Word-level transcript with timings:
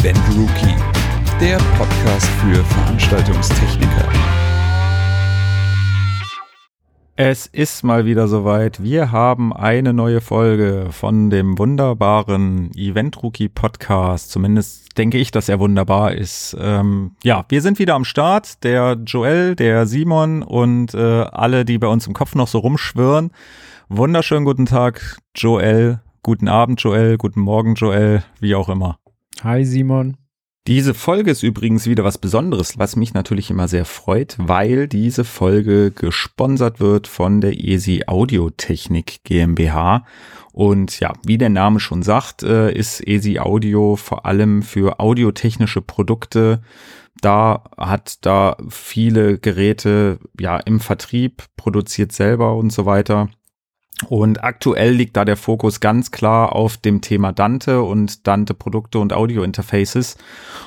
Event 0.00 0.18
Rookie, 0.36 0.76
der 1.40 1.56
Podcast 1.76 2.26
für 2.40 2.62
Veranstaltungstechniker. 2.62 4.08
Es 7.16 7.46
ist 7.46 7.82
mal 7.82 8.04
wieder 8.04 8.28
soweit. 8.28 8.80
Wir 8.80 9.10
haben 9.10 9.52
eine 9.52 9.92
neue 9.92 10.20
Folge 10.20 10.86
von 10.92 11.30
dem 11.30 11.58
wunderbaren 11.58 12.70
Event 12.76 13.20
Rookie 13.24 13.48
Podcast. 13.48 14.30
Zumindest 14.30 14.96
denke 14.96 15.18
ich, 15.18 15.32
dass 15.32 15.48
er 15.48 15.58
wunderbar 15.58 16.12
ist. 16.12 16.56
Ähm, 16.60 17.16
ja, 17.24 17.44
wir 17.48 17.60
sind 17.60 17.80
wieder 17.80 17.94
am 17.96 18.04
Start. 18.04 18.62
Der 18.62 18.98
Joel, 19.04 19.56
der 19.56 19.86
Simon 19.86 20.44
und 20.44 20.94
äh, 20.94 21.22
alle, 21.22 21.64
die 21.64 21.78
bei 21.78 21.88
uns 21.88 22.06
im 22.06 22.14
Kopf 22.14 22.36
noch 22.36 22.46
so 22.46 22.58
rumschwirren. 22.58 23.32
Wunderschönen 23.88 24.44
guten 24.44 24.66
Tag, 24.66 25.18
Joel. 25.34 25.98
Guten 26.22 26.46
Abend, 26.46 26.80
Joel. 26.80 27.16
Guten 27.16 27.40
Morgen, 27.40 27.74
Joel. 27.74 28.22
Wie 28.38 28.54
auch 28.54 28.68
immer. 28.68 29.00
Hi 29.42 29.64
Simon. 29.64 30.16
Diese 30.66 30.92
Folge 30.92 31.30
ist 31.30 31.42
übrigens 31.42 31.86
wieder 31.86 32.04
was 32.04 32.18
Besonderes, 32.18 32.78
was 32.78 32.96
mich 32.96 33.14
natürlich 33.14 33.50
immer 33.50 33.68
sehr 33.68 33.86
freut, 33.86 34.36
weil 34.38 34.86
diese 34.86 35.24
Folge 35.24 35.90
gesponsert 35.90 36.78
wird 36.78 37.06
von 37.06 37.40
der 37.40 37.58
ESI 37.58 38.04
Audiotechnik 38.06 39.20
GmbH. 39.24 40.04
Und 40.52 41.00
ja, 41.00 41.12
wie 41.24 41.38
der 41.38 41.48
Name 41.48 41.80
schon 41.80 42.02
sagt, 42.02 42.42
äh, 42.42 42.70
ist 42.72 43.00
ESI 43.06 43.38
Audio 43.38 43.96
vor 43.96 44.26
allem 44.26 44.62
für 44.62 45.00
audiotechnische 45.00 45.80
Produkte 45.80 46.60
da 47.20 47.64
hat 47.76 48.24
da 48.24 48.56
viele 48.68 49.38
Geräte 49.38 50.18
ja 50.38 50.58
im 50.58 50.80
Vertrieb 50.80 51.44
produziert 51.56 52.12
selber 52.12 52.56
und 52.56 52.70
so 52.72 52.86
weiter 52.86 53.28
und 54.06 54.44
aktuell 54.44 54.92
liegt 54.92 55.16
da 55.16 55.24
der 55.24 55.36
Fokus 55.36 55.80
ganz 55.80 56.10
klar 56.10 56.54
auf 56.54 56.76
dem 56.76 57.00
Thema 57.00 57.32
Dante 57.32 57.82
und 57.82 58.26
Dante-Produkte 58.26 59.00
und 59.00 59.12
Audio-Interfaces. 59.12 60.16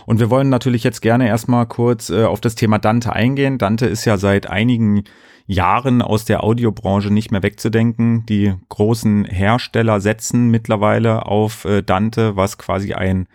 Und 0.05 0.19
wir 0.19 0.29
wollen 0.29 0.49
natürlich 0.49 0.83
jetzt 0.83 1.01
gerne 1.01 1.27
erstmal 1.27 1.65
kurz 1.65 2.09
äh, 2.09 2.25
auf 2.25 2.41
das 2.41 2.55
Thema 2.55 2.77
Dante 2.77 3.13
eingehen. 3.13 3.57
Dante 3.57 3.85
ist 3.85 4.05
ja 4.05 4.17
seit 4.17 4.47
einigen 4.47 5.03
Jahren 5.47 6.01
aus 6.01 6.25
der 6.25 6.43
Audiobranche 6.43 7.11
nicht 7.11 7.31
mehr 7.31 7.43
wegzudenken. 7.43 8.25
Die 8.25 8.53
großen 8.69 9.25
Hersteller 9.25 10.01
setzen 10.01 10.49
mittlerweile 10.49 11.25
auf 11.25 11.65
äh, 11.65 11.81
Dante, 11.81 12.35
was 12.35 12.57
quasi 12.57 12.93
ein 12.93 13.27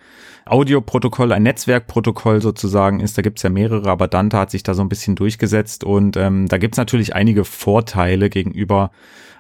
Audioprotokoll, 0.45 1.33
ein 1.33 1.43
Netzwerkprotokoll 1.43 2.41
sozusagen 2.41 3.01
ist. 3.01 3.19
Da 3.19 3.23
gibt's 3.23 3.43
ja 3.43 3.51
mehrere, 3.51 3.91
aber 3.91 4.09
Dante 4.09 4.39
hat 4.39 4.51
sich 4.51 4.63
da 4.63 4.75
so 4.75 4.83
ein 4.83 4.89
bisschen 4.89 5.17
durchgesetzt 5.17 5.85
und 5.85 6.17
ähm, 6.17 6.47
da 6.49 6.59
gibt's 6.59 6.79
natürlich 6.79 7.15
einige 7.15 7.45
Vorteile 7.45 8.31
gegenüber 8.31 8.93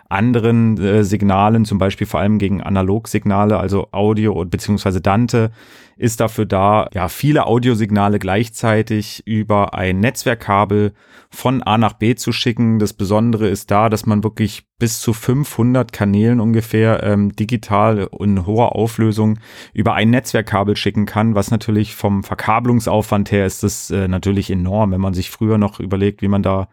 anderen 0.08 0.78
äh, 0.78 1.04
Signalen, 1.04 1.64
zum 1.64 1.78
Beispiel 1.78 2.06
vor 2.06 2.20
allem 2.20 2.38
gegen 2.38 2.62
Analogsignale, 2.62 3.58
also 3.58 3.88
Audio 3.92 4.44
beziehungsweise 4.44 5.00
Dante, 5.00 5.50
ist 5.96 6.20
dafür 6.20 6.46
da, 6.46 6.88
ja, 6.92 7.08
viele 7.08 7.46
Audiosignale 7.46 8.18
gleichzeitig 8.18 9.22
über 9.26 9.74
ein 9.74 10.00
Netzwerkkabel 10.00 10.92
von 11.30 11.62
A 11.62 11.78
nach 11.78 11.94
B 11.94 12.14
zu 12.14 12.32
schicken. 12.32 12.78
Das 12.78 12.92
Besondere 12.92 13.48
ist 13.48 13.70
da, 13.70 13.88
dass 13.88 14.06
man 14.06 14.22
wirklich 14.22 14.65
bis 14.78 15.00
zu 15.00 15.14
500 15.14 15.90
Kanälen 15.90 16.38
ungefähr 16.38 17.02
ähm, 17.02 17.34
digital 17.34 18.08
in 18.18 18.44
hoher 18.44 18.76
Auflösung 18.76 19.38
über 19.72 19.94
ein 19.94 20.10
Netzwerkkabel 20.10 20.76
schicken 20.76 21.06
kann, 21.06 21.34
was 21.34 21.50
natürlich 21.50 21.94
vom 21.94 22.22
Verkabelungsaufwand 22.22 23.32
her 23.32 23.46
ist 23.46 23.62
das 23.62 23.90
äh, 23.90 24.06
natürlich 24.06 24.50
enorm, 24.50 24.92
wenn 24.92 25.00
man 25.00 25.14
sich 25.14 25.30
früher 25.30 25.56
noch 25.56 25.80
überlegt, 25.80 26.20
wie 26.20 26.28
man 26.28 26.42
da 26.42 26.68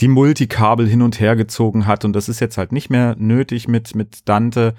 die 0.00 0.08
Multikabel 0.08 0.86
hin 0.86 1.00
und 1.00 1.20
her 1.20 1.36
gezogen 1.36 1.86
hat 1.86 2.04
und 2.04 2.12
das 2.12 2.28
ist 2.28 2.40
jetzt 2.40 2.58
halt 2.58 2.72
nicht 2.72 2.90
mehr 2.90 3.16
nötig 3.18 3.66
mit 3.66 3.94
mit 3.94 4.28
Dante. 4.28 4.74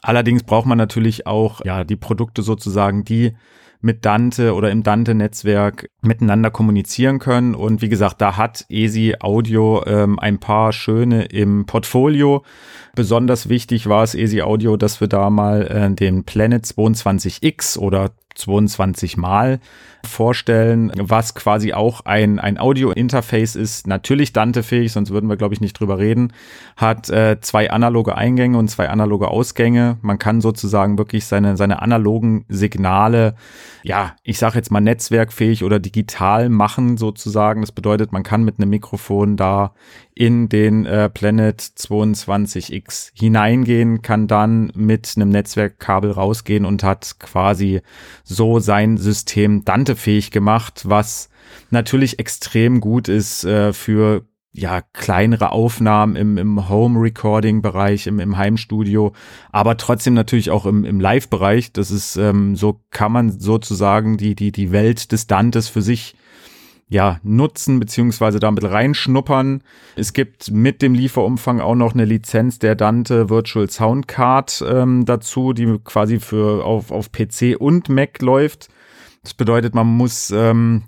Allerdings 0.00 0.44
braucht 0.44 0.66
man 0.66 0.78
natürlich 0.78 1.26
auch 1.26 1.64
ja 1.64 1.82
die 1.82 1.96
Produkte 1.96 2.42
sozusagen, 2.42 3.04
die 3.04 3.32
mit 3.84 4.06
Dante 4.06 4.54
oder 4.54 4.70
im 4.70 4.82
Dante-Netzwerk 4.82 5.90
miteinander 6.00 6.50
kommunizieren 6.50 7.18
können. 7.18 7.54
Und 7.54 7.82
wie 7.82 7.90
gesagt, 7.90 8.22
da 8.22 8.38
hat 8.38 8.64
ESI 8.70 9.16
Audio 9.20 9.84
ähm, 9.86 10.18
ein 10.18 10.40
paar 10.40 10.72
schöne 10.72 11.26
im 11.26 11.66
Portfolio. 11.66 12.44
Besonders 12.94 13.50
wichtig 13.50 13.86
war 13.86 14.02
es 14.02 14.14
ESI 14.14 14.40
Audio, 14.40 14.78
dass 14.78 15.02
wir 15.02 15.08
da 15.08 15.28
mal 15.28 15.66
äh, 15.66 15.94
den 15.94 16.24
Planet 16.24 16.64
22X 16.64 17.78
oder 17.78 18.12
22 18.34 19.16
Mal 19.16 19.60
vorstellen, 20.06 20.92
was 20.96 21.34
quasi 21.34 21.72
auch 21.72 22.02
ein, 22.04 22.38
ein 22.38 22.58
Audio-Interface 22.58 23.56
ist, 23.56 23.86
natürlich 23.86 24.32
Dante-fähig, 24.32 24.92
sonst 24.92 25.10
würden 25.10 25.28
wir, 25.28 25.36
glaube 25.36 25.54
ich, 25.54 25.60
nicht 25.60 25.78
drüber 25.78 25.98
reden, 25.98 26.32
hat 26.76 27.08
äh, 27.10 27.40
zwei 27.40 27.70
analoge 27.70 28.16
Eingänge 28.16 28.58
und 28.58 28.68
zwei 28.68 28.88
analoge 28.88 29.28
Ausgänge. 29.28 29.98
Man 30.02 30.18
kann 30.18 30.40
sozusagen 30.40 30.98
wirklich 30.98 31.24
seine, 31.24 31.56
seine 31.56 31.82
analogen 31.82 32.44
Signale, 32.48 33.34
ja, 33.82 34.16
ich 34.22 34.38
sage 34.38 34.56
jetzt 34.56 34.70
mal 34.70 34.80
netzwerkfähig 34.80 35.64
oder 35.64 35.78
digital 35.78 36.48
machen 36.48 36.96
sozusagen. 36.96 37.60
Das 37.60 37.72
bedeutet, 37.72 38.12
man 38.12 38.22
kann 38.22 38.44
mit 38.44 38.58
einem 38.58 38.70
Mikrofon 38.70 39.36
da 39.36 39.72
in 40.14 40.48
den 40.48 40.86
äh, 40.86 41.10
Planet 41.10 41.60
22X 41.60 43.10
hineingehen, 43.14 44.00
kann 44.00 44.28
dann 44.28 44.70
mit 44.74 45.12
einem 45.16 45.30
Netzwerkkabel 45.30 46.12
rausgehen 46.12 46.64
und 46.64 46.84
hat 46.84 47.16
quasi 47.18 47.82
so 48.24 48.58
sein 48.58 48.96
System 48.96 49.64
Dante-fähig 49.64 50.30
gemacht, 50.30 50.82
was 50.86 51.28
natürlich 51.70 52.18
extrem 52.18 52.80
gut 52.80 53.08
ist 53.08 53.44
äh, 53.44 53.72
für 53.72 54.24
ja, 54.56 54.82
kleinere 54.92 55.50
Aufnahmen 55.50 56.14
im, 56.14 56.38
im 56.38 56.68
Home-Recording-Bereich, 56.68 58.06
im, 58.06 58.20
im 58.20 58.36
Heimstudio, 58.36 59.12
aber 59.50 59.76
trotzdem 59.76 60.14
natürlich 60.14 60.50
auch 60.50 60.64
im, 60.64 60.84
im 60.84 61.00
Live-Bereich. 61.00 61.72
Das 61.72 61.90
ist, 61.90 62.16
ähm, 62.16 62.54
so 62.54 62.80
kann 62.90 63.10
man 63.10 63.40
sozusagen 63.40 64.16
die, 64.16 64.36
die, 64.36 64.52
die 64.52 64.70
Welt 64.70 65.10
des 65.10 65.26
Dantes 65.26 65.68
für 65.68 65.82
sich 65.82 66.14
ja, 66.94 67.18
nutzen 67.24 67.80
beziehungsweise 67.80 68.38
damit 68.38 68.62
reinschnuppern. 68.62 69.64
Es 69.96 70.12
gibt 70.12 70.52
mit 70.52 70.80
dem 70.80 70.94
Lieferumfang 70.94 71.60
auch 71.60 71.74
noch 71.74 71.92
eine 71.92 72.04
Lizenz 72.04 72.60
der 72.60 72.76
Dante 72.76 73.28
Virtual 73.28 73.68
Sound 73.68 74.06
Card 74.06 74.64
ähm, 74.64 75.04
dazu, 75.04 75.52
die 75.52 75.80
quasi 75.82 76.20
für 76.20 76.64
auf, 76.64 76.92
auf 76.92 77.10
PC 77.10 77.56
und 77.58 77.88
Mac 77.88 78.22
läuft. 78.22 78.68
Das 79.24 79.34
bedeutet, 79.34 79.74
man 79.74 79.88
muss 79.88 80.30
ähm, 80.30 80.84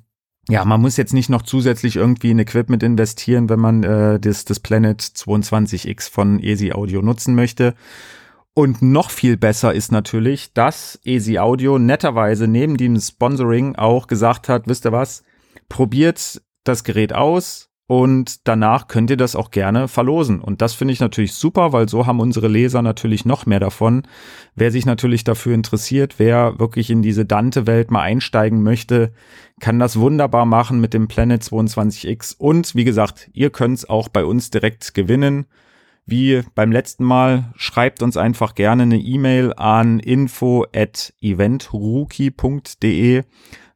ja, 0.49 0.65
man 0.65 0.81
muss 0.81 0.97
jetzt 0.97 1.13
nicht 1.13 1.29
noch 1.29 1.43
zusätzlich 1.43 1.97
irgendwie 1.97 2.31
in 2.31 2.39
Equipment 2.39 2.85
investieren, 2.85 3.49
wenn 3.49 3.59
man 3.59 3.83
äh, 3.83 4.21
das, 4.21 4.45
das 4.45 4.61
Planet 4.61 5.03
22X 5.03 6.09
von 6.09 6.39
Easy 6.39 6.71
Audio 6.71 7.03
nutzen 7.03 7.35
möchte. 7.35 7.75
Und 8.55 8.81
noch 8.81 9.11
viel 9.11 9.37
besser 9.37 9.75
ist 9.75 9.91
natürlich, 9.91 10.53
dass 10.53 11.01
Easy 11.03 11.41
Audio 11.41 11.81
netterweise 11.81 12.47
neben 12.47 12.77
dem 12.77 12.97
Sponsoring 12.97 13.75
auch 13.75 14.07
gesagt 14.07 14.49
hat, 14.49 14.69
wisst 14.69 14.87
ihr 14.87 14.93
was, 14.93 15.25
probiert 15.69 16.43
das 16.65 16.85
Gerät 16.85 17.13
aus 17.13 17.67
und 17.89 18.49
danach 18.49 18.89
könnt 18.89 19.11
ihr 19.11 19.17
das 19.17 19.37
auch 19.37 19.53
gerne 19.53 19.87
verlosen. 19.87 20.41
Und 20.41 20.61
das 20.61 20.75
finde 20.75 20.93
ich 20.93 20.99
natürlich 20.99 21.35
super, 21.35 21.73
weil 21.73 21.89
so 21.89 22.05
haben 22.07 22.19
unsere 22.19 22.49
Leser 22.49 22.83
natürlich 22.83 23.25
noch 23.25 23.47
mehr 23.47 23.61
davon. 23.61 24.03
Wer 24.57 24.73
sich 24.73 24.87
natürlich 24.87 25.23
dafür 25.23 25.55
interessiert, 25.55 26.17
wer 26.19 26.59
wirklich 26.59 26.91
in 26.91 27.03
diese 27.03 27.25
Dante-Welt 27.25 27.93
mal 27.93 28.03
einsteigen 28.03 28.65
möchte, 28.65 29.13
kann 29.61 29.79
das 29.79 30.01
wunderbar 30.01 30.47
machen 30.47 30.81
mit 30.81 30.95
dem 30.95 31.07
Planet 31.07 31.43
22X. 31.43 32.35
Und 32.37 32.75
wie 32.75 32.85
gesagt, 32.85 33.31
ihr 33.33 33.51
könnt 33.51 33.79
es 33.79 33.89
auch 33.89 34.09
bei 34.09 34.25
uns 34.25 34.51
direkt 34.51 34.95
gewinnen. 34.95 35.47
Wie 36.07 36.43
beim 36.57 36.73
letzten 36.73 37.05
Mal, 37.05 37.53
schreibt 37.57 38.03
uns 38.03 38.17
einfach 38.17 38.57
gerne 38.57 38.83
eine 38.85 38.99
E-Mail 38.99 39.53
an 39.55 40.01
info 40.01 40.67
at 40.75 41.13
eventrookie.de 41.21 43.23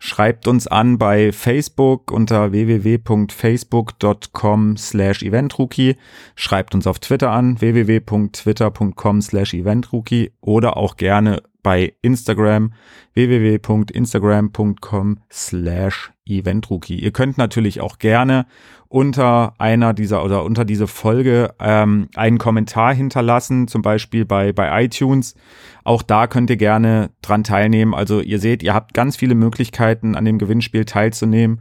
Schreibt 0.02 0.48
uns 0.48 0.66
an 0.66 0.96
bei 0.96 1.30
Facebook 1.30 2.10
unter 2.10 2.52
www.facebook.com 2.52 4.78
slash 4.78 5.22
eventrookie. 5.22 5.96
Schreibt 6.34 6.74
uns 6.74 6.86
auf 6.86 7.00
Twitter 7.00 7.30
an 7.30 7.60
www.twitter.com 7.60 9.20
slash 9.20 9.52
eventrookie 9.52 10.32
oder 10.40 10.78
auch 10.78 10.96
gerne 10.96 11.42
bei 11.62 11.92
Instagram 12.00 12.72
www.instagram.com 13.12 15.18
slash 15.30 16.12
eventrookie. 16.24 16.98
Ihr 16.98 17.12
könnt 17.12 17.36
natürlich 17.36 17.82
auch 17.82 17.98
gerne 17.98 18.46
unter 18.90 19.54
einer 19.58 19.94
dieser 19.94 20.24
oder 20.24 20.44
unter 20.44 20.64
diese 20.64 20.88
Folge 20.88 21.54
ähm, 21.60 22.08
einen 22.16 22.38
Kommentar 22.38 22.92
hinterlassen, 22.92 23.68
zum 23.68 23.82
Beispiel 23.82 24.24
bei, 24.24 24.52
bei 24.52 24.84
iTunes. 24.84 25.36
Auch 25.84 26.02
da 26.02 26.26
könnt 26.26 26.50
ihr 26.50 26.56
gerne 26.56 27.10
dran 27.22 27.44
teilnehmen. 27.44 27.94
Also 27.94 28.20
ihr 28.20 28.40
seht, 28.40 28.64
ihr 28.64 28.74
habt 28.74 28.92
ganz 28.92 29.16
viele 29.16 29.36
Möglichkeiten, 29.36 30.16
an 30.16 30.24
dem 30.24 30.38
Gewinnspiel 30.38 30.84
teilzunehmen. 30.86 31.60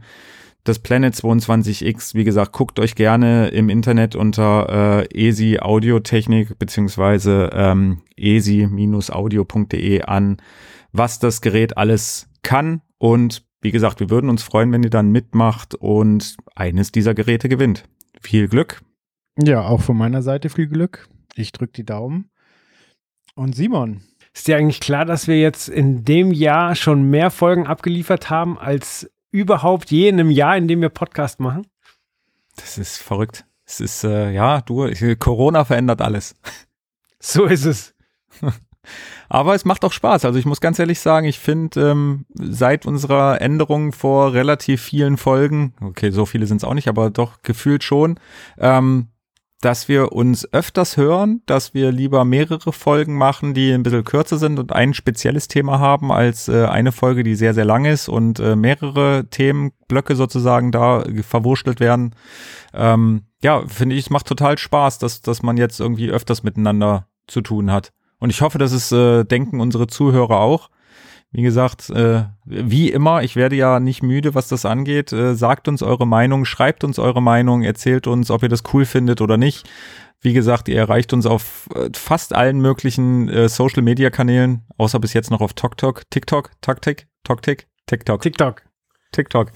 Das 0.64 0.80
Planet 0.80 1.14
22X, 1.14 2.14
wie 2.14 2.24
gesagt, 2.24 2.50
guckt 2.50 2.80
euch 2.80 2.96
gerne 2.96 3.48
im 3.48 3.68
Internet 3.68 4.16
unter 4.16 5.06
äh, 5.08 5.28
ESI 5.28 5.60
Audiotechnik 5.60 6.58
beziehungsweise 6.58 7.50
ähm, 7.54 8.02
esi-audio.de 8.16 10.02
an, 10.02 10.38
was 10.92 11.20
das 11.20 11.40
Gerät 11.40 11.78
alles 11.78 12.28
kann. 12.42 12.82
Und 12.98 13.44
wie 13.60 13.70
gesagt, 13.70 14.00
wir 14.00 14.10
würden 14.10 14.30
uns 14.30 14.42
freuen, 14.42 14.72
wenn 14.72 14.82
ihr 14.82 14.90
dann 14.90 15.10
mitmacht 15.10 15.74
und 15.74 16.36
eines 16.54 16.92
dieser 16.92 17.14
Geräte 17.14 17.48
gewinnt. 17.48 17.84
Viel 18.20 18.48
Glück. 18.48 18.82
Ja, 19.38 19.62
auch 19.62 19.80
von 19.80 19.96
meiner 19.96 20.22
Seite 20.22 20.48
viel 20.48 20.66
Glück. 20.66 21.08
Ich 21.34 21.52
drücke 21.52 21.72
die 21.72 21.84
Daumen. 21.84 22.30
Und 23.34 23.54
Simon, 23.54 24.02
Ist 24.32 24.48
dir 24.48 24.56
eigentlich 24.56 24.80
klar, 24.80 25.04
dass 25.04 25.26
wir 25.26 25.40
jetzt 25.40 25.68
in 25.68 26.04
dem 26.04 26.32
Jahr 26.32 26.74
schon 26.74 27.02
mehr 27.10 27.30
Folgen 27.30 27.66
abgeliefert 27.66 28.30
haben 28.30 28.58
als 28.58 29.10
überhaupt 29.30 29.90
je 29.90 30.08
in 30.08 30.20
einem 30.20 30.30
Jahr, 30.30 30.56
in 30.56 30.68
dem 30.68 30.80
wir 30.80 30.88
Podcast 30.88 31.40
machen? 31.40 31.66
Das 32.56 32.78
ist 32.78 32.98
verrückt. 32.98 33.44
Es 33.64 33.80
ist, 33.80 34.04
äh, 34.04 34.32
ja, 34.32 34.60
du, 34.62 34.90
Corona 35.18 35.64
verändert 35.64 36.00
alles. 36.00 36.34
So 37.22 37.44
ist 37.44 37.64
es. 37.66 37.94
Aber 39.28 39.54
es 39.54 39.64
macht 39.64 39.84
auch 39.84 39.92
Spaß. 39.92 40.24
Also 40.24 40.38
ich 40.38 40.46
muss 40.46 40.60
ganz 40.60 40.78
ehrlich 40.78 41.00
sagen, 41.00 41.26
ich 41.26 41.38
finde 41.38 41.90
ähm, 41.90 42.26
seit 42.34 42.86
unserer 42.86 43.40
Änderung 43.40 43.92
vor 43.92 44.32
relativ 44.32 44.82
vielen 44.82 45.16
Folgen, 45.16 45.74
okay, 45.80 46.10
so 46.10 46.26
viele 46.26 46.46
sind 46.46 46.58
es 46.58 46.64
auch 46.64 46.74
nicht, 46.74 46.88
aber 46.88 47.10
doch 47.10 47.42
gefühlt 47.42 47.84
schon, 47.84 48.18
ähm, 48.58 49.08
dass 49.60 49.88
wir 49.88 50.12
uns 50.12 50.50
öfters 50.52 50.96
hören, 50.96 51.42
dass 51.44 51.74
wir 51.74 51.92
lieber 51.92 52.24
mehrere 52.24 52.72
Folgen 52.72 53.16
machen, 53.16 53.52
die 53.52 53.72
ein 53.72 53.82
bisschen 53.82 54.04
kürzer 54.04 54.38
sind 54.38 54.58
und 54.58 54.72
ein 54.72 54.94
spezielles 54.94 55.48
Thema 55.48 55.78
haben, 55.78 56.10
als 56.10 56.48
äh, 56.48 56.64
eine 56.64 56.92
Folge, 56.92 57.22
die 57.22 57.34
sehr, 57.34 57.52
sehr 57.52 57.66
lang 57.66 57.84
ist 57.84 58.08
und 58.08 58.40
äh, 58.40 58.56
mehrere 58.56 59.26
Themenblöcke 59.28 60.16
sozusagen 60.16 60.72
da 60.72 61.04
verwurschtelt 61.22 61.78
werden. 61.78 62.14
Ähm, 62.72 63.24
ja, 63.42 63.62
finde 63.66 63.96
ich, 63.96 64.06
es 64.06 64.10
macht 64.10 64.26
total 64.26 64.56
Spaß, 64.56 64.98
dass, 64.98 65.20
dass 65.20 65.42
man 65.42 65.58
jetzt 65.58 65.78
irgendwie 65.78 66.10
öfters 66.10 66.42
miteinander 66.42 67.06
zu 67.26 67.42
tun 67.42 67.70
hat. 67.70 67.92
Und 68.20 68.30
ich 68.30 68.42
hoffe, 68.42 68.58
dass 68.58 68.72
es 68.72 68.92
äh, 68.92 69.24
denken 69.24 69.60
unsere 69.60 69.86
Zuhörer 69.86 70.40
auch. 70.40 70.70
Wie 71.32 71.42
gesagt, 71.42 71.90
äh, 71.90 72.24
wie 72.44 72.90
immer, 72.90 73.22
ich 73.22 73.36
werde 73.36 73.56
ja 73.56 73.78
nicht 73.80 74.02
müde, 74.02 74.34
was 74.34 74.48
das 74.48 74.64
angeht. 74.64 75.12
Äh, 75.12 75.34
sagt 75.34 75.68
uns 75.68 75.82
eure 75.82 76.06
Meinung, 76.06 76.44
schreibt 76.44 76.84
uns 76.84 76.98
eure 76.98 77.22
Meinung, 77.22 77.62
erzählt 77.62 78.06
uns, 78.06 78.30
ob 78.30 78.42
ihr 78.42 78.48
das 78.48 78.62
cool 78.72 78.84
findet 78.84 79.20
oder 79.20 79.36
nicht. 79.36 79.68
Wie 80.20 80.32
gesagt, 80.32 80.68
ihr 80.68 80.76
erreicht 80.76 81.12
uns 81.12 81.26
auf 81.26 81.68
äh, 81.74 81.88
fast 81.94 82.34
allen 82.34 82.60
möglichen 82.60 83.28
äh, 83.28 83.48
Social 83.48 83.82
Media 83.82 84.10
Kanälen, 84.10 84.66
außer 84.76 84.98
bis 84.98 85.14
jetzt 85.14 85.30
noch 85.30 85.40
auf 85.40 85.54
TokTok, 85.54 86.02
TikTok, 86.10 86.50
TokTik, 86.60 87.06
TokTik, 87.24 87.68
TikTok. 87.86 88.22
TikTok. 88.22 88.62
TikTok. 89.12 89.52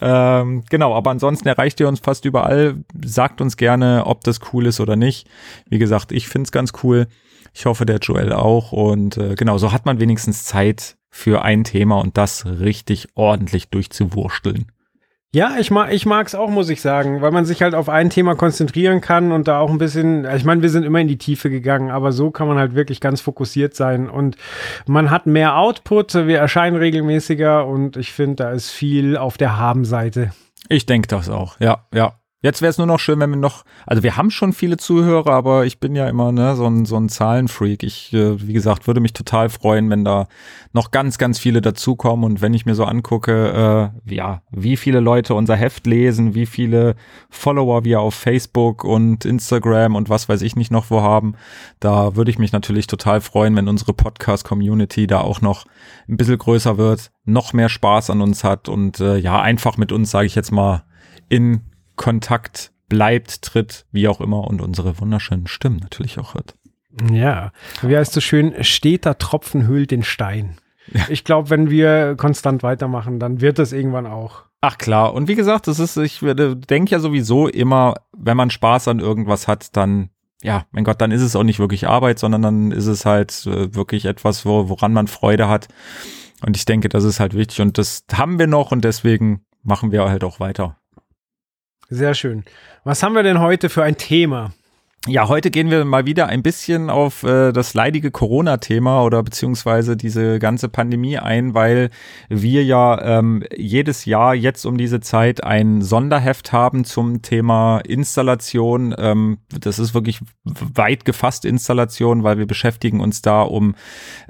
Ähm, 0.00 0.64
genau, 0.68 0.94
aber 0.94 1.10
ansonsten 1.10 1.48
erreicht 1.48 1.80
ihr 1.80 1.88
uns 1.88 2.00
fast 2.00 2.24
überall. 2.24 2.76
Sagt 3.04 3.40
uns 3.40 3.56
gerne, 3.56 4.04
ob 4.06 4.24
das 4.24 4.40
cool 4.52 4.66
ist 4.66 4.80
oder 4.80 4.96
nicht. 4.96 5.28
Wie 5.68 5.78
gesagt, 5.78 6.12
ich 6.12 6.28
find's 6.28 6.52
ganz 6.52 6.72
cool. 6.82 7.06
Ich 7.54 7.66
hoffe, 7.66 7.86
der 7.86 7.98
Joel 7.98 8.32
auch. 8.32 8.72
Und 8.72 9.16
äh, 9.16 9.34
genau, 9.34 9.58
so 9.58 9.72
hat 9.72 9.86
man 9.86 10.00
wenigstens 10.00 10.44
Zeit 10.44 10.96
für 11.10 11.42
ein 11.42 11.64
Thema 11.64 11.98
und 11.98 12.16
das 12.16 12.46
richtig 12.46 13.08
ordentlich 13.14 13.70
durchzuwursteln. 13.70 14.66
Ja, 15.34 15.56
ich 15.58 15.70
mag 15.70 15.92
ich 15.92 16.06
mag's 16.06 16.34
auch, 16.34 16.48
muss 16.48 16.70
ich 16.70 16.80
sagen, 16.80 17.20
weil 17.20 17.32
man 17.32 17.44
sich 17.44 17.60
halt 17.60 17.74
auf 17.74 17.90
ein 17.90 18.08
Thema 18.08 18.34
konzentrieren 18.34 19.02
kann 19.02 19.30
und 19.30 19.46
da 19.46 19.60
auch 19.60 19.68
ein 19.68 19.76
bisschen, 19.76 20.24
ich 20.34 20.44
meine, 20.44 20.62
wir 20.62 20.70
sind 20.70 20.84
immer 20.84 21.00
in 21.00 21.08
die 21.08 21.18
Tiefe 21.18 21.50
gegangen, 21.50 21.90
aber 21.90 22.12
so 22.12 22.30
kann 22.30 22.48
man 22.48 22.56
halt 22.56 22.74
wirklich 22.74 22.98
ganz 22.98 23.20
fokussiert 23.20 23.74
sein 23.74 24.08
und 24.08 24.38
man 24.86 25.10
hat 25.10 25.26
mehr 25.26 25.58
Output, 25.58 26.14
wir 26.14 26.38
erscheinen 26.38 26.76
regelmäßiger 26.76 27.66
und 27.66 27.98
ich 27.98 28.12
finde, 28.12 28.36
da 28.36 28.52
ist 28.52 28.70
viel 28.70 29.18
auf 29.18 29.36
der 29.36 29.58
Haben-Seite. 29.58 30.32
Ich 30.70 30.86
denke 30.86 31.08
das 31.08 31.28
auch, 31.28 31.60
ja, 31.60 31.84
ja. 31.92 32.14
Jetzt 32.40 32.62
wäre 32.62 32.70
es 32.70 32.78
nur 32.78 32.86
noch 32.86 33.00
schön, 33.00 33.18
wenn 33.18 33.30
wir 33.30 33.36
noch, 33.36 33.64
also 33.84 34.04
wir 34.04 34.16
haben 34.16 34.30
schon 34.30 34.52
viele 34.52 34.76
Zuhörer, 34.76 35.32
aber 35.32 35.66
ich 35.66 35.80
bin 35.80 35.96
ja 35.96 36.08
immer 36.08 36.30
ne, 36.30 36.54
so, 36.54 36.66
ein, 36.66 36.84
so 36.84 36.96
ein 36.96 37.08
Zahlenfreak. 37.08 37.82
Ich, 37.82 38.12
äh, 38.12 38.46
wie 38.46 38.52
gesagt, 38.52 38.86
würde 38.86 39.00
mich 39.00 39.12
total 39.12 39.48
freuen, 39.48 39.90
wenn 39.90 40.04
da 40.04 40.28
noch 40.72 40.92
ganz, 40.92 41.18
ganz 41.18 41.40
viele 41.40 41.60
dazukommen. 41.60 42.24
Und 42.24 42.40
wenn 42.40 42.54
ich 42.54 42.64
mir 42.64 42.76
so 42.76 42.84
angucke, 42.84 43.92
äh, 44.06 44.14
ja, 44.14 44.42
wie 44.52 44.76
viele 44.76 45.00
Leute 45.00 45.34
unser 45.34 45.56
Heft 45.56 45.88
lesen, 45.88 46.36
wie 46.36 46.46
viele 46.46 46.94
Follower 47.28 47.82
wir 47.82 48.00
auf 48.00 48.14
Facebook 48.14 48.84
und 48.84 49.24
Instagram 49.24 49.96
und 49.96 50.08
was 50.08 50.28
weiß 50.28 50.42
ich 50.42 50.54
nicht 50.54 50.70
noch 50.70 50.90
wo 50.90 51.02
haben, 51.02 51.34
da 51.80 52.14
würde 52.14 52.30
ich 52.30 52.38
mich 52.38 52.52
natürlich 52.52 52.86
total 52.86 53.20
freuen, 53.20 53.56
wenn 53.56 53.66
unsere 53.66 53.94
Podcast-Community 53.94 55.08
da 55.08 55.22
auch 55.22 55.40
noch 55.40 55.64
ein 56.08 56.16
bisschen 56.16 56.38
größer 56.38 56.78
wird, 56.78 57.10
noch 57.24 57.52
mehr 57.52 57.68
Spaß 57.68 58.10
an 58.10 58.20
uns 58.20 58.44
hat 58.44 58.68
und 58.68 59.00
äh, 59.00 59.16
ja, 59.16 59.42
einfach 59.42 59.76
mit 59.76 59.90
uns, 59.90 60.12
sage 60.12 60.26
ich 60.26 60.36
jetzt 60.36 60.52
mal, 60.52 60.84
in 61.28 61.62
Kontakt 61.98 62.72
bleibt, 62.88 63.42
tritt, 63.42 63.84
wie 63.92 64.08
auch 64.08 64.22
immer 64.22 64.44
und 64.44 64.62
unsere 64.62 64.98
wunderschönen 64.98 65.46
Stimmen 65.46 65.76
natürlich 65.76 66.18
auch 66.18 66.34
hört. 66.34 66.54
Ja, 67.12 67.52
wie 67.82 67.96
heißt 67.96 68.14
so 68.14 68.20
schön, 68.20 68.54
steter 68.64 69.18
Tropfen 69.18 69.68
hüllt 69.68 69.90
den 69.90 70.02
Stein. 70.02 70.56
Ja. 70.92 71.02
Ich 71.10 71.24
glaube, 71.24 71.50
wenn 71.50 71.68
wir 71.68 72.16
konstant 72.16 72.62
weitermachen, 72.62 73.20
dann 73.20 73.42
wird 73.42 73.58
das 73.58 73.72
irgendwann 73.72 74.06
auch. 74.06 74.44
Ach 74.60 74.78
klar, 74.78 75.12
und 75.12 75.28
wie 75.28 75.34
gesagt, 75.34 75.68
das 75.68 75.78
ist, 75.78 75.96
ich 75.98 76.20
denke 76.20 76.90
ja 76.90 76.98
sowieso 76.98 77.46
immer, 77.46 77.94
wenn 78.16 78.36
man 78.36 78.50
Spaß 78.50 78.88
an 78.88 78.98
irgendwas 78.98 79.46
hat, 79.46 79.76
dann, 79.76 80.08
ja, 80.42 80.64
mein 80.72 80.84
Gott, 80.84 81.00
dann 81.00 81.12
ist 81.12 81.22
es 81.22 81.36
auch 81.36 81.44
nicht 81.44 81.60
wirklich 81.60 81.86
Arbeit, 81.86 82.18
sondern 82.18 82.42
dann 82.42 82.72
ist 82.72 82.86
es 82.86 83.04
halt 83.04 83.46
äh, 83.46 83.74
wirklich 83.74 84.06
etwas, 84.06 84.46
wo, 84.46 84.68
woran 84.68 84.92
man 84.92 85.06
Freude 85.06 85.48
hat. 85.48 85.68
Und 86.44 86.56
ich 86.56 86.64
denke, 86.64 86.88
das 86.88 87.04
ist 87.04 87.20
halt 87.20 87.34
wichtig 87.34 87.60
und 87.60 87.78
das 87.78 88.04
haben 88.12 88.38
wir 88.38 88.46
noch 88.46 88.72
und 88.72 88.84
deswegen 88.84 89.44
machen 89.62 89.92
wir 89.92 90.08
halt 90.08 90.24
auch 90.24 90.40
weiter. 90.40 90.76
Sehr 91.88 92.14
schön. 92.14 92.44
Was 92.84 93.02
haben 93.02 93.14
wir 93.14 93.22
denn 93.22 93.40
heute 93.40 93.70
für 93.70 93.82
ein 93.82 93.96
Thema? 93.96 94.52
Ja, 95.06 95.28
heute 95.28 95.50
gehen 95.52 95.70
wir 95.70 95.84
mal 95.84 96.06
wieder 96.06 96.26
ein 96.26 96.42
bisschen 96.42 96.90
auf 96.90 97.22
äh, 97.22 97.52
das 97.52 97.72
leidige 97.72 98.10
Corona-Thema 98.10 99.04
oder 99.04 99.22
beziehungsweise 99.22 99.96
diese 99.96 100.40
ganze 100.40 100.68
Pandemie 100.68 101.16
ein, 101.18 101.54
weil 101.54 101.90
wir 102.28 102.64
ja 102.64 103.18
ähm, 103.18 103.44
jedes 103.56 104.06
Jahr 104.06 104.34
jetzt 104.34 104.66
um 104.66 104.76
diese 104.76 104.98
Zeit 104.98 105.44
ein 105.44 105.82
Sonderheft 105.82 106.52
haben 106.52 106.84
zum 106.84 107.22
Thema 107.22 107.78
Installation. 107.78 108.94
Ähm, 108.98 109.38
das 109.58 109.78
ist 109.78 109.94
wirklich 109.94 110.20
weit 110.44 111.04
gefasst 111.04 111.44
Installation, 111.44 112.24
weil 112.24 112.38
wir 112.38 112.46
beschäftigen 112.46 113.00
uns 113.00 113.22
da 113.22 113.42
um 113.42 113.76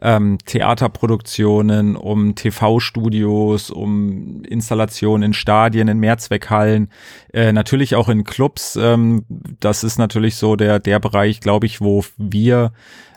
ähm, 0.03 0.37
Theaterproduktionen, 0.44 1.97
um 1.97 2.35
TV-Studios, 2.35 3.70
um 3.70 4.43
Installationen 4.44 5.29
in 5.29 5.32
Stadien, 5.32 5.88
in 5.88 5.99
Mehrzweckhallen, 5.99 6.91
äh, 7.32 7.53
natürlich 7.53 7.97
auch 7.97 8.11
in 8.11 8.25
Clubs. 8.25 8.76
Ähm, 8.81 9.25
das 9.61 9.82
ist 9.82 9.99
natürlich 9.99 10.37
so 10.37 10.59
der, 10.59 10.68
der 10.76 11.00
Bereich, 11.00 11.41
glaube 11.41 11.67
ich, 11.67 11.81
wo 11.81 12.05
wir 12.17 12.73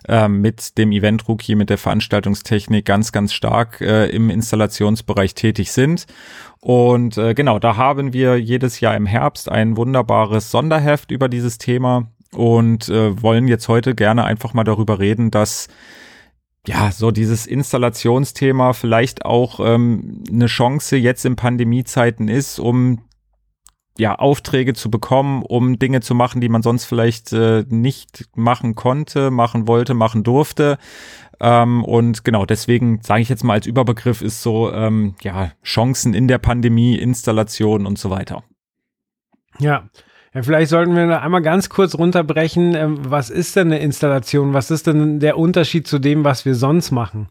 äh, 0.07 0.27
mit 0.27 0.77
dem 0.77 0.92
Event 0.92 1.27
Rookie, 1.27 1.56
mit 1.56 1.69
der 1.69 1.77
Veranstaltungstechnik 1.77 2.86
ganz, 2.86 3.12
ganz 3.12 3.33
stark 3.33 3.81
äh, 3.81 4.07
im 4.07 4.30
Installationsbereich 4.30 5.36
tätig 5.36 5.71
sind. 5.71 6.07
Und 6.59 7.18
äh, 7.18 7.33
genau, 7.33 7.59
da 7.59 7.75
haben 7.75 8.13
wir 8.13 8.38
jedes 8.39 8.80
Jahr 8.80 8.95
im 8.95 9.06
Herbst 9.06 9.50
ein 9.50 9.77
wunderbares 9.77 10.51
Sonderheft 10.51 11.12
über 11.12 11.30
dieses 11.30 11.57
Thema 11.57 12.07
und 12.33 12.89
äh, 12.89 13.21
wollen 13.21 13.48
jetzt 13.48 13.68
heute 13.68 13.94
gerne 13.94 14.24
einfach 14.24 14.53
mal 14.53 14.63
darüber 14.63 15.00
reden, 15.00 15.31
dass 15.31 15.68
ja, 16.68 16.92
so 16.92 17.12
dieses 17.12 17.48
Installationsthema 17.48 18.74
vielleicht 18.74 19.25
auch 19.25 19.59
ähm, 19.59 20.24
eine 20.31 20.46
Chance 20.46 20.96
jetzt 20.96 21.25
in 21.25 21.36
Pandemiezeiten 21.36 22.27
ist, 22.27 22.60
um 22.60 23.00
ja, 23.98 24.15
Aufträge 24.15 24.74
zu 24.74 24.89
bekommen, 24.89 25.43
um 25.43 25.77
Dinge 25.77 26.01
zu 26.01 26.15
machen, 26.15 26.41
die 26.41 26.50
man 26.50 26.62
sonst 26.62 26.86
vielleicht 26.86 27.33
äh, 27.33 27.65
nicht 27.67 28.29
machen 28.36 28.75
konnte, 28.75 29.31
machen 29.31 29.67
wollte, 29.67 29.93
machen 29.93 30.24
durfte. 30.24 30.77
Ähm, 31.39 31.83
und 31.83 32.24
genau, 32.24 32.45
deswegen 32.45 33.01
sage 33.01 33.21
ich 33.21 33.29
jetzt 33.29 33.43
mal 33.43 33.53
als 33.53 33.67
Überbegriff 33.67 34.21
ist 34.21 34.41
so, 34.41 34.71
ähm, 34.71 35.15
ja, 35.21 35.51
Chancen 35.63 36.13
in 36.13 36.27
der 36.27 36.38
Pandemie, 36.38 36.95
Installation 36.95 37.86
und 37.86 37.98
so 37.98 38.10
weiter. 38.10 38.43
Ja. 39.60 39.89
Ja, 40.33 40.43
vielleicht 40.43 40.69
sollten 40.69 40.95
wir 40.95 41.21
einmal 41.21 41.41
ganz 41.41 41.67
kurz 41.67 41.93
runterbrechen. 41.95 42.74
Ähm, 42.74 43.00
was 43.01 43.29
ist 43.29 43.57
denn 43.57 43.67
eine 43.67 43.79
Installation? 43.79 44.53
Was 44.53 44.71
ist 44.71 44.88
denn 44.88 45.19
der 45.19 45.38
Unterschied 45.38 45.88
zu 45.88 46.00
dem, 46.00 46.24
was 46.24 46.45
wir 46.45 46.55
sonst 46.55 46.91
machen? 46.91 47.27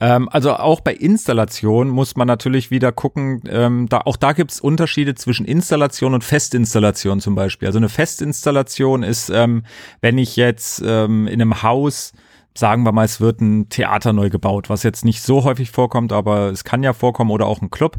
Ähm, 0.00 0.28
also 0.30 0.54
auch 0.54 0.80
bei 0.80 0.94
Installation 0.94 1.88
muss 1.88 2.16
man 2.16 2.26
natürlich 2.26 2.70
wieder 2.70 2.90
gucken, 2.90 3.42
ähm, 3.48 3.88
da, 3.88 4.02
auch 4.04 4.16
da 4.16 4.32
gibt's 4.32 4.60
Unterschiede 4.60 5.14
zwischen 5.14 5.44
Installation 5.44 6.14
und 6.14 6.24
Festinstallation 6.24 7.20
zum 7.20 7.34
Beispiel. 7.34 7.68
Also 7.68 7.78
eine 7.78 7.90
Festinstallation 7.90 9.02
ist, 9.02 9.28
ähm, 9.28 9.64
wenn 10.00 10.16
ich 10.16 10.36
jetzt 10.36 10.82
ähm, 10.84 11.26
in 11.26 11.42
einem 11.42 11.62
Haus 11.62 12.12
sagen 12.54 12.82
wir 12.84 12.92
mal, 12.92 13.04
es 13.04 13.20
wird 13.20 13.40
ein 13.40 13.68
Theater 13.68 14.12
neu 14.12 14.30
gebaut, 14.30 14.68
was 14.68 14.82
jetzt 14.82 15.04
nicht 15.04 15.22
so 15.22 15.44
häufig 15.44 15.70
vorkommt, 15.70 16.12
aber 16.12 16.50
es 16.50 16.64
kann 16.64 16.82
ja 16.82 16.92
vorkommen 16.92 17.30
oder 17.30 17.46
auch 17.46 17.62
ein 17.62 17.70
Club. 17.70 17.98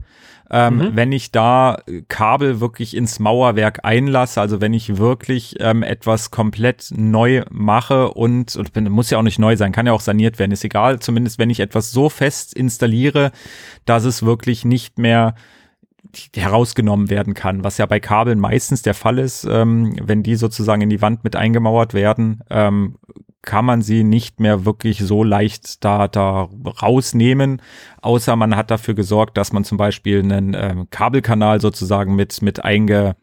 Ähm, 0.53 0.77
mhm. 0.77 0.95
Wenn 0.95 1.11
ich 1.13 1.31
da 1.31 1.77
Kabel 2.09 2.59
wirklich 2.59 2.95
ins 2.95 3.19
Mauerwerk 3.19 3.79
einlasse, 3.83 4.41
also 4.41 4.59
wenn 4.59 4.73
ich 4.73 4.97
wirklich 4.97 5.55
ähm, 5.59 5.81
etwas 5.81 6.29
komplett 6.29 6.89
neu 6.93 7.43
mache 7.49 8.11
und, 8.11 8.57
und 8.57 8.89
muss 8.89 9.09
ja 9.09 9.17
auch 9.17 9.23
nicht 9.23 9.39
neu 9.39 9.55
sein, 9.55 9.71
kann 9.71 9.85
ja 9.85 9.93
auch 9.93 10.01
saniert 10.01 10.39
werden, 10.39 10.51
ist 10.51 10.65
egal, 10.65 10.99
zumindest 10.99 11.39
wenn 11.39 11.49
ich 11.49 11.61
etwas 11.61 11.91
so 11.91 12.09
fest 12.09 12.53
installiere, 12.53 13.31
dass 13.85 14.03
es 14.03 14.23
wirklich 14.23 14.65
nicht 14.65 14.99
mehr 14.99 15.35
herausgenommen 16.35 17.09
werden 17.09 17.33
kann, 17.33 17.63
was 17.63 17.77
ja 17.77 17.85
bei 17.85 18.01
Kabeln 18.01 18.39
meistens 18.39 18.81
der 18.81 18.93
Fall 18.93 19.19
ist, 19.19 19.47
ähm, 19.49 19.95
wenn 20.01 20.23
die 20.23 20.35
sozusagen 20.35 20.81
in 20.81 20.89
die 20.89 21.01
Wand 21.01 21.23
mit 21.23 21.37
eingemauert 21.37 21.93
werden, 21.93 22.43
ähm, 22.49 22.97
kann 23.41 23.65
man 23.65 23.81
sie 23.81 24.03
nicht 24.03 24.39
mehr 24.39 24.65
wirklich 24.65 24.99
so 24.99 25.23
leicht 25.23 25.83
da, 25.83 26.07
da 26.07 26.49
rausnehmen, 26.81 27.61
außer 28.01 28.35
man 28.35 28.55
hat 28.55 28.71
dafür 28.71 28.93
gesorgt, 28.93 29.37
dass 29.37 29.51
man 29.51 29.63
zum 29.63 29.77
Beispiel 29.77 30.19
einen 30.19 30.55
ähm, 30.55 30.89
Kabelkanal 30.89 31.59
sozusagen 31.59 32.15
mit, 32.15 32.41
mit, 32.41 32.63
einge, 32.63 33.15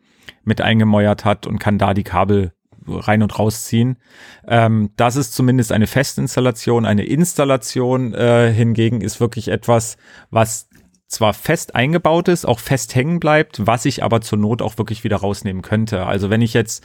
mit 0.45 0.61
eingemäuert 0.61 1.25
hat 1.25 1.47
und 1.47 1.59
kann 1.59 1.79
da 1.79 1.95
die 1.95 2.05
Kabel 2.05 2.53
rein 2.87 3.23
und 3.23 3.39
rausziehen. 3.39 3.99
Ähm, 4.47 4.91
das 4.97 5.17
ist 5.17 5.35
zumindest 5.35 5.73
eine 5.73 5.87
Festinstallation. 5.87 6.87
Eine 6.87 7.05
Installation 7.05 8.15
äh, 8.15 8.53
hingegen 8.53 9.01
ist 9.01 9.21
wirklich 9.21 9.49
etwas, 9.49 9.99
was 10.31 10.69
zwar 11.09 11.33
fest 11.33 11.75
eingebaut 11.75 12.29
ist, 12.29 12.47
auch 12.47 12.59
fest 12.59 12.95
hängen 12.95 13.19
bleibt, 13.19 13.67
was 13.67 13.87
ich 13.87 14.05
aber 14.05 14.21
zur 14.21 14.39
Not 14.39 14.61
auch 14.61 14.77
wirklich 14.77 15.05
wieder 15.05 15.17
rausnehmen 15.17 15.63
könnte. 15.63 16.05
Also 16.05 16.29
wenn 16.29 16.43
ich 16.43 16.53
jetzt, 16.53 16.85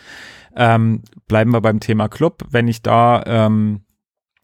ähm, 0.56 1.02
bleiben 1.28 1.52
wir 1.52 1.62
beim 1.62 1.80
Thema 1.80 2.08
Club, 2.08 2.44
wenn 2.50 2.68
ich 2.68 2.82
da 2.82 3.24
ähm, 3.26 3.82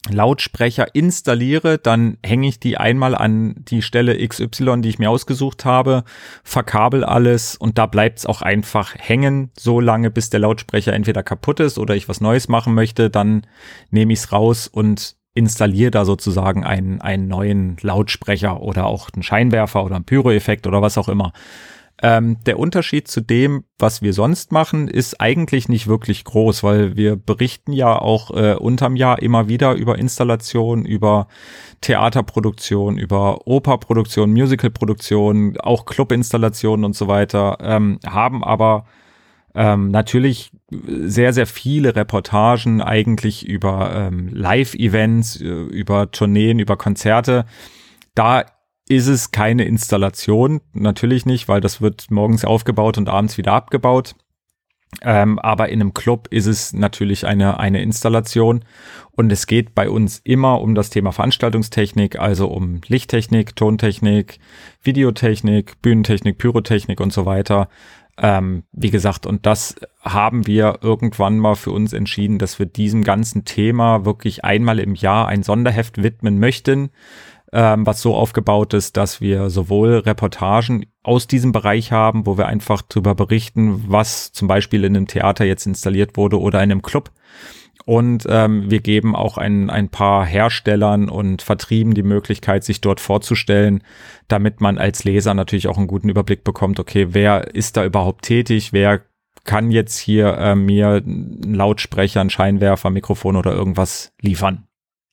Lautsprecher 0.07 0.95
installiere, 0.95 1.77
dann 1.77 2.17
hänge 2.25 2.47
ich 2.47 2.59
die 2.59 2.77
einmal 2.77 3.15
an 3.15 3.55
die 3.57 3.81
Stelle 3.81 4.25
XY, 4.25 4.81
die 4.81 4.89
ich 4.89 4.99
mir 4.99 5.09
ausgesucht 5.09 5.65
habe, 5.65 6.03
verkabel 6.43 7.03
alles 7.03 7.57
und 7.57 7.77
da 7.77 7.85
bleibt 7.85 8.19
es 8.19 8.25
auch 8.25 8.41
einfach 8.41 8.95
hängen, 8.97 9.51
so 9.57 9.81
lange 9.81 10.09
bis 10.09 10.29
der 10.29 10.39
Lautsprecher 10.39 10.93
entweder 10.93 11.21
kaputt 11.21 11.59
ist 11.59 11.77
oder 11.77 11.95
ich 11.95 12.07
was 12.07 12.21
Neues 12.21 12.47
machen 12.47 12.73
möchte, 12.73 13.09
dann 13.09 13.45
nehme 13.91 14.13
ich 14.13 14.19
es 14.19 14.31
raus 14.31 14.67
und 14.67 15.17
installiere 15.33 15.91
da 15.91 16.05
sozusagen 16.05 16.63
einen, 16.63 17.01
einen 17.01 17.27
neuen 17.27 17.77
Lautsprecher 17.81 18.61
oder 18.61 18.85
auch 18.85 19.09
einen 19.13 19.23
Scheinwerfer 19.23 19.83
oder 19.83 19.95
einen 19.95 20.05
Pyro-Effekt 20.05 20.65
oder 20.65 20.81
was 20.81 20.97
auch 20.97 21.09
immer. 21.09 21.33
Ähm, 22.01 22.37
der 22.45 22.57
Unterschied 22.57 23.09
zu 23.09 23.19
dem, 23.19 23.65
was 23.77 24.01
wir 24.01 24.13
sonst 24.13 24.53
machen, 24.53 24.87
ist 24.87 25.19
eigentlich 25.19 25.67
nicht 25.67 25.87
wirklich 25.87 26.23
groß, 26.23 26.63
weil 26.63 26.95
wir 26.95 27.17
berichten 27.17 27.73
ja 27.73 27.99
auch 27.99 28.31
äh, 28.31 28.53
unterm 28.55 28.95
Jahr 28.95 29.21
immer 29.21 29.49
wieder 29.49 29.73
über 29.73 29.97
Installationen, 29.97 30.85
über 30.85 31.27
Theaterproduktion, 31.81 32.97
über 32.97 33.45
Operproduktion, 33.47 34.31
Musicalproduktion, 34.31 35.57
auch 35.59 35.85
Clubinstallationen 35.85 36.85
und 36.85 36.95
so 36.95 37.09
weiter, 37.09 37.57
ähm, 37.59 37.99
haben 38.05 38.45
aber 38.45 38.85
ähm, 39.53 39.91
natürlich 39.91 40.51
sehr, 40.69 41.33
sehr 41.33 41.47
viele 41.47 41.97
Reportagen 41.97 42.81
eigentlich 42.81 43.45
über 43.45 43.93
ähm, 43.93 44.29
Live-Events, 44.31 45.41
äh, 45.41 45.45
über 45.45 46.11
Tourneen, 46.11 46.59
über 46.59 46.77
Konzerte. 46.77 47.45
Da 48.15 48.45
ist 48.89 49.07
es 49.07 49.31
keine 49.31 49.63
Installation, 49.63 50.61
natürlich 50.73 51.25
nicht, 51.25 51.47
weil 51.47 51.61
das 51.61 51.79
wird 51.79 52.09
morgens 52.09 52.43
aufgebaut 52.43 52.97
und 52.97 53.07
abends 53.07 53.37
wieder 53.37 53.53
abgebaut. 53.53 54.15
Ähm, 55.03 55.37
aber 55.37 55.69
in 55.69 55.79
einem 55.79 55.93
Club 55.93 56.27
ist 56.31 56.47
es 56.47 56.73
natürlich 56.73 57.27
eine, 57.27 57.59
eine 57.59 57.83
Installation 57.83 58.65
und 59.11 59.31
es 59.31 59.45
geht 59.45 59.75
bei 59.75 59.87
uns 59.87 60.19
immer 60.23 60.59
um 60.59 60.73
das 60.73 60.89
Thema 60.89 61.11
Veranstaltungstechnik, 61.11 62.17
also 62.17 62.47
um 62.47 62.81
Lichttechnik, 62.87 63.55
Tontechnik, 63.55 64.39
Videotechnik, 64.81 65.79
Bühnentechnik, 65.83 66.39
Pyrotechnik 66.39 66.99
und 66.99 67.13
so 67.13 67.27
weiter. 67.27 67.69
Ähm, 68.17 68.63
wie 68.71 68.89
gesagt, 68.89 69.27
und 69.27 69.45
das 69.45 69.75
haben 70.01 70.47
wir 70.47 70.79
irgendwann 70.81 71.37
mal 71.37 71.55
für 71.55 71.71
uns 71.71 71.93
entschieden, 71.93 72.39
dass 72.39 72.57
wir 72.57 72.65
diesem 72.65 73.03
ganzen 73.03 73.45
Thema 73.45 74.03
wirklich 74.05 74.43
einmal 74.43 74.79
im 74.79 74.95
Jahr 74.95 75.27
ein 75.27 75.43
Sonderheft 75.43 76.01
widmen 76.01 76.39
möchten 76.39 76.89
ähm, 77.51 77.85
was 77.85 78.01
so 78.01 78.15
aufgebaut 78.15 78.73
ist, 78.73 78.97
dass 78.97 79.21
wir 79.21 79.49
sowohl 79.49 79.99
Reportagen 79.99 80.85
aus 81.03 81.27
diesem 81.27 81.51
Bereich 81.51 81.91
haben, 81.91 82.25
wo 82.25 82.37
wir 82.37 82.47
einfach 82.47 82.81
darüber 82.81 83.15
berichten, 83.15 83.85
was 83.87 84.31
zum 84.31 84.47
Beispiel 84.47 84.83
in 84.83 84.95
einem 84.95 85.07
Theater 85.07 85.45
jetzt 85.45 85.65
installiert 85.65 86.17
wurde 86.17 86.39
oder 86.39 86.59
in 86.59 86.71
einem 86.71 86.81
Club. 86.81 87.11
Und 87.85 88.27
ähm, 88.29 88.69
wir 88.69 88.81
geben 88.81 89.15
auch 89.15 89.37
ein, 89.37 89.69
ein 89.69 89.89
paar 89.89 90.25
Herstellern 90.25 91.09
und 91.09 91.41
Vertrieben 91.41 91.95
die 91.95 92.03
Möglichkeit, 92.03 92.63
sich 92.63 92.81
dort 92.81 92.99
vorzustellen, 92.99 93.81
damit 94.27 94.61
man 94.61 94.77
als 94.77 95.03
Leser 95.05 95.33
natürlich 95.33 95.67
auch 95.67 95.77
einen 95.77 95.87
guten 95.87 96.09
Überblick 96.09 96.43
bekommt, 96.43 96.79
okay, 96.79 97.07
wer 97.11 97.55
ist 97.55 97.77
da 97.77 97.85
überhaupt 97.85 98.25
tätig, 98.25 98.73
wer 98.73 99.01
kann 99.43 99.71
jetzt 99.71 99.97
hier 99.97 100.37
äh, 100.37 100.55
mir 100.55 101.01
einen 101.03 101.55
Lautsprecher, 101.55 102.21
einen 102.21 102.29
Scheinwerfer, 102.29 102.91
Mikrofon 102.91 103.35
oder 103.35 103.53
irgendwas 103.53 104.13
liefern. 104.21 104.68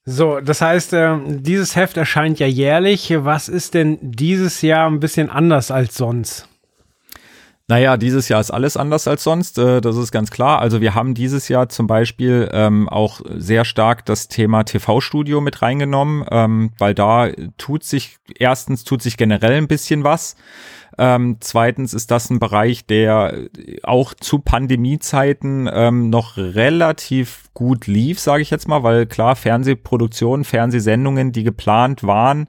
So, 0.09 0.39
das 0.41 0.61
heißt, 0.61 0.93
äh, 0.93 1.19
dieses 1.27 1.75
Heft 1.75 1.97
erscheint 1.97 2.39
ja 2.39 2.47
jährlich. 2.47 3.13
Was 3.17 3.49
ist 3.49 3.75
denn 3.75 3.99
dieses 4.01 4.63
Jahr 4.63 4.89
ein 4.89 5.01
bisschen 5.01 5.29
anders 5.29 5.73
als 5.73 5.97
sonst? 5.97 6.49
Naja, 7.69 7.97
dieses 7.97 8.29
Jahr 8.29 8.41
ist 8.41 8.53
alles 8.53 8.77
anders 8.77 9.09
als 9.09 9.25
sonst, 9.25 9.59
äh, 9.59 9.81
das 9.81 9.97
ist 9.97 10.13
ganz 10.13 10.31
klar. 10.31 10.61
Also 10.61 10.81
wir 10.81 10.95
haben 10.95 11.15
dieses 11.15 11.49
Jahr 11.49 11.69
zum 11.69 11.89
Beispiel 11.89 12.49
ähm, 12.53 12.89
auch 12.89 13.21
sehr 13.29 13.65
stark 13.65 14.05
das 14.05 14.29
Thema 14.29 14.63
TV-Studio 14.63 15.41
mit 15.41 15.63
reingenommen, 15.63 16.25
ähm, 16.31 16.71
weil 16.79 16.95
da 16.95 17.29
tut 17.59 17.83
sich, 17.83 18.19
erstens 18.39 18.85
tut 18.85 19.03
sich 19.03 19.17
generell 19.17 19.55
ein 19.55 19.67
bisschen 19.67 20.05
was. 20.05 20.37
Ähm, 20.97 21.39
zweitens 21.41 21.93
ist 21.93 22.13
das 22.13 22.31
ein 22.31 22.39
Bereich, 22.39 22.87
der 22.87 23.35
auch 23.83 24.15
zu 24.15 24.39
Pandemiezeiten 24.39 25.69
ähm, 25.71 26.09
noch 26.09 26.37
relativ 26.37 27.53
gut 27.53 27.89
lief, 27.89 28.21
sage 28.21 28.43
ich 28.43 28.51
jetzt 28.51 28.69
mal, 28.69 28.85
weil 28.85 29.07
klar, 29.07 29.35
Fernsehproduktionen, 29.35 30.45
Fernsehsendungen, 30.45 31.33
die 31.33 31.43
geplant 31.43 32.05
waren, 32.05 32.47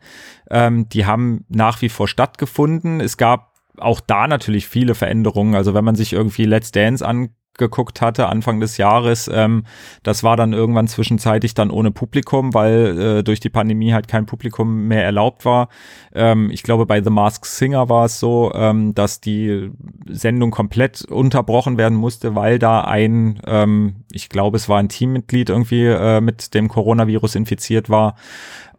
ähm, 0.51 0.88
die 0.89 1.07
haben 1.07 1.43
nach 1.50 1.81
wie 1.81 1.89
vor 1.89 2.07
stattgefunden. 2.07 3.01
Es 3.01 3.17
gab 3.17 3.56
auch 3.77 4.00
da 4.00 4.27
natürlich 4.27 4.67
viele 4.67 4.96
Veränderungen. 4.96 5.55
Also 5.55 5.74
wenn 5.74 5.86
man 5.86 5.96
sich 5.96 6.13
irgendwie 6.13 6.46
Let's 6.46 6.72
Dance 6.72 7.05
an 7.05 7.29
geguckt 7.57 8.01
hatte 8.01 8.27
Anfang 8.27 8.60
des 8.60 8.77
Jahres. 8.77 9.29
Ähm, 9.34 9.63
das 10.03 10.24
war 10.24 10.38
dann 10.38 10.53
irgendwann 10.53 10.88
zwischenzeitlich 10.88 11.53
dann 11.53 11.72
ohne 11.72 11.91
Publikum, 11.91 12.53
weil 12.53 13.00
äh, 13.00 13.24
durch 13.24 13.39
die 13.39 13.50
Pandemie 13.50 13.93
halt 13.93 14.07
kein 14.07 14.25
Publikum 14.25 14.88
mehr 14.88 15.03
erlaubt 15.03 15.43
war. 15.43 15.69
Ähm, 16.13 16.50
ich 16.51 16.63
glaube, 16.63 16.86
bei 16.86 17.03
The 17.03 17.10
Masked 17.10 17.46
Singer 17.46 17.89
war 17.89 18.05
es 18.05 18.19
so, 18.19 18.51
ähm, 18.53 18.93
dass 18.93 19.19
die 19.19 19.72
Sendung 20.07 20.51
komplett 20.51 21.03
unterbrochen 21.03 21.77
werden 21.77 21.98
musste, 21.98 22.36
weil 22.36 22.60
da 22.60 22.81
ein, 22.81 23.41
ähm, 23.46 24.03
ich 24.12 24.29
glaube, 24.29 24.57
es 24.57 24.69
war 24.69 24.79
ein 24.79 24.89
Teammitglied 24.89 25.50
irgendwie 25.50 25.86
äh, 25.86 26.22
mit 26.22 26.53
dem 26.53 26.69
Coronavirus 26.69 27.36
infiziert 27.36 27.89
war. 27.89 28.15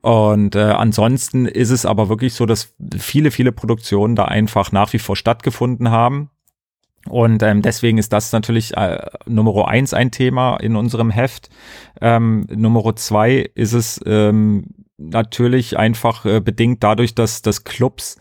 Und 0.00 0.54
äh, 0.54 0.60
ansonsten 0.60 1.46
ist 1.46 1.70
es 1.70 1.84
aber 1.84 2.08
wirklich 2.08 2.34
so, 2.34 2.46
dass 2.46 2.74
viele, 2.96 3.30
viele 3.30 3.52
Produktionen 3.52 4.14
da 4.16 4.26
einfach 4.26 4.72
nach 4.72 4.92
wie 4.92 4.98
vor 4.98 5.16
stattgefunden 5.16 5.90
haben. 5.90 6.30
Und 7.08 7.42
ähm, 7.42 7.62
deswegen 7.62 7.98
ist 7.98 8.12
das 8.12 8.32
natürlich 8.32 8.76
äh, 8.76 8.98
Nummer 9.26 9.68
eins 9.68 9.94
ein 9.94 10.10
Thema 10.10 10.56
in 10.58 10.76
unserem 10.76 11.10
Heft. 11.10 11.48
Ähm, 12.00 12.46
Nummer 12.54 12.94
zwei 12.96 13.50
ist 13.54 13.72
es 13.72 14.00
ähm, 14.04 14.66
natürlich 14.98 15.78
einfach 15.78 16.24
äh, 16.26 16.40
bedingt 16.40 16.82
dadurch, 16.82 17.14
dass 17.14 17.40
dass 17.40 17.64
Clubs 17.64 18.18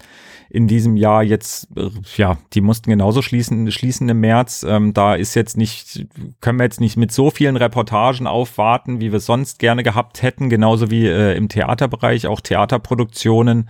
in 0.49 0.67
diesem 0.67 0.95
Jahr 0.95 1.23
jetzt, 1.23 1.67
äh, 1.75 1.89
ja, 2.15 2.37
die 2.53 2.61
mussten 2.61 2.89
genauso 2.89 3.21
schließen, 3.21 3.71
schließen 3.71 4.07
im 4.09 4.19
März. 4.19 4.65
Ähm, 4.67 4.93
da 4.93 5.15
ist 5.15 5.35
jetzt 5.35 5.57
nicht, 5.57 6.07
können 6.41 6.59
wir 6.59 6.63
jetzt 6.63 6.81
nicht 6.81 6.97
mit 6.97 7.11
so 7.11 7.31
vielen 7.31 7.57
Reportagen 7.57 8.27
aufwarten, 8.27 9.01
wie 9.01 9.11
wir 9.11 9.19
sonst 9.19 9.59
gerne 9.59 9.83
gehabt 9.83 10.21
hätten, 10.21 10.49
genauso 10.49 10.89
wie 10.89 11.05
äh, 11.05 11.35
im 11.35 11.49
Theaterbereich. 11.49 12.27
Auch 12.27 12.41
Theaterproduktionen 12.41 13.69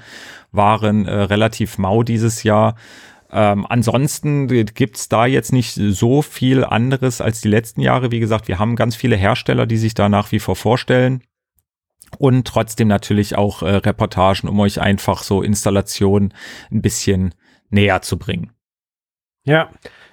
waren 0.52 1.06
äh, 1.06 1.14
relativ 1.14 1.78
mau 1.78 2.04
dieses 2.04 2.44
Jahr. 2.44 2.76
Ähm, 3.30 3.66
ansonsten 3.68 4.48
gibt's 4.48 5.10
da 5.10 5.26
jetzt 5.26 5.52
nicht 5.52 5.74
so 5.74 6.22
viel 6.22 6.64
anderes 6.64 7.20
als 7.20 7.42
die 7.42 7.50
letzten 7.50 7.82
Jahre. 7.82 8.12
Wie 8.12 8.20
gesagt, 8.20 8.48
wir 8.48 8.60
haben 8.60 8.76
ganz 8.76 8.96
viele 8.96 9.18
Hersteller, 9.18 9.66
die 9.66 9.78
sich 9.78 9.94
da 9.94 10.08
nach 10.08 10.32
wie 10.32 10.40
vor 10.40 10.56
vorstellen. 10.56 11.22
Und 12.18 12.48
trotzdem 12.48 12.88
natürlich 12.88 13.36
auch 13.36 13.62
äh, 13.62 13.76
Reportagen, 13.76 14.48
um 14.48 14.60
euch 14.60 14.80
einfach 14.80 15.24
so 15.24 15.42
Installationen 15.42 16.34
ein 16.72 16.82
bisschen 16.82 17.36
näher 17.70 18.02
zu 18.02 18.18
bringen. 18.18 18.52
Ja, 19.44 19.70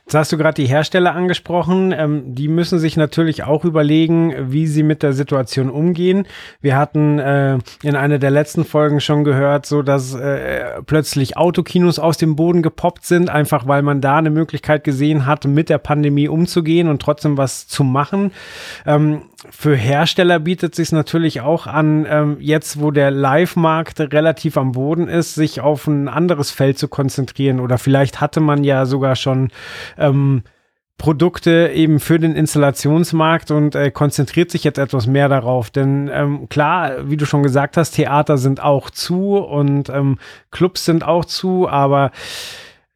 Jetzt 0.06 0.14
hast 0.14 0.32
du 0.32 0.36
gerade 0.36 0.62
die 0.62 0.68
Hersteller 0.68 1.14
angesprochen. 1.14 1.94
Ähm, 1.96 2.34
die 2.34 2.48
müssen 2.48 2.78
sich 2.78 2.98
natürlich 2.98 3.44
auch 3.44 3.64
überlegen, 3.64 4.34
wie 4.52 4.66
sie 4.66 4.82
mit 4.82 5.02
der 5.02 5.14
Situation 5.14 5.70
umgehen. 5.70 6.26
Wir 6.60 6.76
hatten 6.76 7.18
äh, 7.18 7.58
in 7.82 7.96
einer 7.96 8.18
der 8.18 8.30
letzten 8.30 8.66
Folgen 8.66 9.00
schon 9.00 9.24
gehört, 9.24 9.64
so 9.64 9.80
dass 9.80 10.14
äh, 10.14 10.82
plötzlich 10.84 11.38
Autokinos 11.38 11.98
aus 11.98 12.18
dem 12.18 12.36
Boden 12.36 12.62
gepoppt 12.62 13.06
sind, 13.06 13.30
einfach 13.30 13.66
weil 13.66 13.80
man 13.80 14.02
da 14.02 14.18
eine 14.18 14.28
Möglichkeit 14.28 14.84
gesehen 14.84 15.24
hat, 15.24 15.46
mit 15.46 15.70
der 15.70 15.78
Pandemie 15.78 16.28
umzugehen 16.28 16.88
und 16.88 17.00
trotzdem 17.00 17.38
was 17.38 17.66
zu 17.66 17.82
machen. 17.82 18.32
Ähm, 18.84 19.22
für 19.50 19.76
Hersteller 19.76 20.38
bietet 20.38 20.74
sich 20.74 20.92
natürlich 20.92 21.40
auch 21.40 21.66
an, 21.66 22.06
ähm, 22.08 22.36
jetzt 22.40 22.80
wo 22.80 22.90
der 22.90 23.10
Live-Markt 23.10 24.00
relativ 24.00 24.56
am 24.56 24.72
Boden 24.72 25.08
ist, 25.08 25.34
sich 25.34 25.60
auf 25.60 25.86
ein 25.86 26.08
anderes 26.08 26.50
Feld 26.50 26.78
zu 26.78 26.88
konzentrieren. 26.88 27.60
Oder 27.60 27.78
vielleicht 27.78 28.20
hatte 28.20 28.40
man 28.40 28.64
ja 28.64 28.86
sogar 28.86 29.16
schon 29.16 29.50
ähm, 29.98 30.42
Produkte 30.96 31.70
eben 31.74 31.98
für 31.98 32.18
den 32.18 32.36
Installationsmarkt 32.36 33.50
und 33.50 33.74
äh, 33.74 33.90
konzentriert 33.90 34.50
sich 34.50 34.64
jetzt 34.64 34.78
etwas 34.78 35.06
mehr 35.06 35.28
darauf. 35.28 35.70
Denn 35.70 36.08
ähm, 36.12 36.48
klar, 36.48 37.10
wie 37.10 37.16
du 37.16 37.26
schon 37.26 37.42
gesagt 37.42 37.76
hast, 37.76 37.92
Theater 37.92 38.38
sind 38.38 38.62
auch 38.62 38.90
zu 38.90 39.36
und 39.36 39.88
ähm, 39.88 40.18
Clubs 40.50 40.84
sind 40.84 41.04
auch 41.04 41.24
zu, 41.24 41.68
aber 41.68 42.12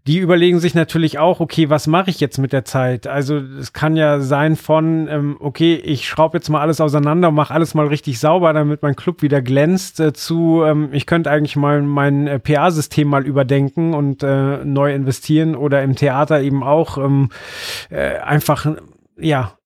die 0.09 0.19
überlegen 0.21 0.59
sich 0.59 0.75
natürlich 0.75 1.19
auch, 1.19 1.39
okay, 1.39 1.69
was 1.69 1.87
mache 1.87 2.09
ich 2.09 2.19
jetzt 2.19 2.39
mit 2.39 2.55
der 2.55 2.65
Zeit? 2.65 3.07
Also 3.07 3.37
es 3.37 3.75
kann 3.75 3.95
ja 3.95 4.21
sein 4.21 4.57
von, 4.57 5.07
ähm, 5.07 5.37
okay, 5.39 5.75
ich 5.75 6.09
schraube 6.09 6.39
jetzt 6.39 6.49
mal 6.49 6.63
alles 6.63 6.81
auseinander, 6.81 7.31
mache 7.31 7.53
alles 7.53 7.75
mal 7.75 7.89
richtig 7.89 8.19
sauber, 8.19 8.55
damit 8.55 8.81
mein 8.81 8.97
Club 8.97 9.21
wieder 9.21 9.43
glänzt, 9.43 10.01
äh, 10.01 10.15
zu, 10.15 10.63
ähm, 10.65 10.89
ich 10.93 11.05
könnte 11.05 11.31
eigentlich 11.31 11.57
mal 11.57 11.83
mein 11.83 12.27
äh, 12.27 12.39
PA-System 12.39 13.07
mal 13.07 13.27
überdenken 13.27 13.93
und 13.93 14.23
äh, 14.23 14.65
neu 14.65 14.95
investieren 14.95 15.55
oder 15.55 15.83
im 15.83 15.95
Theater 15.95 16.41
eben 16.41 16.63
auch 16.63 16.97
ähm, 16.97 17.29
äh, 17.91 18.17
einfach, 18.17 18.65
ja, 19.19 19.59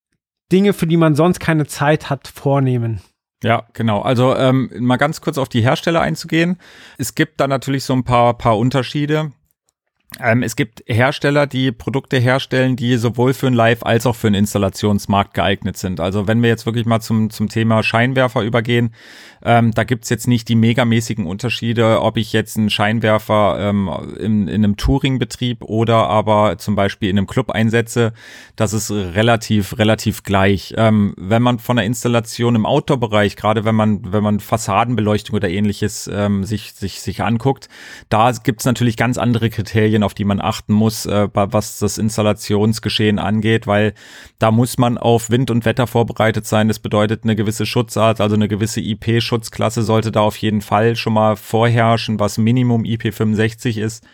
Dinge, 0.51 0.73
für 0.73 0.89
die 0.89 0.97
man 0.97 1.15
sonst 1.15 1.39
keine 1.39 1.67
Zeit 1.67 2.11
hat, 2.11 2.27
vornehmen. 2.27 3.01
Ja, 3.45 3.63
genau. 3.75 4.03
Also 4.03 4.37
ähm, 4.37 4.71
mal 4.81 4.97
ganz 4.97 5.21
kurz 5.21 5.39
auf 5.39 5.49
die 5.49 5.63
Hersteller 5.63 6.01
einzugehen. 6.01 6.59
Es 6.99 7.15
gibt 7.15 7.41
da 7.41 7.47
natürlich 7.47 7.85
so 7.85 7.93
ein 7.93 8.03
paar, 8.03 8.37
paar 8.37 8.59
Unterschiede. 8.59 9.31
Ähm, 10.21 10.42
es 10.42 10.57
gibt 10.57 10.83
Hersteller, 10.87 11.47
die 11.47 11.73
Produkte 11.73 12.19
herstellen, 12.19 12.76
die 12.76 12.97
sowohl 12.97 13.35
für 13.35 13.47
einen 13.47 13.57
Live- 13.57 13.83
als 13.83 14.07
auch 14.07 14.16
für 14.16 14.26
einen 14.26 14.37
Installationsmarkt 14.37 15.35
geeignet 15.35 15.76
sind. 15.76 16.00
Also 16.00 16.26
wenn 16.26 16.42
wir 16.42 16.49
jetzt 16.49 16.66
wirklich 16.66 16.87
mal 16.87 17.00
zum, 17.00 17.31
zum 17.31 17.49
Thema 17.49 17.83
Scheinwerfer 17.83 18.42
übergehen, 18.42 18.95
ähm, 19.45 19.73
da 19.73 19.85
gibt's 19.85 20.09
jetzt 20.09 20.28
nicht 20.28 20.49
die 20.49 20.54
megamäßigen 20.54 21.26
Unterschiede, 21.26 22.00
ob 22.00 22.16
ich 22.16 22.33
jetzt 22.33 22.57
einen 22.57 22.71
Scheinwerfer 22.71 23.57
ähm, 23.59 23.90
in, 24.19 24.49
in 24.49 24.64
einem 24.64 24.76
Touring-Betrieb 24.76 25.64
oder 25.64 26.09
aber 26.09 26.59
zum 26.59 26.76
Beispiel 26.76 27.09
in 27.09 27.19
einem 27.19 27.26
Club 27.26 27.50
einsetze. 27.50 28.12
Das 28.54 28.73
ist 28.73 28.90
relativ, 28.90 29.78
relativ 29.78 30.23
gleich. 30.23 30.75
Ähm, 30.76 31.14
wenn 31.16 31.42
man 31.42 31.59
von 31.59 31.76
der 31.76 31.87
Installation 31.87 32.54
im 32.54 32.66
Outdoor-Bereich, 32.66 33.37
gerade 33.37 33.64
wenn 33.64 33.75
man, 33.75 34.12
wenn 34.12 34.23
man 34.23 34.40
Fassadenbeleuchtung 34.40 35.37
oder 35.37 35.49
ähnliches 35.49 36.09
ähm, 36.12 36.45
sich, 36.45 36.73
sich, 36.75 37.00
sich 37.00 37.23
anguckt, 37.23 37.69
da 38.09 38.31
gibt's 38.31 38.64
natürlich 38.64 38.97
ganz 38.97 39.19
andere 39.19 39.50
Kriterien, 39.50 40.01
auf 40.02 40.14
die 40.14 40.25
man 40.25 40.40
achten 40.40 40.73
muss, 40.73 41.06
äh, 41.06 41.28
was 41.32 41.78
das 41.78 41.99
Installationsgeschehen 41.99 43.18
angeht, 43.18 43.66
weil 43.66 43.94
da 44.38 44.50
muss 44.50 44.78
man 44.78 44.99
auf 44.99 45.30
Wind 45.30 45.50
und 45.50 45.64
Wetter 45.64 45.87
vorbereitet 45.87 46.47
sein. 46.47 46.68
Das 46.68 46.78
bedeutet 46.78 47.25
eine 47.25 47.37
gewisse 47.37 47.66
Schutzart, 47.66 48.21
also 48.21 48.35
eine 48.35 48.49
gewisse 48.49 48.80
IP-Schutz 48.80 49.42
Schutzklasse 49.42 49.82
sollte 49.82 50.12
da 50.12 50.21
auf 50.21 50.37
jeden 50.37 50.61
Fall 50.61 50.94
schon 50.97 51.14
mal 51.14 51.37
vorherrschen, 51.37 52.21
was 52.21 52.38
Minimum 52.38 52.82
IP65 52.82 53.80
ist, 53.80 54.04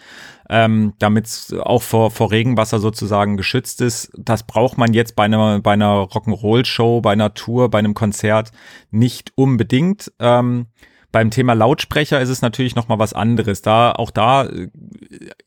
ähm, 0.48 0.94
damit 0.98 1.54
auch 1.60 1.82
vor, 1.82 2.10
vor 2.10 2.30
Regenwasser 2.30 2.78
sozusagen 2.78 3.36
geschützt 3.36 3.80
ist. 3.80 4.10
Das 4.16 4.44
braucht 4.44 4.78
man 4.78 4.94
jetzt 4.94 5.16
bei 5.16 5.24
einer, 5.24 5.60
bei 5.60 5.72
einer 5.72 6.08
Rock'n'Roll-Show, 6.08 7.00
bei 7.02 7.12
einer 7.12 7.34
Tour, 7.34 7.68
bei 7.70 7.78
einem 7.78 7.94
Konzert 7.94 8.52
nicht 8.90 9.32
unbedingt. 9.34 10.12
Ähm, 10.18 10.66
beim 11.10 11.30
Thema 11.30 11.54
Lautsprecher 11.54 12.20
ist 12.20 12.28
es 12.28 12.42
natürlich 12.42 12.74
noch 12.74 12.88
mal 12.88 12.98
was 12.98 13.12
anderes. 13.12 13.62
Da 13.62 13.92
auch 13.92 14.10
da 14.10 14.46
äh, 14.46 14.68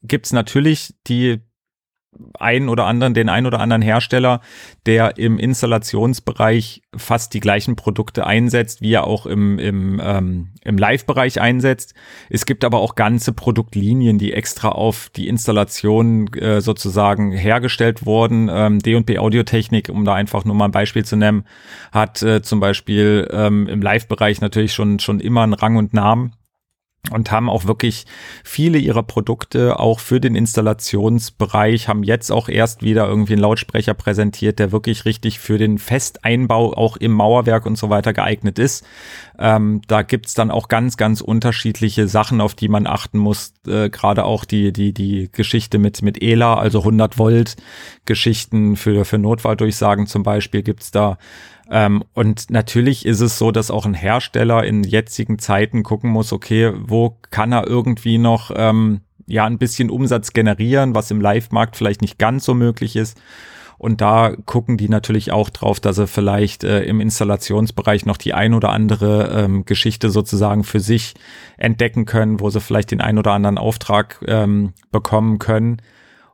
gibt's 0.03 0.33
natürlich 0.33 0.95
die 1.07 1.41
einen 2.39 2.69
oder 2.69 2.85
anderen, 2.85 3.13
den 3.13 3.29
einen 3.29 3.45
oder 3.45 3.59
anderen 3.59 3.81
Hersteller, 3.81 4.41
der 4.85 5.17
im 5.17 5.39
Installationsbereich 5.39 6.81
fast 6.95 7.33
die 7.33 7.39
gleichen 7.39 7.75
Produkte 7.75 8.25
einsetzt, 8.25 8.81
wie 8.81 8.93
er 8.93 9.05
auch 9.05 9.25
im, 9.25 9.57
im, 9.59 10.01
ähm, 10.03 10.49
im 10.63 10.77
Live-Bereich 10.77 11.39
einsetzt. 11.39 11.93
Es 12.29 12.45
gibt 12.45 12.65
aber 12.65 12.79
auch 12.79 12.95
ganze 12.95 13.31
Produktlinien, 13.31 14.17
die 14.17 14.33
extra 14.33 14.69
auf 14.69 15.09
die 15.15 15.27
Installation 15.27 16.27
äh, 16.33 16.59
sozusagen 16.59 17.31
hergestellt 17.31 18.05
wurden. 18.05 18.49
Ähm, 18.51 18.79
D&B 18.79 19.17
Audiotechnik, 19.17 19.89
um 19.89 20.03
da 20.03 20.13
einfach 20.13 20.43
nur 20.43 20.55
mal 20.55 20.65
ein 20.65 20.71
Beispiel 20.71 21.05
zu 21.05 21.15
nennen, 21.15 21.45
hat 21.91 22.21
äh, 22.21 22.41
zum 22.41 22.59
Beispiel 22.59 23.27
ähm, 23.31 23.67
im 23.67 23.81
Live-Bereich 23.81 24.41
natürlich 24.41 24.73
schon, 24.73 24.99
schon 24.99 25.19
immer 25.21 25.43
einen 25.43 25.53
Rang 25.53 25.77
und 25.77 25.93
Namen 25.93 26.33
und 27.09 27.31
haben 27.31 27.49
auch 27.49 27.65
wirklich 27.65 28.05
viele 28.43 28.77
ihrer 28.77 29.01
Produkte 29.01 29.79
auch 29.79 29.99
für 29.99 30.19
den 30.19 30.35
Installationsbereich, 30.35 31.87
haben 31.87 32.03
jetzt 32.03 32.31
auch 32.31 32.47
erst 32.47 32.83
wieder 32.83 33.07
irgendwie 33.07 33.33
einen 33.33 33.41
Lautsprecher 33.41 33.95
präsentiert, 33.95 34.59
der 34.59 34.71
wirklich 34.71 35.05
richtig 35.05 35.39
für 35.39 35.57
den 35.57 35.79
Festeinbau 35.79 36.73
auch 36.73 36.97
im 36.97 37.11
Mauerwerk 37.11 37.65
und 37.65 37.77
so 37.77 37.89
weiter 37.89 38.13
geeignet 38.13 38.59
ist. 38.59 38.85
Ähm, 39.39 39.81
da 39.87 40.03
gibt's 40.03 40.35
dann 40.35 40.51
auch 40.51 40.67
ganz, 40.67 40.95
ganz 40.95 41.21
unterschiedliche 41.21 42.07
Sachen, 42.07 42.39
auf 42.39 42.53
die 42.53 42.67
man 42.67 42.85
achten 42.85 43.17
muss. 43.17 43.53
Äh, 43.67 43.89
Gerade 43.89 44.23
auch 44.23 44.45
die, 44.45 44.71
die, 44.71 44.93
die 44.93 45.29
Geschichte 45.31 45.79
mit, 45.79 46.03
mit 46.03 46.21
ELA, 46.21 46.53
also 46.55 46.79
100 46.79 47.17
Volt 47.17 47.55
Geschichten 48.05 48.75
für, 48.75 49.05
für 49.05 49.17
Notfalldurchsagen 49.17 50.05
zum 50.05 50.21
Beispiel 50.21 50.61
gibt's 50.61 50.91
da. 50.91 51.17
Ähm, 51.71 52.03
und 52.13 52.51
natürlich 52.51 53.05
ist 53.05 53.21
es 53.21 53.37
so, 53.37 53.51
dass 53.51 53.71
auch 53.71 53.85
ein 53.85 53.93
Hersteller 53.93 54.65
in 54.65 54.83
jetzigen 54.83 55.39
Zeiten 55.39 55.83
gucken 55.83 56.11
muss, 56.11 56.33
okay, 56.33 56.73
wo 56.77 57.17
kann 57.31 57.53
er 57.53 57.65
irgendwie 57.65 58.17
noch 58.17 58.51
ähm, 58.53 58.99
ja 59.25 59.45
ein 59.45 59.57
bisschen 59.57 59.89
Umsatz 59.89 60.33
generieren, 60.33 60.93
was 60.95 61.11
im 61.11 61.21
Live-Markt 61.21 61.77
vielleicht 61.77 62.01
nicht 62.01 62.19
ganz 62.19 62.43
so 62.43 62.53
möglich 62.53 62.97
ist. 62.97 63.17
Und 63.77 64.01
da 64.01 64.35
gucken 64.45 64.75
die 64.77 64.89
natürlich 64.89 65.31
auch 65.31 65.49
drauf, 65.49 65.79
dass 65.79 65.95
sie 65.95 66.07
vielleicht 66.07 66.65
äh, 66.65 66.83
im 66.83 66.99
Installationsbereich 66.99 68.05
noch 68.05 68.17
die 68.17 68.33
ein 68.33 68.53
oder 68.53 68.69
andere 68.69 69.29
ähm, 69.33 69.63
Geschichte 69.63 70.09
sozusagen 70.09 70.65
für 70.65 70.81
sich 70.81 71.13
entdecken 71.57 72.03
können, 72.05 72.41
wo 72.41 72.49
sie 72.49 72.59
vielleicht 72.59 72.91
den 72.91 73.01
ein 73.01 73.17
oder 73.17 73.31
anderen 73.31 73.57
Auftrag 73.57 74.19
ähm, 74.27 74.73
bekommen 74.91 75.39
können 75.39 75.81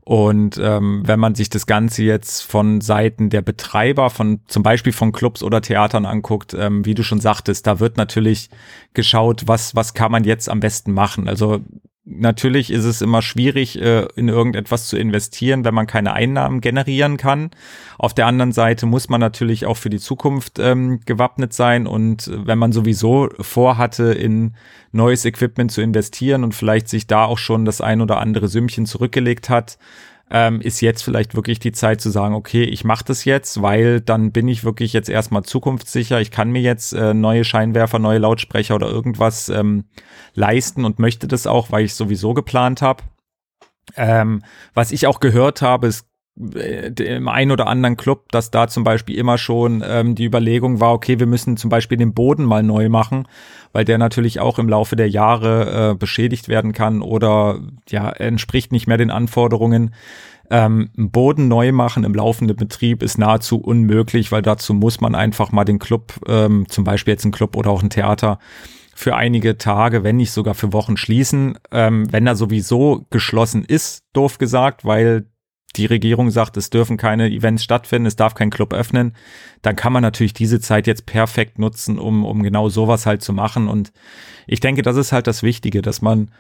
und 0.07 0.57
ähm, 0.57 1.03
wenn 1.05 1.19
man 1.19 1.35
sich 1.35 1.49
das 1.49 1.65
Ganze 1.65 2.01
jetzt 2.01 2.39
von 2.41 2.79
Seiten 2.79 3.29
der 3.29 3.41
Betreiber, 3.41 4.09
von 4.09 4.39
zum 4.47 4.63
Beispiel 4.63 4.93
von 4.93 5.11
Clubs 5.11 5.43
oder 5.43 5.61
Theatern 5.61 6.05
anguckt, 6.05 6.53
ähm, 6.53 6.85
wie 6.85 6.93
du 6.93 7.03
schon 7.03 7.19
sagtest, 7.19 7.67
da 7.67 7.81
wird 7.81 7.97
natürlich 7.97 8.49
geschaut, 8.93 9.49
was, 9.49 9.75
was 9.75 9.93
kann 9.93 10.13
man 10.13 10.23
jetzt 10.23 10.47
am 10.47 10.61
besten 10.61 10.93
machen. 10.93 11.27
Also 11.27 11.59
Natürlich 12.09 12.71
ist 12.71 12.85
es 12.85 13.01
immer 13.01 13.21
schwierig, 13.21 13.81
äh, 13.81 14.07
in 14.15 14.29
irgendetwas 14.29 14.87
zu 14.87 14.97
investieren, 14.97 15.65
wenn 15.65 15.73
man 15.73 15.87
keine 15.87 16.13
Einnahmen 16.13 16.61
generieren 16.61 17.17
kann. 17.17 17.51
Auf 17.97 18.13
der 18.13 18.27
anderen 18.27 18.53
Seite 18.53 18.85
muss 18.85 19.09
man 19.09 19.19
natürlich 19.19 19.65
auch 19.65 19.75
für 19.75 19.89
die 19.89 19.99
Zukunft 19.99 20.57
ähm, 20.57 21.01
gewappnet 21.05 21.51
sein. 21.51 21.85
Und 21.85 22.31
wenn 22.33 22.57
man 22.57 22.71
sowieso 22.71 23.27
vorhatte, 23.41 24.13
in 24.13 24.53
neues 24.93 25.25
Equipment 25.25 25.69
zu 25.69 25.81
investieren 25.81 26.45
und 26.45 26.55
vielleicht 26.55 26.87
sich 26.87 27.07
da 27.07 27.25
auch 27.25 27.37
schon 27.37 27.65
das 27.65 27.81
ein 27.81 27.99
oder 27.99 28.21
andere 28.21 28.47
Sümmchen 28.47 28.85
zurückgelegt 28.85 29.49
hat, 29.49 29.77
ähm, 30.29 30.59
ist 30.59 30.81
jetzt 30.81 31.03
vielleicht 31.03 31.35
wirklich 31.35 31.59
die 31.59 31.71
Zeit 31.71 32.01
zu 32.01 32.09
sagen, 32.09 32.35
okay, 32.35 32.63
ich 32.63 32.83
mache 32.83 33.05
das 33.05 33.23
jetzt, 33.25 33.61
weil 33.61 34.01
dann 34.01 34.31
bin 34.31 34.47
ich 34.47 34.63
wirklich 34.63 34.93
jetzt 34.93 35.09
erstmal 35.09 35.43
zukunftssicher. 35.43 36.19
Ich 36.19 36.31
kann 36.31 36.51
mir 36.51 36.61
jetzt 36.61 36.93
äh, 36.93 37.13
neue 37.13 37.43
Scheinwerfer, 37.43 37.99
neue 37.99 38.19
Lautsprecher 38.19 38.75
oder 38.75 38.89
irgendwas 38.89 39.49
ähm, 39.49 39.85
leisten 40.33 40.83
und 40.83 40.99
möchte 40.99 41.27
das 41.27 41.47
auch, 41.47 41.71
weil 41.71 41.85
ich 41.85 41.93
sowieso 41.93 42.33
geplant 42.33 42.81
habe. 42.81 43.03
Ähm, 43.95 44.43
was 44.73 44.91
ich 44.91 45.07
auch 45.07 45.21
gehört 45.21 45.61
habe, 45.61 45.87
ist 45.87 46.01
äh, 46.01 46.07
im 46.37 47.27
einen 47.27 47.51
oder 47.51 47.67
anderen 47.67 47.97
Club, 47.97 48.31
dass 48.31 48.51
da 48.51 48.67
zum 48.67 48.83
Beispiel 48.83 49.17
immer 49.17 49.37
schon 49.37 49.83
ähm, 49.85 50.13
die 50.13 50.25
Überlegung 50.25 50.79
war, 50.79 50.93
okay, 50.93 51.19
wir 51.19 51.25
müssen 51.25 51.57
zum 51.57 51.69
Beispiel 51.69 51.97
den 51.97 52.13
Boden 52.13 52.45
mal 52.45 52.61
neu 52.61 52.89
machen, 52.89 53.27
weil 53.73 53.85
der 53.85 53.97
natürlich 53.97 54.39
auch 54.39 54.59
im 54.59 54.69
Laufe 54.69 54.95
der 54.95 55.09
Jahre 55.09 55.91
äh, 55.91 55.95
beschädigt 55.95 56.47
werden 56.47 56.73
kann 56.73 57.01
oder 57.01 57.59
ja, 57.89 58.09
entspricht 58.09 58.71
nicht 58.71 58.87
mehr 58.87 58.97
den 58.97 59.09
Anforderungen. 59.09 59.95
Ähm, 60.49 60.89
Boden 60.95 61.47
neu 61.47 61.71
machen 61.71 62.03
im 62.03 62.13
laufenden 62.13 62.55
Betrieb 62.55 63.03
ist 63.03 63.17
nahezu 63.17 63.57
unmöglich, 63.57 64.31
weil 64.31 64.43
dazu 64.43 64.73
muss 64.73 65.01
man 65.01 65.15
einfach 65.15 65.51
mal 65.51 65.65
den 65.65 65.79
Club, 65.79 66.13
ähm, 66.27 66.65
zum 66.69 66.83
Beispiel 66.83 67.13
jetzt 67.13 67.25
ein 67.25 67.31
Club 67.31 67.55
oder 67.55 67.71
auch 67.71 67.81
ein 67.81 67.89
Theater, 67.89 68.37
für 68.93 69.15
einige 69.15 69.57
Tage, 69.57 70.03
wenn 70.03 70.17
nicht 70.17 70.31
sogar 70.31 70.55
für 70.55 70.73
Wochen 70.73 70.97
schließen, 70.97 71.59
ähm, 71.71 72.11
wenn 72.11 72.25
er 72.25 72.35
sowieso 72.35 73.05
geschlossen 73.11 73.63
ist, 73.63 74.03
doof 74.13 74.39
gesagt, 74.39 74.85
weil 74.85 75.25
die 75.77 75.85
Regierung 75.85 76.31
sagt, 76.31 76.57
es 76.57 76.69
dürfen 76.69 76.97
keine 76.97 77.29
Events 77.29 77.63
stattfinden, 77.63 78.05
es 78.05 78.15
darf 78.15 78.35
kein 78.35 78.49
Club 78.49 78.73
öffnen, 78.73 79.13
dann 79.61 79.75
kann 79.75 79.93
man 79.93 80.01
natürlich 80.01 80.33
diese 80.33 80.59
Zeit 80.59 80.87
jetzt 80.87 81.05
perfekt 81.05 81.59
nutzen, 81.59 81.99
um, 81.99 82.25
um 82.25 82.43
genau 82.43 82.69
sowas 82.69 83.05
halt 83.05 83.21
zu 83.21 83.33
machen. 83.33 83.67
Und 83.67 83.91
ich 84.47 84.59
denke, 84.59 84.81
das 84.81 84.97
ist 84.97 85.11
halt 85.11 85.27
das 85.27 85.43
Wichtige, 85.43 85.81
dass 85.81 86.01
man 86.01 86.31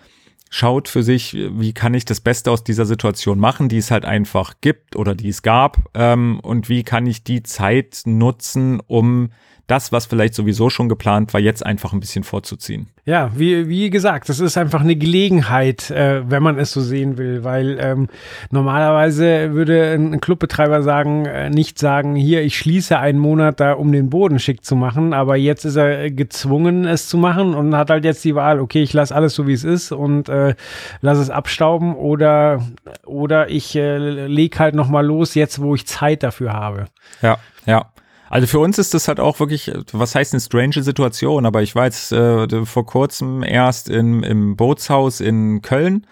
schaut 0.49 0.87
für 0.87 1.03
sich, 1.03 1.35
wie 1.35 1.73
kann 1.73 1.93
ich 1.93 2.05
das 2.05 2.21
Beste 2.21 2.51
aus 2.51 2.63
dieser 2.63 2.85
Situation 2.85 3.39
machen, 3.39 3.69
die 3.69 3.77
es 3.77 3.91
halt 3.91 4.05
einfach 4.05 4.55
gibt 4.61 4.95
oder 4.95 5.13
die 5.13 5.29
es 5.29 5.41
gab, 5.41 5.89
ähm, 5.93 6.39
und 6.41 6.69
wie 6.69 6.83
kann 6.83 7.05
ich 7.05 7.23
die 7.23 7.43
Zeit 7.43 8.01
nutzen, 8.05 8.79
um 8.87 9.29
das, 9.67 9.91
was 9.91 10.05
vielleicht 10.05 10.33
sowieso 10.33 10.69
schon 10.69 10.87
geplant 10.87 11.33
war, 11.33 11.41
jetzt 11.41 11.65
einfach 11.65 11.91
ein 11.91 11.99
bisschen 11.99 12.23
vorzuziehen. 12.23 12.87
Ja, 13.03 13.31
wie, 13.35 13.67
wie 13.67 13.89
gesagt, 13.89 14.29
das 14.29 14.39
ist 14.39 14.57
einfach 14.57 14.79
eine 14.79 14.95
Gelegenheit, 14.95 15.91
äh, 15.91 16.29
wenn 16.29 16.41
man 16.41 16.57
es 16.57 16.71
so 16.71 16.81
sehen 16.81 17.17
will, 17.17 17.43
weil 17.43 17.77
ähm, 17.79 18.07
normalerweise 18.49 19.53
würde 19.53 19.93
ein 19.93 20.21
Clubbetreiber 20.21 20.83
sagen, 20.83 21.25
äh, 21.25 21.49
nicht 21.49 21.79
sagen, 21.79 22.15
hier, 22.15 22.43
ich 22.43 22.57
schließe 22.57 22.97
einen 22.97 23.19
Monat 23.19 23.59
da, 23.59 23.73
um 23.73 23.91
den 23.91 24.09
Boden 24.09 24.39
schick 24.39 24.63
zu 24.63 24.77
machen, 24.77 25.13
aber 25.13 25.35
jetzt 25.35 25.65
ist 25.65 25.75
er 25.75 26.11
gezwungen, 26.11 26.85
es 26.85 27.09
zu 27.09 27.17
machen 27.17 27.53
und 27.53 27.75
hat 27.75 27.89
halt 27.89 28.05
jetzt 28.05 28.23
die 28.23 28.35
Wahl, 28.35 28.61
okay, 28.61 28.83
ich 28.83 28.93
lasse 28.93 29.13
alles 29.13 29.35
so, 29.35 29.47
wie 29.47 29.53
es 29.53 29.65
ist 29.65 29.91
und 29.91 30.29
äh, 30.29 30.55
lasse 31.01 31.21
es 31.21 31.29
abstauben 31.29 31.93
oder, 31.93 32.65
oder 33.05 33.49
ich 33.49 33.75
äh, 33.75 33.97
leg 33.97 34.59
halt 34.59 34.75
nochmal 34.75 35.05
los, 35.05 35.35
jetzt 35.35 35.61
wo 35.61 35.75
ich 35.75 35.85
Zeit 35.87 36.23
dafür 36.23 36.53
habe. 36.53 36.85
Ja, 37.21 37.37
ja. 37.65 37.91
Also 38.29 38.47
für 38.47 38.59
uns 38.59 38.77
ist 38.77 38.93
das 38.93 39.07
halt 39.07 39.19
auch 39.19 39.39
wirklich, 39.39 39.71
was 39.91 40.15
heißt 40.15 40.33
eine 40.33 40.41
strange 40.41 40.83
Situation, 40.83 41.45
aber 41.45 41.61
ich 41.61 41.75
war 41.75 41.85
jetzt 41.85 42.11
äh, 42.11 42.65
vor 42.65 42.85
kurzem 42.85 43.43
erst 43.43 43.89
in, 43.89 44.23
im 44.23 44.55
Bootshaus 44.55 45.21
in 45.21 45.61
Köln, 45.61 46.05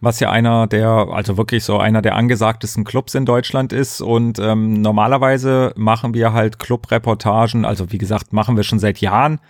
was 0.00 0.20
ja 0.20 0.30
einer 0.30 0.66
der, 0.66 0.88
also 0.88 1.36
wirklich 1.36 1.64
so 1.64 1.78
einer 1.78 2.00
der 2.02 2.16
angesagtesten 2.16 2.84
Clubs 2.84 3.14
in 3.14 3.26
Deutschland 3.26 3.72
ist 3.72 4.00
und 4.00 4.38
ähm, 4.38 4.80
normalerweise 4.80 5.72
machen 5.76 6.14
wir 6.14 6.32
halt 6.32 6.58
Clubreportagen, 6.58 7.64
also 7.64 7.92
wie 7.92 7.98
gesagt, 7.98 8.32
machen 8.32 8.56
wir 8.56 8.64
schon 8.64 8.78
seit 8.78 8.98
Jahren. 8.98 9.40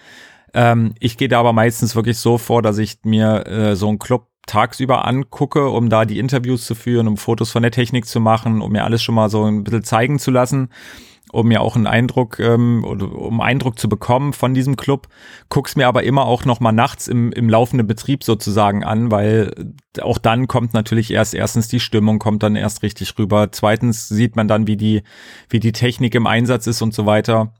Ähm, 0.52 0.94
ich 0.98 1.16
gehe 1.16 1.28
da 1.28 1.38
aber 1.38 1.52
meistens 1.52 1.94
wirklich 1.94 2.18
so 2.18 2.38
vor, 2.38 2.62
dass 2.62 2.78
ich 2.78 2.98
mir 3.04 3.46
äh, 3.46 3.76
so 3.76 3.88
einen 3.88 4.00
Club 4.00 4.26
tagsüber 4.46 5.06
angucke, 5.06 5.68
um 5.68 5.90
da 5.90 6.04
die 6.04 6.18
Interviews 6.18 6.66
zu 6.66 6.74
führen, 6.74 7.06
um 7.06 7.16
Fotos 7.16 7.52
von 7.52 7.62
der 7.62 7.70
Technik 7.70 8.06
zu 8.06 8.18
machen, 8.18 8.62
um 8.62 8.72
mir 8.72 8.82
alles 8.82 9.00
schon 9.00 9.14
mal 9.14 9.30
so 9.30 9.44
ein 9.44 9.62
bisschen 9.62 9.84
zeigen 9.84 10.18
zu 10.18 10.32
lassen 10.32 10.70
um 11.32 11.48
mir 11.48 11.60
auch 11.60 11.76
einen 11.76 11.86
Eindruck, 11.86 12.38
ähm, 12.40 12.84
oder 12.84 13.12
um 13.12 13.40
Eindruck 13.40 13.78
zu 13.78 13.88
bekommen 13.88 14.32
von 14.32 14.54
diesem 14.54 14.76
Club, 14.76 15.08
guck's 15.48 15.76
mir 15.76 15.86
aber 15.88 16.02
immer 16.02 16.24
auch 16.26 16.44
noch 16.44 16.60
mal 16.60 16.72
nachts 16.72 17.08
im, 17.08 17.32
im 17.32 17.48
laufenden 17.48 17.86
Betrieb 17.86 18.24
sozusagen 18.24 18.84
an, 18.84 19.10
weil 19.10 19.52
auch 20.00 20.18
dann 20.18 20.46
kommt 20.48 20.74
natürlich 20.74 21.12
erst 21.12 21.34
erstens 21.34 21.68
die 21.68 21.80
Stimmung 21.80 22.18
kommt 22.18 22.42
dann 22.42 22.56
erst 22.56 22.82
richtig 22.82 23.18
rüber. 23.18 23.52
Zweitens 23.52 24.08
sieht 24.08 24.36
man 24.36 24.48
dann, 24.48 24.66
wie 24.66 24.76
die, 24.76 25.02
wie 25.48 25.60
die 25.60 25.72
Technik 25.72 26.14
im 26.14 26.26
Einsatz 26.26 26.66
ist 26.66 26.82
und 26.82 26.94
so 26.94 27.06
weiter. 27.06 27.52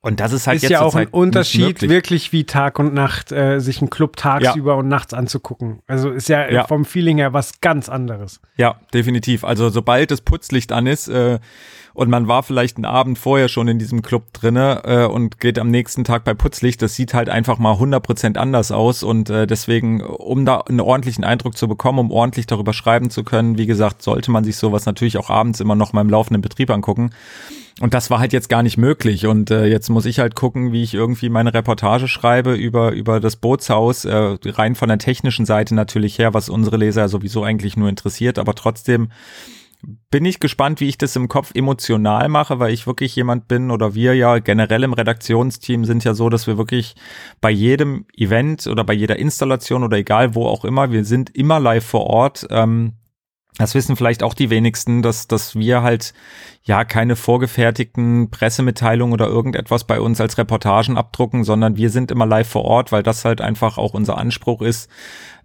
Und 0.00 0.20
das 0.20 0.32
ist 0.32 0.46
halt 0.46 0.56
ist 0.56 0.62
jetzt 0.62 0.70
ja 0.70 0.82
auch 0.82 0.94
ein 0.94 1.08
Unterschied, 1.08 1.82
wirklich 1.82 2.32
wie 2.32 2.44
Tag 2.44 2.78
und 2.78 2.94
Nacht, 2.94 3.32
äh, 3.32 3.58
sich 3.58 3.80
einen 3.80 3.90
Club 3.90 4.16
tagsüber 4.16 4.76
und 4.76 4.86
nachts 4.86 5.12
anzugucken. 5.12 5.80
Also 5.88 6.10
ist 6.10 6.28
ja, 6.28 6.48
Ja. 6.48 6.66
vom 6.68 6.84
Feeling 6.84 7.18
her 7.18 7.32
was 7.32 7.60
ganz 7.60 7.88
anderes. 7.88 8.40
Ja, 8.56 8.76
definitiv. 8.94 9.42
Also 9.42 9.70
sobald 9.70 10.12
das 10.12 10.20
Putzlicht 10.20 10.70
an 10.70 10.86
ist 10.86 11.08
äh, 11.08 11.40
und 11.98 12.10
man 12.10 12.28
war 12.28 12.44
vielleicht 12.44 12.76
einen 12.76 12.84
Abend 12.84 13.18
vorher 13.18 13.48
schon 13.48 13.66
in 13.66 13.80
diesem 13.80 14.02
Club 14.02 14.32
drinne 14.32 14.82
äh, 14.84 15.04
und 15.04 15.40
geht 15.40 15.58
am 15.58 15.68
nächsten 15.68 16.04
Tag 16.04 16.22
bei 16.22 16.32
Putzlicht, 16.32 16.80
das 16.80 16.94
sieht 16.94 17.12
halt 17.12 17.28
einfach 17.28 17.58
mal 17.58 17.74
100% 17.74 18.36
anders 18.36 18.70
aus 18.70 19.02
und 19.02 19.30
äh, 19.30 19.48
deswegen, 19.48 20.00
um 20.00 20.44
da 20.44 20.58
einen 20.58 20.78
ordentlichen 20.78 21.24
Eindruck 21.24 21.56
zu 21.56 21.66
bekommen, 21.66 21.98
um 21.98 22.12
ordentlich 22.12 22.46
darüber 22.46 22.72
schreiben 22.72 23.10
zu 23.10 23.24
können, 23.24 23.58
wie 23.58 23.66
gesagt, 23.66 24.02
sollte 24.02 24.30
man 24.30 24.44
sich 24.44 24.58
sowas 24.58 24.86
natürlich 24.86 25.18
auch 25.18 25.28
abends 25.28 25.58
immer 25.58 25.74
noch 25.74 25.92
mal 25.92 26.02
im 26.02 26.08
laufenden 26.08 26.40
Betrieb 26.40 26.70
angucken. 26.70 27.10
Und 27.80 27.94
das 27.94 28.10
war 28.10 28.20
halt 28.20 28.32
jetzt 28.32 28.48
gar 28.48 28.62
nicht 28.62 28.76
möglich. 28.76 29.26
Und 29.26 29.50
äh, 29.50 29.66
jetzt 29.66 29.88
muss 29.88 30.06
ich 30.06 30.18
halt 30.20 30.36
gucken, 30.36 30.72
wie 30.72 30.82
ich 30.82 30.94
irgendwie 30.94 31.28
meine 31.28 31.54
Reportage 31.54 32.06
schreibe 32.06 32.54
über, 32.54 32.92
über 32.92 33.18
das 33.18 33.36
Bootshaus, 33.36 34.04
äh, 34.04 34.36
rein 34.44 34.74
von 34.76 34.88
der 34.88 34.98
technischen 34.98 35.46
Seite 35.46 35.74
natürlich 35.74 36.18
her, 36.18 36.34
was 36.34 36.48
unsere 36.48 36.76
Leser 36.76 37.08
sowieso 37.08 37.42
eigentlich 37.42 37.76
nur 37.76 37.88
interessiert. 37.88 38.38
Aber 38.38 38.54
trotzdem 38.54 39.10
bin 39.82 40.24
ich 40.24 40.40
gespannt, 40.40 40.80
wie 40.80 40.88
ich 40.88 40.98
das 40.98 41.14
im 41.14 41.28
Kopf 41.28 41.52
emotional 41.54 42.28
mache, 42.28 42.58
weil 42.58 42.72
ich 42.72 42.86
wirklich 42.86 43.14
jemand 43.14 43.46
bin 43.46 43.70
oder 43.70 43.94
wir 43.94 44.14
ja 44.14 44.38
generell 44.38 44.82
im 44.82 44.92
Redaktionsteam 44.92 45.84
sind 45.84 46.02
ja 46.04 46.14
so, 46.14 46.28
dass 46.28 46.46
wir 46.46 46.58
wirklich 46.58 46.96
bei 47.40 47.50
jedem 47.50 48.06
Event 48.16 48.66
oder 48.66 48.82
bei 48.82 48.94
jeder 48.94 49.18
Installation 49.18 49.84
oder 49.84 49.96
egal 49.96 50.34
wo 50.34 50.46
auch 50.46 50.64
immer, 50.64 50.90
wir 50.90 51.04
sind 51.04 51.34
immer 51.36 51.60
live 51.60 51.84
vor 51.84 52.06
Ort. 52.06 52.46
Ähm, 52.50 52.94
das 53.56 53.74
wissen 53.74 53.96
vielleicht 53.96 54.22
auch 54.22 54.34
die 54.34 54.50
wenigsten, 54.50 55.02
dass, 55.02 55.26
dass 55.26 55.56
wir 55.56 55.82
halt 55.82 56.14
ja 56.62 56.84
keine 56.84 57.16
vorgefertigten 57.16 58.30
Pressemitteilungen 58.30 59.12
oder 59.12 59.26
irgendetwas 59.26 59.84
bei 59.84 60.00
uns 60.00 60.20
als 60.20 60.38
Reportagen 60.38 60.96
abdrucken, 60.96 61.42
sondern 61.42 61.76
wir 61.76 61.90
sind 61.90 62.10
immer 62.10 62.26
live 62.26 62.48
vor 62.48 62.64
Ort, 62.64 62.92
weil 62.92 63.02
das 63.02 63.24
halt 63.24 63.40
einfach 63.40 63.76
auch 63.76 63.94
unser 63.94 64.16
Anspruch 64.16 64.62
ist, 64.62 64.88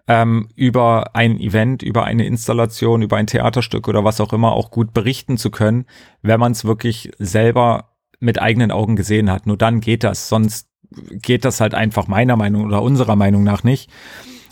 ähm, 0.08 0.50
über 0.56 1.16
ein 1.16 1.40
Event, 1.40 1.82
über 1.82 2.04
eine 2.04 2.26
Installation, 2.26 3.02
über 3.02 3.18
ein 3.18 3.28
Theaterstück 3.28 3.88
oder 3.88 4.04
was 4.04 4.20
auch 4.20 4.34
immer 4.34 4.52
auch 4.54 4.72
gut 4.72 4.94
berichten 4.94 5.38
zu 5.38 5.50
können, 5.50 5.86
wenn 6.22 6.40
man 6.40 6.52
es 6.52 6.66
wirklich 6.66 7.12
selber 7.20 7.92
mit 8.20 8.42
eigenen 8.42 8.72
Augen 8.72 8.96
gesehen 8.96 9.32
hat. 9.32 9.48
Nur 9.48 9.58
dann 9.58 9.80
geht 9.80 10.04
das, 10.04 10.30
sonst 10.30 10.68
geht 11.10 11.46
das 11.46 11.60
halt 11.62 11.74
einfach 11.74 12.08
meiner 12.08 12.36
Meinung 12.36 12.66
oder 12.66 12.82
unserer 12.82 13.16
Meinung 13.16 13.44
nach 13.44 13.64
nicht. 13.64 13.90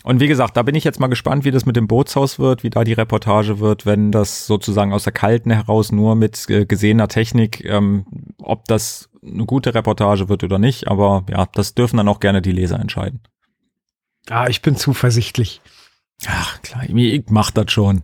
Und 0.04 0.20
wie 0.20 0.28
gesagt, 0.28 0.58
da 0.58 0.64
bin 0.64 0.74
ich 0.74 0.84
jetzt 0.84 1.00
mal 1.00 1.08
gespannt, 1.08 1.46
wie 1.46 1.52
das 1.52 1.66
mit 1.66 1.76
dem 1.76 1.88
Bootshaus 1.88 2.40
wird, 2.40 2.64
wie 2.64 2.72
da 2.72 2.84
die 2.84 2.94
Reportage 2.94 3.60
wird, 3.60 3.86
wenn 3.86 4.12
das 4.12 4.48
sozusagen 4.48 4.94
aus 4.94 5.04
der 5.04 5.14
Kalten 5.14 5.52
heraus 5.52 5.92
nur 5.92 6.16
mit 6.16 6.50
äh, 6.50 6.66
gesehener 6.66 7.08
Technik, 7.08 7.64
ähm, 7.66 8.06
ob 8.40 8.66
das 8.66 9.10
eine 9.24 9.46
gute 9.46 9.76
Reportage 9.76 10.28
wird 10.28 10.44
oder 10.44 10.58
nicht. 10.58 10.88
Aber 10.88 11.24
ja, 11.30 11.46
das 11.54 11.76
dürfen 11.76 11.98
dann 11.98 12.08
auch 12.08 12.20
gerne 12.20 12.42
die 12.42 12.52
Leser 12.52 12.80
entscheiden. 12.80 13.22
Ah, 14.30 14.48
ich 14.48 14.62
bin 14.62 14.76
zuversichtlich. 14.76 15.62
Ach 16.28 16.62
klar, 16.62 16.84
ich 16.88 17.24
mach 17.30 17.52
das 17.52 17.72
schon. 17.72 18.04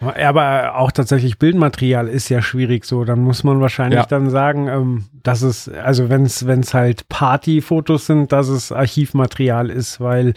Aber 0.00 0.76
auch 0.76 0.92
tatsächlich 0.92 1.38
Bildmaterial 1.38 2.08
ist 2.08 2.28
ja 2.28 2.42
schwierig 2.42 2.84
so. 2.84 3.04
Dann 3.04 3.20
muss 3.20 3.44
man 3.44 3.60
wahrscheinlich 3.60 4.00
Ja. 4.00 4.06
dann 4.06 4.28
sagen, 4.28 4.68
ähm, 4.68 5.04
dass 5.22 5.42
es, 5.42 5.68
also 5.68 6.10
wenn 6.10 6.24
es 6.24 6.46
wenn 6.46 6.60
es 6.60 6.74
halt 6.74 7.08
Partyfotos 7.08 8.06
sind, 8.06 8.32
dass 8.32 8.48
es 8.48 8.72
Archivmaterial 8.72 9.70
ist, 9.70 10.00
weil 10.00 10.34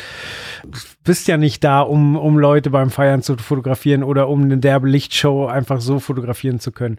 du 0.65 0.79
bist 1.03 1.27
ja 1.27 1.37
nicht 1.37 1.63
da, 1.63 1.81
um, 1.81 2.15
um 2.15 2.37
Leute 2.37 2.69
beim 2.69 2.91
Feiern 2.91 3.21
zu 3.23 3.35
fotografieren 3.37 4.03
oder 4.03 4.29
um 4.29 4.43
eine 4.43 4.57
derbe 4.57 4.87
Lichtshow 4.87 5.47
einfach 5.47 5.81
so 5.81 5.99
fotografieren 5.99 6.59
zu 6.59 6.71
können. 6.71 6.97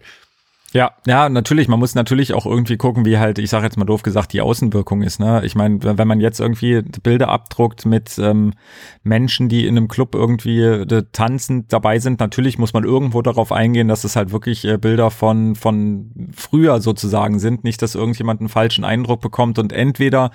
Ja, 0.71 0.91
ja, 1.07 1.29
natürlich. 1.29 1.67
Man 1.67 1.79
muss 1.79 1.95
natürlich 1.95 2.33
auch 2.33 2.45
irgendwie 2.45 2.77
gucken, 2.77 3.03
wie 3.03 3.17
halt, 3.17 3.39
ich 3.39 3.49
sage 3.49 3.65
jetzt 3.65 3.77
mal 3.77 3.85
doof 3.85 4.03
gesagt, 4.03 4.33
die 4.33 4.41
Außenwirkung 4.41 5.01
ist. 5.01 5.19
Ne? 5.19 5.41
Ich 5.43 5.55
meine, 5.55 5.79
wenn 5.81 6.07
man 6.07 6.19
jetzt 6.19 6.39
irgendwie 6.39 6.83
Bilder 7.01 7.29
abdruckt 7.29 7.87
mit 7.87 8.19
ähm, 8.19 8.53
Menschen, 9.01 9.49
die 9.49 9.65
in 9.65 9.77
einem 9.77 9.87
Club 9.87 10.13
irgendwie 10.13 10.61
äh, 10.61 11.03
tanzend 11.11 11.73
dabei 11.73 11.97
sind, 11.97 12.19
natürlich 12.19 12.59
muss 12.59 12.73
man 12.73 12.83
irgendwo 12.83 13.23
darauf 13.23 13.51
eingehen, 13.51 13.87
dass 13.87 14.03
es 14.03 14.15
halt 14.15 14.31
wirklich 14.31 14.63
äh, 14.65 14.77
Bilder 14.77 15.09
von 15.09 15.55
von 15.55 16.11
früher 16.35 16.81
sozusagen 16.81 17.39
sind, 17.39 17.63
nicht, 17.63 17.81
dass 17.81 17.95
irgendjemand 17.95 18.39
einen 18.41 18.49
falschen 18.49 18.83
Eindruck 18.83 19.21
bekommt 19.21 19.57
und 19.57 19.73
entweder 19.73 20.29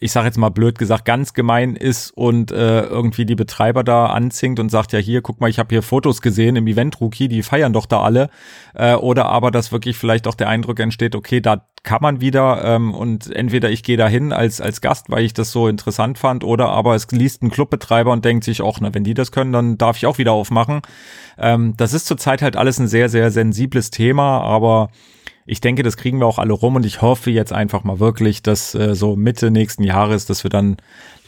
ich 0.00 0.12
sage 0.12 0.26
jetzt 0.26 0.38
mal 0.38 0.50
blöd 0.50 0.78
gesagt, 0.78 1.04
ganz 1.04 1.32
gemein 1.32 1.76
ist 1.76 2.10
und 2.10 2.50
äh, 2.52 2.82
irgendwie 2.82 3.24
die 3.24 3.34
Betreiber 3.34 3.84
da 3.84 4.06
anzinkt 4.06 4.60
und 4.60 4.68
sagt, 4.68 4.92
ja 4.92 4.98
hier, 4.98 5.22
guck 5.22 5.40
mal, 5.40 5.48
ich 5.48 5.58
habe 5.58 5.68
hier 5.74 5.82
Fotos 5.82 6.20
gesehen 6.20 6.56
im 6.56 6.66
Event 6.66 7.00
Rookie, 7.00 7.28
die 7.28 7.42
feiern 7.42 7.72
doch 7.72 7.86
da 7.86 8.00
alle. 8.00 8.28
Äh, 8.74 8.94
oder 8.94 9.26
aber, 9.26 9.50
dass 9.50 9.72
wirklich 9.72 9.96
vielleicht 9.96 10.26
auch 10.26 10.34
der 10.34 10.48
Eindruck 10.48 10.80
entsteht, 10.80 11.14
okay, 11.14 11.40
da 11.40 11.66
kann 11.82 12.00
man 12.00 12.20
wieder 12.20 12.64
ähm, 12.64 12.94
und 12.94 13.30
entweder 13.30 13.70
ich 13.70 13.82
gehe 13.82 13.96
da 13.96 14.08
hin 14.08 14.32
als, 14.32 14.60
als 14.60 14.80
Gast, 14.80 15.10
weil 15.10 15.24
ich 15.24 15.34
das 15.34 15.52
so 15.52 15.68
interessant 15.68 16.18
fand, 16.18 16.42
oder 16.42 16.70
aber 16.70 16.94
es 16.94 17.10
liest 17.10 17.42
ein 17.42 17.50
Clubbetreiber 17.50 18.10
und 18.10 18.24
denkt 18.24 18.44
sich, 18.44 18.62
auch, 18.62 18.80
na, 18.80 18.94
wenn 18.94 19.04
die 19.04 19.14
das 19.14 19.32
können, 19.32 19.52
dann 19.52 19.78
darf 19.78 19.96
ich 19.96 20.06
auch 20.06 20.18
wieder 20.18 20.32
aufmachen. 20.32 20.80
Ähm, 21.38 21.74
das 21.76 21.92
ist 21.92 22.06
zurzeit 22.06 22.42
halt 22.42 22.56
alles 22.56 22.78
ein 22.78 22.88
sehr, 22.88 23.08
sehr 23.08 23.30
sensibles 23.30 23.90
Thema, 23.90 24.40
aber 24.40 24.88
ich 25.46 25.60
denke, 25.60 25.82
das 25.82 25.96
kriegen 25.96 26.18
wir 26.18 26.26
auch 26.26 26.38
alle 26.38 26.52
rum 26.52 26.76
und 26.76 26.86
ich 26.86 27.02
hoffe 27.02 27.30
jetzt 27.30 27.52
einfach 27.52 27.84
mal 27.84 28.00
wirklich, 28.00 28.42
dass 28.42 28.74
äh, 28.74 28.94
so 28.94 29.16
Mitte 29.16 29.50
nächsten 29.50 29.82
Jahres, 29.82 30.26
dass 30.26 30.44
wir 30.44 30.50
dann 30.50 30.76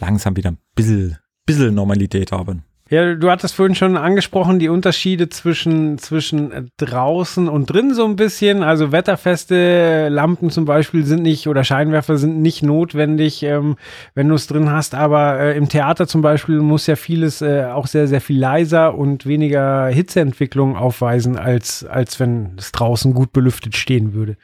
langsam 0.00 0.37
wieder 0.37 0.52
ein 0.52 0.59
bisschen, 0.74 1.18
bisschen 1.44 1.74
Normalität 1.74 2.33
haben. 2.33 2.64
Ja, 2.88 3.14
du 3.16 3.31
hattest 3.31 3.57
vorhin 3.57 3.75
schon 3.75 3.96
angesprochen, 3.96 4.61
die 4.61 4.68
Unterschiede 4.68 5.29
zwischen, 5.29 5.99
zwischen 5.99 6.70
draußen 6.77 7.49
und 7.49 7.66
drin 7.66 7.94
so 7.94 8.05
ein 8.05 8.14
bisschen. 8.14 8.62
Also 8.62 8.92
wetterfeste 8.92 10.09
Lampen 10.09 10.51
zum 10.51 10.66
Beispiel 10.66 11.05
sind 11.05 11.22
nicht 11.22 11.49
oder 11.49 11.64
Scheinwerfer 11.64 12.16
sind 12.16 12.40
nicht 12.40 12.62
notwendig, 12.62 13.42
ähm, 13.42 13.77
wenn 14.14 14.29
du 14.29 14.37
es 14.37 14.46
drin 14.46 14.70
hast. 14.70 14.94
Aber 14.94 15.40
äh, 15.40 15.57
im 15.57 15.68
Theater 15.68 16.07
zum 16.07 16.22
Beispiel 16.22 16.61
muss 16.61 16.87
ja 16.87 16.94
vieles 16.94 17.42
äh, 17.42 17.64
auch 17.64 17.88
sehr, 17.88 18.07
sehr 18.07 18.20
viel 18.20 18.38
leiser 18.38 18.94
und 18.94 19.27
weniger 19.27 19.88
Hitzeentwicklung 19.88 20.77
aufweisen, 20.77 21.37
als, 21.37 21.85
als 21.85 22.20
wenn 22.20 22.53
es 22.57 22.70
draußen 22.70 23.14
gut 23.14 23.33
belüftet 23.33 23.77
stehen 23.77 24.14
würde. 24.14 24.37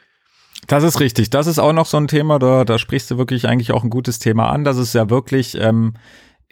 Das 0.67 0.83
ist 0.83 0.99
richtig. 0.99 1.29
Das 1.29 1.47
ist 1.47 1.59
auch 1.59 1.73
noch 1.73 1.85
so 1.85 1.95
ein 1.95 2.07
Thema, 2.07 2.39
da, 2.39 2.65
da 2.65 2.77
sprichst 2.77 3.09
du 3.09 3.17
wirklich 3.17 3.47
eigentlich 3.47 3.71
auch 3.71 3.85
ein 3.85 3.89
gutes 3.89 4.19
Thema 4.19 4.49
an. 4.49 4.65
Das 4.65 4.77
ist 4.77 4.93
ja 4.93 5.09
wirklich, 5.09 5.57
ähm, 5.59 5.93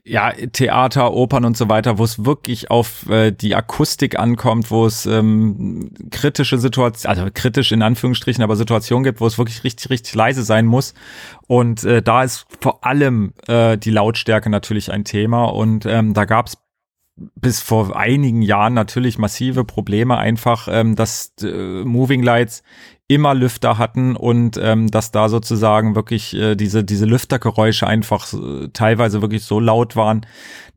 ja, 0.04 0.32
Theater, 0.32 1.14
Opern 1.14 1.46
und 1.46 1.56
so 1.56 1.70
weiter, 1.70 1.98
wo 1.98 2.04
es 2.04 2.26
wirklich 2.26 2.72
auf 2.72 3.08
äh, 3.10 3.32
die 3.32 3.56
Akustik 3.56 4.18
ankommt, 4.18 4.72
wo 4.72 4.86
es 4.86 5.06
ähm, 5.06 5.92
kritische 6.10 6.58
Situationen, 6.58 7.20
also 7.20 7.32
kritisch 7.34 7.72
in 7.72 7.84
Anführungsstrichen, 7.84 8.44
aber 8.44 8.56
Situationen 8.56 9.04
gibt, 9.04 9.22
wo 9.22 9.28
es 9.28 9.38
wirklich 9.38 9.64
richtig, 9.64 9.90
richtig 9.92 10.16
leise 10.16 10.44
sein 10.44 10.66
muss. 10.66 10.96
Und 11.48 11.84
äh, 11.84 12.02
da 12.02 12.24
ist 12.24 12.48
vor 12.62 12.84
allem 12.84 13.34
äh, 13.48 13.78
die 13.78 13.92
Lautstärke 13.92 14.50
natürlich 14.50 14.92
ein 14.92 15.04
Thema. 15.04 15.46
Und 15.46 15.86
ähm, 15.86 16.14
da 16.16 16.26
gab 16.26 16.48
es 16.48 16.58
bis 17.36 17.62
vor 17.62 17.96
einigen 17.96 18.42
Jahren 18.42 18.74
natürlich 18.74 19.20
massive 19.20 19.66
Probleme 19.66 20.18
einfach, 20.18 20.68
ähm, 20.72 20.96
dass 20.96 21.34
äh, 21.44 21.84
Moving 21.84 22.24
Lights 22.24 22.64
immer 23.14 23.34
Lüfter 23.34 23.78
hatten 23.78 24.16
und 24.16 24.58
ähm, 24.62 24.90
dass 24.90 25.12
da 25.12 25.28
sozusagen 25.28 25.96
wirklich 25.96 26.34
äh, 26.34 26.56
diese 26.56 26.86
diese 26.86 27.06
Lüftergeräusche 27.06 27.86
einfach 27.86 28.32
äh, 28.34 28.70
teilweise 28.72 29.22
wirklich 29.22 29.44
so 29.44 29.60
laut 29.60 29.98
waren, 29.98 30.26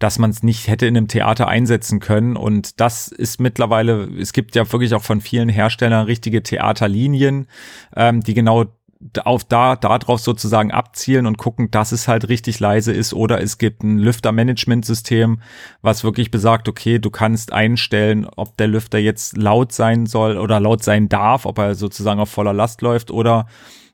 dass 0.00 0.18
man 0.18 0.30
es 0.30 0.42
nicht 0.42 0.66
hätte 0.66 0.86
in 0.86 0.96
einem 0.96 1.06
Theater 1.06 1.46
einsetzen 1.46 2.00
können. 2.00 2.36
Und 2.36 2.80
das 2.80 3.06
ist 3.08 3.40
mittlerweile 3.40 4.08
es 4.18 4.32
gibt 4.32 4.56
ja 4.56 4.70
wirklich 4.72 4.94
auch 4.94 5.02
von 5.02 5.20
vielen 5.20 5.48
Herstellern 5.48 6.06
richtige 6.06 6.42
Theaterlinien, 6.42 7.46
ähm, 7.94 8.20
die 8.20 8.34
genau 8.34 8.64
auf 9.24 9.44
da 9.44 9.76
darauf 9.76 10.20
sozusagen 10.20 10.72
abzielen 10.72 11.26
und 11.26 11.38
gucken, 11.38 11.70
dass 11.70 11.92
es 11.92 12.08
halt 12.08 12.28
richtig 12.28 12.60
leise 12.60 12.92
ist 12.92 13.12
oder 13.12 13.40
es 13.40 13.58
gibt 13.58 13.82
ein 13.82 13.98
Lüftermanagementsystem, 13.98 15.40
was 15.82 16.04
wirklich 16.04 16.30
besagt, 16.30 16.68
okay, 16.68 16.98
du 16.98 17.10
kannst 17.10 17.52
einstellen, 17.52 18.26
ob 18.36 18.56
der 18.56 18.68
Lüfter 18.68 18.98
jetzt 18.98 19.36
laut 19.36 19.72
sein 19.72 20.06
soll 20.06 20.38
oder 20.38 20.60
laut 20.60 20.82
sein 20.82 21.08
darf, 21.08 21.44
ob 21.44 21.58
er 21.58 21.74
sozusagen 21.74 22.20
auf 22.20 22.30
voller 22.30 22.54
Last 22.54 22.82
läuft 22.82 23.10
oder 23.10 23.46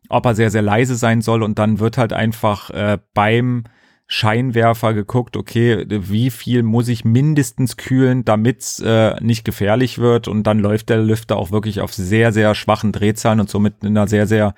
ob 0.09 0.27
er 0.27 0.35
sehr 0.35 0.51
sehr 0.51 0.62
leise 0.62 0.96
sein 0.96 1.23
soll. 1.23 1.42
Und 1.42 1.59
dann 1.59 1.81
wird 1.81 1.99
halt 1.99 2.12
einfach 2.12 2.70
äh, 2.70 2.99
beim 3.14 3.64
Scheinwerfer 4.12 4.92
geguckt, 4.92 5.37
okay, 5.37 5.87
wie 5.88 6.31
viel 6.31 6.64
muss 6.64 6.88
ich 6.88 7.05
mindestens 7.05 7.77
kühlen, 7.77 8.25
damit 8.25 8.83
äh, 8.85 9.14
nicht 9.23 9.44
gefährlich 9.44 9.99
wird. 9.99 10.27
Und 10.27 10.49
dann 10.49 10.59
läuft 10.59 10.88
der 10.88 10.99
Lüfter 10.99 11.37
auch 11.37 11.53
wirklich 11.53 11.81
auf 11.81 11.94
sehr, 11.94 12.33
sehr 12.33 12.57
schwachen 12.57 12.90
Drehzahlen 12.90 13.38
und 13.38 13.49
somit 13.49 13.85
in 13.85 13.96
einer 13.96 14.09
sehr, 14.09 14.27
sehr 14.27 14.55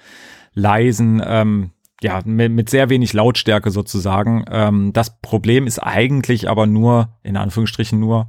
leisen, 0.55 1.23
ähm, 1.25 1.71
ja, 2.03 2.21
mit, 2.25 2.53
mit 2.53 2.69
sehr 2.69 2.91
wenig 2.91 3.12
Lautstärke 3.12 3.71
sozusagen. 3.71 4.45
Ähm, 4.51 4.93
das 4.93 5.21
Problem 5.21 5.67
ist 5.67 5.79
eigentlich 5.79 6.49
aber 6.49 6.67
nur, 6.67 7.11
in 7.23 7.37
Anführungsstrichen 7.37 7.99
nur, 7.99 8.29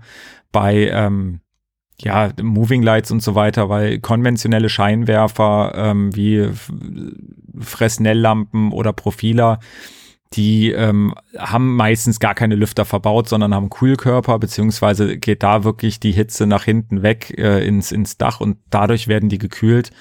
bei 0.51 0.89
ähm, 0.89 1.39
ja, 1.99 2.31
Moving 2.41 2.83
Lights 2.83 3.11
und 3.11 3.21
so 3.21 3.35
weiter, 3.35 3.69
weil 3.69 3.99
konventionelle 3.99 4.69
Scheinwerfer 4.69 5.73
ähm, 5.75 6.15
wie 6.15 6.49
Fresnel-Lampen 7.59 8.71
oder 8.71 8.93
Profiler, 8.93 9.59
die 10.33 10.71
ähm, 10.71 11.13
haben 11.37 11.75
meistens 11.75 12.19
gar 12.19 12.33
keine 12.33 12.55
Lüfter 12.55 12.85
verbaut, 12.85 13.29
sondern 13.29 13.53
haben 13.53 13.69
Kühlkörper, 13.69 14.39
beziehungsweise 14.39 15.17
geht 15.17 15.43
da 15.43 15.63
wirklich 15.63 15.99
die 15.99 16.11
Hitze 16.11 16.47
nach 16.47 16.63
hinten 16.63 17.03
weg 17.03 17.35
äh, 17.37 17.65
ins, 17.65 17.91
ins 17.91 18.17
Dach 18.17 18.41
und 18.41 18.57
dadurch 18.69 19.07
werden 19.07 19.29
die 19.29 19.37
gekühlt 19.37 19.91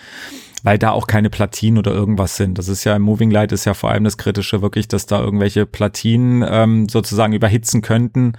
weil 0.63 0.79
da 0.79 0.91
auch 0.91 1.07
keine 1.07 1.31
Platinen 1.31 1.79
oder 1.79 1.93
irgendwas 1.93 2.37
sind. 2.37 2.59
Das 2.59 2.69
ist 2.69 2.85
ja 2.85 2.97
im 2.97 3.03
Moving 3.03 3.31
Light 3.31 3.53
ist 3.53 3.65
ja 3.65 3.75
vor 3.75 3.91
allem 3.91 4.05
das 4.05 4.17
Kritische 4.17 4.63
wirklich, 4.63 4.89
dass 4.89 5.07
da 5.07 5.21
irgendwelche 5.21 5.67
Platinen 5.67 6.45
ähm, 6.49 6.89
sozusagen 6.89 7.33
überhitzen 7.33 7.83
könnten 7.83 8.33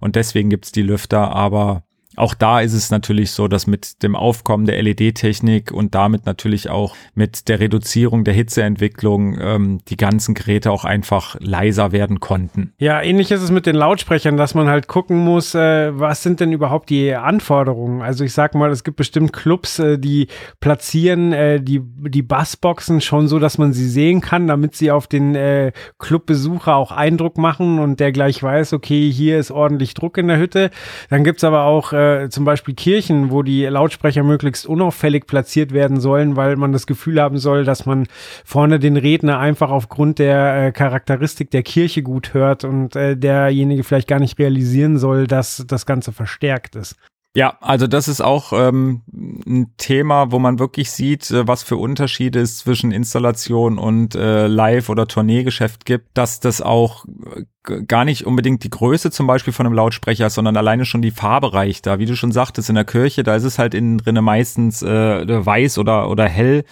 und 0.00 0.16
deswegen 0.16 0.50
gibt's 0.50 0.72
die 0.72 0.82
Lüfter, 0.82 1.34
aber 1.34 1.84
auch 2.18 2.34
da 2.34 2.60
ist 2.60 2.74
es 2.74 2.90
natürlich 2.90 3.30
so, 3.30 3.48
dass 3.48 3.66
mit 3.66 4.02
dem 4.02 4.16
Aufkommen 4.16 4.66
der 4.66 4.82
LED-Technik 4.82 5.72
und 5.72 5.94
damit 5.94 6.26
natürlich 6.26 6.68
auch 6.68 6.96
mit 7.14 7.48
der 7.48 7.60
Reduzierung 7.60 8.24
der 8.24 8.34
Hitzeentwicklung 8.34 9.38
ähm, 9.40 9.78
die 9.88 9.96
ganzen 9.96 10.34
Geräte 10.34 10.70
auch 10.70 10.84
einfach 10.84 11.36
leiser 11.40 11.92
werden 11.92 12.20
konnten. 12.20 12.72
Ja, 12.78 13.00
ähnlich 13.00 13.30
ist 13.30 13.42
es 13.42 13.50
mit 13.50 13.66
den 13.66 13.76
Lautsprechern, 13.76 14.36
dass 14.36 14.54
man 14.54 14.68
halt 14.68 14.88
gucken 14.88 15.18
muss, 15.24 15.54
äh, 15.54 15.98
was 15.98 16.22
sind 16.22 16.40
denn 16.40 16.52
überhaupt 16.52 16.90
die 16.90 17.14
Anforderungen? 17.14 18.02
Also 18.02 18.24
ich 18.24 18.32
sag 18.32 18.54
mal, 18.54 18.70
es 18.70 18.84
gibt 18.84 18.96
bestimmt 18.96 19.32
Clubs, 19.32 19.78
äh, 19.78 19.98
die 19.98 20.28
platzieren 20.60 21.32
äh, 21.32 21.60
die, 21.60 21.80
die 21.82 22.22
Bassboxen 22.22 23.00
schon 23.00 23.28
so, 23.28 23.38
dass 23.38 23.58
man 23.58 23.72
sie 23.72 23.88
sehen 23.88 24.20
kann, 24.20 24.46
damit 24.46 24.74
sie 24.74 24.90
auf 24.90 25.06
den 25.06 25.34
äh, 25.34 25.72
Clubbesucher 25.98 26.76
auch 26.76 26.92
Eindruck 26.92 27.38
machen 27.38 27.78
und 27.78 28.00
der 28.00 28.12
gleich 28.12 28.42
weiß, 28.42 28.72
okay, 28.72 29.10
hier 29.10 29.38
ist 29.38 29.50
ordentlich 29.50 29.94
Druck 29.94 30.18
in 30.18 30.28
der 30.28 30.38
Hütte. 30.38 30.70
Dann 31.10 31.24
gibt's 31.24 31.44
aber 31.44 31.64
auch 31.64 31.92
äh, 31.92 32.07
zum 32.30 32.44
Beispiel 32.44 32.74
Kirchen, 32.74 33.30
wo 33.30 33.42
die 33.42 33.64
Lautsprecher 33.64 34.22
möglichst 34.22 34.66
unauffällig 34.66 35.26
platziert 35.26 35.72
werden 35.72 36.00
sollen, 36.00 36.36
weil 36.36 36.56
man 36.56 36.72
das 36.72 36.86
Gefühl 36.86 37.20
haben 37.20 37.38
soll, 37.38 37.64
dass 37.64 37.86
man 37.86 38.06
vorne 38.44 38.78
den 38.78 38.96
Redner 38.96 39.38
einfach 39.38 39.70
aufgrund 39.70 40.18
der 40.18 40.66
äh, 40.66 40.72
Charakteristik 40.72 41.50
der 41.50 41.62
Kirche 41.62 42.02
gut 42.02 42.34
hört 42.34 42.64
und 42.64 42.96
äh, 42.96 43.16
derjenige 43.16 43.84
vielleicht 43.84 44.08
gar 44.08 44.20
nicht 44.20 44.38
realisieren 44.38 44.98
soll, 44.98 45.26
dass 45.26 45.64
das 45.66 45.86
Ganze 45.86 46.12
verstärkt 46.12 46.76
ist. 46.76 46.96
Ja, 47.38 47.56
also 47.60 47.86
das 47.86 48.08
ist 48.08 48.20
auch 48.20 48.52
ähm, 48.52 49.02
ein 49.46 49.72
Thema, 49.76 50.32
wo 50.32 50.40
man 50.40 50.58
wirklich 50.58 50.90
sieht, 50.90 51.30
äh, 51.30 51.46
was 51.46 51.62
für 51.62 51.76
Unterschiede 51.76 52.40
es 52.40 52.58
zwischen 52.58 52.90
Installation 52.90 53.78
und 53.78 54.16
äh, 54.16 54.48
Live- 54.48 54.88
oder 54.88 55.06
Tourneegeschäft 55.06 55.84
gibt, 55.84 56.18
dass 56.18 56.40
das 56.40 56.60
auch 56.60 57.04
äh, 57.36 57.82
gar 57.84 58.04
nicht 58.04 58.26
unbedingt 58.26 58.64
die 58.64 58.70
Größe 58.70 59.12
zum 59.12 59.28
Beispiel 59.28 59.52
von 59.52 59.66
einem 59.66 59.76
Lautsprecher 59.76 60.30
sondern 60.30 60.56
alleine 60.56 60.84
schon 60.84 61.00
die 61.00 61.12
Farbe 61.12 61.52
reicht 61.52 61.86
da. 61.86 62.00
Wie 62.00 62.06
du 62.06 62.16
schon 62.16 62.32
sagtest, 62.32 62.70
in 62.70 62.74
der 62.74 62.84
Kirche, 62.84 63.22
da 63.22 63.36
ist 63.36 63.44
es 63.44 63.60
halt 63.60 63.72
innen 63.72 63.98
drinne 63.98 64.20
meistens 64.20 64.82
äh, 64.82 65.46
weiß 65.46 65.78
oder, 65.78 66.10
oder 66.10 66.28
hell. 66.28 66.64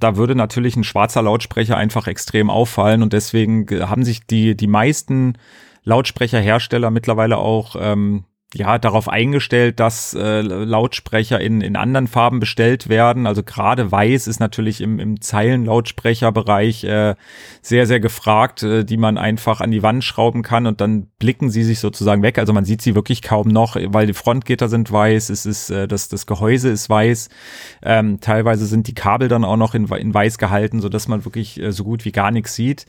Da 0.00 0.16
würde 0.16 0.34
natürlich 0.34 0.74
ein 0.74 0.82
schwarzer 0.82 1.22
Lautsprecher 1.22 1.76
einfach 1.76 2.08
extrem 2.08 2.50
auffallen 2.50 3.04
und 3.04 3.12
deswegen 3.12 3.68
haben 3.88 4.02
sich 4.02 4.26
die, 4.26 4.56
die 4.56 4.66
meisten 4.66 5.38
Lautsprecherhersteller 5.84 6.90
mittlerweile 6.90 7.36
auch 7.36 7.76
ähm, 7.78 8.24
ja 8.54 8.78
darauf 8.78 9.08
eingestellt, 9.08 9.78
dass 9.78 10.14
äh, 10.14 10.40
Lautsprecher 10.40 11.38
in, 11.38 11.60
in 11.60 11.76
anderen 11.76 12.06
Farben 12.06 12.40
bestellt 12.40 12.88
werden. 12.88 13.26
Also 13.26 13.42
gerade 13.42 13.92
weiß 13.92 14.26
ist 14.26 14.40
natürlich 14.40 14.80
im, 14.80 14.98
im 14.98 15.20
Zeilenlautsprecherbereich 15.20 16.84
äh, 16.84 17.14
sehr, 17.60 17.86
sehr 17.86 18.00
gefragt, 18.00 18.62
äh, 18.62 18.84
die 18.84 18.96
man 18.96 19.18
einfach 19.18 19.60
an 19.60 19.70
die 19.70 19.82
Wand 19.82 20.02
schrauben 20.02 20.42
kann 20.42 20.66
und 20.66 20.80
dann 20.80 21.08
blicken 21.18 21.50
sie 21.50 21.62
sich 21.62 21.80
sozusagen 21.80 22.22
weg. 22.22 22.38
Also 22.38 22.54
man 22.54 22.64
sieht 22.64 22.80
sie 22.80 22.94
wirklich 22.94 23.20
kaum 23.20 23.48
noch, 23.48 23.76
weil 23.76 24.06
die 24.06 24.14
Frontgitter 24.14 24.70
sind 24.70 24.90
weiß, 24.90 25.28
es 25.28 25.44
ist, 25.44 25.68
äh, 25.68 25.86
das, 25.86 26.08
das 26.08 26.26
Gehäuse 26.26 26.70
ist 26.70 26.88
weiß. 26.88 27.28
Ähm, 27.82 28.20
teilweise 28.20 28.64
sind 28.64 28.88
die 28.88 28.94
Kabel 28.94 29.28
dann 29.28 29.44
auch 29.44 29.58
noch 29.58 29.74
in, 29.74 29.88
in 29.88 30.14
weiß 30.14 30.38
gehalten, 30.38 30.80
so 30.80 30.88
dass 30.88 31.06
man 31.06 31.26
wirklich 31.26 31.60
äh, 31.60 31.70
so 31.70 31.84
gut 31.84 32.06
wie 32.06 32.12
gar 32.12 32.30
nichts 32.30 32.54
sieht. 32.54 32.86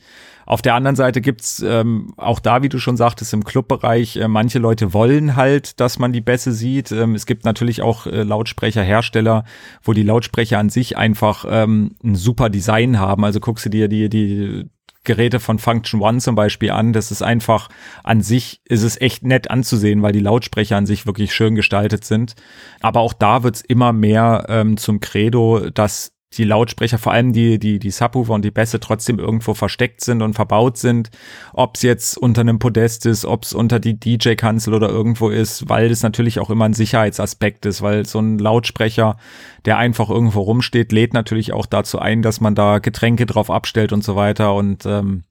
Auf 0.50 0.62
der 0.62 0.74
anderen 0.74 0.96
Seite 0.96 1.20
gibt's 1.20 1.60
ähm, 1.64 2.12
auch 2.16 2.40
da, 2.40 2.60
wie 2.64 2.68
du 2.68 2.80
schon 2.80 2.96
sagtest, 2.96 3.32
im 3.32 3.44
Clubbereich, 3.44 4.16
äh, 4.16 4.26
manche 4.26 4.58
Leute 4.58 4.92
wollen 4.92 5.36
halt, 5.36 5.49
dass 5.58 5.98
man 5.98 6.12
die 6.12 6.20
Bässe 6.20 6.52
sieht. 6.52 6.92
Ähm, 6.92 7.14
es 7.14 7.26
gibt 7.26 7.44
natürlich 7.44 7.82
auch 7.82 8.06
äh, 8.06 8.22
Lautsprecherhersteller, 8.22 9.44
wo 9.82 9.92
die 9.92 10.02
Lautsprecher 10.02 10.58
an 10.58 10.70
sich 10.70 10.96
einfach 10.96 11.44
ähm, 11.48 11.96
ein 12.04 12.14
super 12.14 12.50
Design 12.50 12.98
haben. 12.98 13.24
Also 13.24 13.40
guckst 13.40 13.66
du 13.66 13.70
dir 13.70 13.88
die, 13.88 14.08
die 14.08 14.70
Geräte 15.04 15.40
von 15.40 15.58
Function 15.58 16.02
One 16.02 16.18
zum 16.18 16.34
Beispiel 16.34 16.70
an. 16.70 16.92
Das 16.92 17.10
ist 17.10 17.22
einfach 17.22 17.68
an 18.04 18.20
sich 18.20 18.60
ist 18.66 18.82
es 18.82 19.00
echt 19.00 19.24
nett 19.24 19.50
anzusehen, 19.50 20.02
weil 20.02 20.12
die 20.12 20.20
Lautsprecher 20.20 20.76
an 20.76 20.86
sich 20.86 21.06
wirklich 21.06 21.34
schön 21.34 21.54
gestaltet 21.54 22.04
sind. 22.04 22.34
Aber 22.80 23.00
auch 23.00 23.14
da 23.14 23.42
wird's 23.42 23.62
immer 23.62 23.92
mehr 23.92 24.46
ähm, 24.48 24.76
zum 24.76 25.00
Credo, 25.00 25.70
dass 25.70 26.12
die 26.38 26.44
Lautsprecher, 26.44 26.98
vor 26.98 27.12
allem 27.12 27.32
die, 27.32 27.58
die, 27.58 27.78
die 27.78 27.90
Subwoofer 27.90 28.34
und 28.34 28.44
die 28.44 28.52
Bässe 28.52 28.78
trotzdem 28.78 29.18
irgendwo 29.18 29.54
versteckt 29.54 30.00
sind 30.00 30.22
und 30.22 30.34
verbaut 30.34 30.78
sind. 30.78 31.10
Ob 31.52 31.76
es 31.76 31.82
jetzt 31.82 32.16
unter 32.16 32.42
einem 32.42 32.60
Podest 32.60 33.04
ist, 33.06 33.24
ob 33.24 33.42
es 33.42 33.52
unter 33.52 33.80
die 33.80 33.98
DJ-Kanzel 33.98 34.74
oder 34.74 34.88
irgendwo 34.88 35.28
ist, 35.28 35.68
weil 35.68 35.88
das 35.88 36.02
natürlich 36.02 36.38
auch 36.38 36.50
immer 36.50 36.66
ein 36.66 36.74
Sicherheitsaspekt 36.74 37.66
ist, 37.66 37.82
weil 37.82 38.06
so 38.06 38.20
ein 38.20 38.38
Lautsprecher, 38.38 39.16
der 39.64 39.78
einfach 39.78 40.08
irgendwo 40.08 40.42
rumsteht, 40.42 40.92
lädt 40.92 41.14
natürlich 41.14 41.52
auch 41.52 41.66
dazu 41.66 41.98
ein, 41.98 42.22
dass 42.22 42.40
man 42.40 42.54
da 42.54 42.78
Getränke 42.78 43.26
drauf 43.26 43.50
abstellt 43.50 43.92
und 43.92 44.04
so 44.04 44.14
weiter 44.14 44.54
und 44.54 44.86
ähm, 44.86 45.24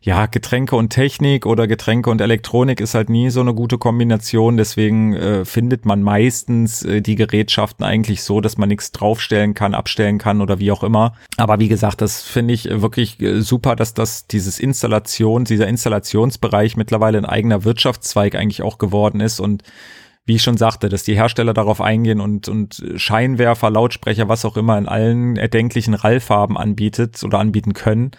ja, 0.00 0.26
Getränke 0.26 0.76
und 0.76 0.90
Technik 0.90 1.46
oder 1.46 1.66
Getränke 1.66 2.10
und 2.10 2.20
Elektronik 2.20 2.80
ist 2.80 2.94
halt 2.94 3.08
nie 3.08 3.30
so 3.30 3.40
eine 3.40 3.54
gute 3.54 3.78
Kombination. 3.78 4.56
Deswegen 4.56 5.14
äh, 5.14 5.44
findet 5.44 5.84
man 5.84 6.02
meistens 6.02 6.82
äh, 6.84 7.02
die 7.02 7.16
Gerätschaften 7.16 7.84
eigentlich 7.84 8.22
so, 8.22 8.40
dass 8.40 8.58
man 8.58 8.68
nichts 8.68 8.92
draufstellen 8.92 9.54
kann, 9.54 9.74
abstellen 9.74 10.18
kann 10.18 10.40
oder 10.40 10.58
wie 10.58 10.70
auch 10.70 10.82
immer. 10.82 11.14
Aber 11.36 11.58
wie 11.58 11.68
gesagt, 11.68 12.00
das 12.00 12.22
finde 12.22 12.54
ich 12.54 12.68
wirklich 12.70 13.20
äh, 13.20 13.40
super, 13.40 13.76
dass 13.76 13.94
das 13.94 14.26
dieses 14.26 14.58
Installation, 14.58 15.44
dieser 15.44 15.66
Installationsbereich 15.66 16.76
mittlerweile 16.76 17.18
ein 17.18 17.26
eigener 17.26 17.64
Wirtschaftszweig 17.64 18.34
eigentlich 18.34 18.62
auch 18.62 18.78
geworden 18.78 19.20
ist 19.20 19.40
und 19.40 19.62
wie 20.26 20.34
ich 20.34 20.42
schon 20.42 20.56
sagte, 20.56 20.88
dass 20.88 21.04
die 21.04 21.14
Hersteller 21.14 21.54
darauf 21.54 21.80
eingehen 21.80 22.20
und, 22.20 22.48
und 22.48 22.82
Scheinwerfer, 22.96 23.70
Lautsprecher, 23.70 24.28
was 24.28 24.44
auch 24.44 24.56
immer 24.56 24.76
in 24.76 24.88
allen 24.88 25.36
erdenklichen 25.36 25.94
Rallfarben 25.94 26.56
anbietet 26.56 27.22
oder 27.22 27.38
anbieten 27.38 27.74
können. 27.74 28.10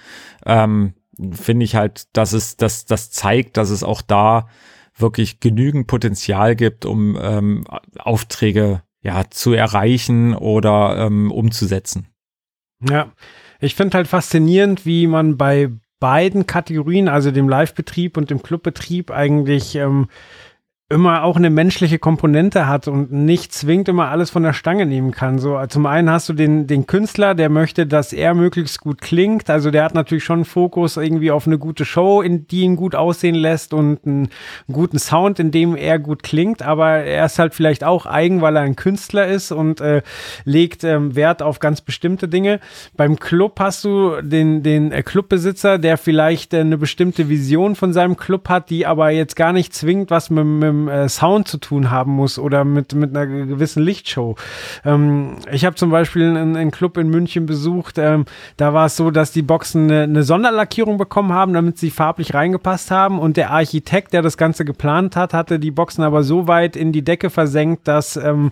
Ähm, 0.45 0.93
finde 1.32 1.65
ich 1.65 1.75
halt, 1.75 2.06
dass 2.13 2.34
es, 2.34 2.58
dass 2.58 2.86
das 2.86 3.12
zeigt, 3.12 3.58
dass 3.58 3.69
es 3.69 3.84
auch 3.84 4.01
da 4.01 4.47
wirklich 4.95 5.39
genügend 5.39 5.88
Potenzial 5.88 6.56
gibt, 6.56 6.86
um 6.86 7.17
ähm, 7.21 7.65
Aufträge 7.99 8.82
ja 9.01 9.23
zu 9.30 9.53
erreichen 9.53 10.36
oder 10.36 10.97
ähm, 10.97 11.32
umzusetzen. 11.32 12.08
Ja, 12.88 13.12
ich 13.60 13.75
finde 13.75 13.97
halt 13.97 14.08
faszinierend, 14.08 14.86
wie 14.86 15.08
man 15.08 15.38
bei 15.38 15.71
beiden 15.99 16.45
Kategorien, 16.45 17.08
also 17.08 17.32
dem 17.32 17.49
Live-Betrieb 17.49 18.17
und 18.17 18.30
dem 18.30 18.43
Clubbetrieb, 18.43 19.12
eigentlich 19.12 19.75
ähm, 19.75 20.08
immer 20.89 21.23
auch 21.23 21.36
eine 21.36 21.50
menschliche 21.50 22.00
Komponente 22.00 22.65
hat 22.65 22.88
und 22.88 23.12
nicht 23.12 23.52
zwingend 23.52 23.89
immer 23.89 24.08
alles 24.08 24.30
von 24.30 24.43
der 24.43 24.54
Stange 24.54 24.86
nehmen 24.86 25.12
kann. 25.12 25.38
So, 25.38 25.60
zum 25.67 25.86
einen 25.86 26.10
hast 26.10 26.30
du 26.30 26.34
den, 26.34 26.65
den 26.65 26.88
Künstler, 26.88 27.36
der 27.36 27.50
möchte, 27.50 27.86
dass 27.86 28.13
er 28.13 28.34
möglichst 28.34 28.80
gut 28.80 29.02
klingt. 29.02 29.50
Also 29.50 29.69
der 29.69 29.84
hat 29.84 29.93
natürlich 29.95 30.23
schon 30.23 30.45
Fokus 30.45 30.95
irgendwie 30.95 31.32
auf 31.32 31.45
eine 31.45 31.58
gute 31.58 31.84
Show, 31.84 32.21
in 32.21 32.47
die 32.47 32.62
ihn 32.62 32.78
gut 32.78 32.95
aussehen 32.95 33.36
lässt 33.36 33.73
und 33.73 34.00
einen, 34.06 34.30
guten 34.71 34.97
Sound, 34.97 35.39
in 35.39 35.52
dem 35.52 35.76
er 35.76 36.00
gut 36.00 36.23
klingt. 36.23 36.62
Aber 36.62 36.89
er 36.89 37.26
ist 37.26 37.38
halt 37.38 37.54
vielleicht 37.54 37.84
auch 37.84 38.06
eigen, 38.06 38.39
weil 38.39 38.56
er 38.56 38.62
ein 38.62 38.78
Künstler 38.78 39.28
ist 39.28 39.52
und 39.52 39.82
äh, 39.82 40.04
legt 40.45 40.86
ähm, 40.86 41.17
Wert 41.17 41.41
auf 41.41 41.60
ganz 41.60 41.82
bestimmte 41.82 42.30
Dinge. 42.30 42.62
Beim 42.95 43.19
Club 43.19 43.60
hast 43.60 43.84
du 43.84 44.21
den, 44.21 44.63
den 44.63 44.93
äh, 44.93 45.04
Clubbesitzer, 45.04 45.80
der 45.80 45.97
vielleicht 45.97 46.54
äh, 46.54 46.62
eine 46.62 46.78
bestimmte 46.78 47.28
Vision 47.28 47.76
von 47.76 47.91
seinem 47.91 48.15
Club 48.15 48.47
hat, 48.47 48.69
die 48.69 48.86
aber 48.86 49.10
jetzt 49.10 49.36
gar 49.36 49.52
nicht 49.52 49.73
zwingend 49.73 50.12
was 50.12 50.30
mit, 50.30 50.45
mit 50.45 50.76
äh, 50.87 51.09
Sound 51.09 51.47
zu 51.47 51.57
tun 51.57 51.91
haben 51.91 52.11
muss 52.11 52.37
oder 52.37 52.63
mit, 52.63 52.93
mit 52.93 53.15
einer 53.15 53.25
gewissen 53.25 53.83
Lichtshow. 53.83 54.35
Ähm, 54.85 55.37
ich 55.51 55.65
habe 55.65 55.75
zum 55.75 55.89
Beispiel 55.89 56.23
einen, 56.23 56.55
einen, 56.55 56.71
Club 56.71 56.97
in 56.97 57.09
München 57.09 57.45
besucht, 57.45 57.97
ähm, 57.97 58.25
da 58.57 58.73
war 58.73 58.87
es 58.87 58.97
so, 58.97 59.11
dass 59.11 59.31
die 59.31 59.41
Boxen 59.41 59.89
eine, 59.89 60.03
eine 60.03 60.23
Sonderlackierung 60.23 60.97
bekommen 60.97 61.33
haben, 61.33 61.53
damit 61.53 61.77
sie 61.77 61.89
farblich 61.89 62.33
reingepasst 62.33 62.91
haben 62.91 63.19
und 63.19 63.37
der 63.37 63.51
Architekt, 63.51 64.13
der 64.13 64.21
das 64.21 64.37
Ganze 64.37 64.65
geplant 64.65 65.15
hat, 65.15 65.33
hatte 65.33 65.59
die 65.59 65.71
Boxen 65.71 66.03
aber 66.03 66.23
so 66.23 66.47
weit 66.47 66.75
in 66.75 66.91
die 66.91 67.03
Decke 67.03 67.29
versenkt, 67.29 67.87
dass 67.87 68.17
ähm, 68.17 68.51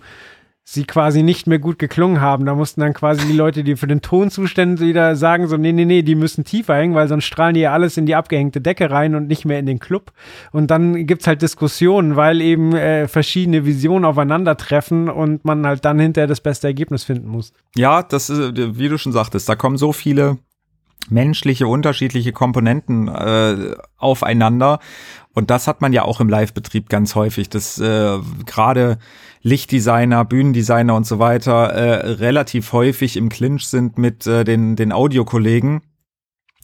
sie 0.68 0.84
quasi 0.84 1.22
nicht 1.22 1.46
mehr 1.46 1.60
gut 1.60 1.78
geklungen 1.78 2.20
haben. 2.20 2.44
Da 2.44 2.56
mussten 2.56 2.80
dann 2.80 2.92
quasi 2.92 3.24
die 3.24 3.32
Leute, 3.32 3.62
die 3.62 3.76
für 3.76 3.86
den 3.86 4.02
Ton 4.02 4.32
zuständig 4.32 4.84
wieder 4.84 5.14
sagen, 5.14 5.46
so, 5.46 5.56
nee, 5.56 5.70
nee, 5.70 5.84
nee, 5.84 6.02
die 6.02 6.16
müssen 6.16 6.44
tiefer 6.44 6.74
hängen, 6.74 6.96
weil 6.96 7.06
sonst 7.06 7.24
strahlen 7.24 7.54
die 7.54 7.60
ja 7.60 7.72
alles 7.72 7.96
in 7.96 8.04
die 8.04 8.16
abgehängte 8.16 8.60
Decke 8.60 8.90
rein 8.90 9.14
und 9.14 9.28
nicht 9.28 9.44
mehr 9.44 9.60
in 9.60 9.66
den 9.66 9.78
Club. 9.78 10.10
Und 10.50 10.72
dann 10.72 11.06
gibt's 11.06 11.28
halt 11.28 11.40
Diskussionen, 11.40 12.16
weil 12.16 12.40
eben 12.40 12.74
äh, 12.74 13.06
verschiedene 13.06 13.64
Visionen 13.64 14.04
aufeinandertreffen 14.04 15.08
und 15.08 15.44
man 15.44 15.64
halt 15.64 15.84
dann 15.84 16.00
hinterher 16.00 16.26
das 16.26 16.40
beste 16.40 16.66
Ergebnis 16.66 17.04
finden 17.04 17.28
muss. 17.28 17.52
Ja, 17.76 18.02
das 18.02 18.28
ist, 18.28 18.56
wie 18.76 18.88
du 18.88 18.98
schon 18.98 19.12
sagtest, 19.12 19.48
da 19.48 19.54
kommen 19.54 19.76
so 19.76 19.92
viele 19.92 20.36
menschliche, 21.08 21.68
unterschiedliche 21.68 22.32
Komponenten 22.32 23.06
äh, 23.06 23.76
aufeinander. 23.98 24.80
Und 25.32 25.50
das 25.50 25.68
hat 25.68 25.80
man 25.80 25.92
ja 25.92 26.02
auch 26.02 26.20
im 26.20 26.28
Live-Betrieb 26.28 26.88
ganz 26.88 27.14
häufig, 27.14 27.48
dass 27.50 27.78
äh, 27.78 28.18
gerade 28.46 28.98
Lichtdesigner, 29.46 30.24
Bühnendesigner 30.24 30.96
und 30.96 31.06
so 31.06 31.20
weiter 31.20 31.68
äh, 31.68 32.10
relativ 32.14 32.72
häufig 32.72 33.16
im 33.16 33.28
Clinch 33.28 33.68
sind 33.68 33.96
mit 33.96 34.26
äh, 34.26 34.42
den, 34.42 34.74
den 34.74 34.90
Audiokollegen 34.90 35.82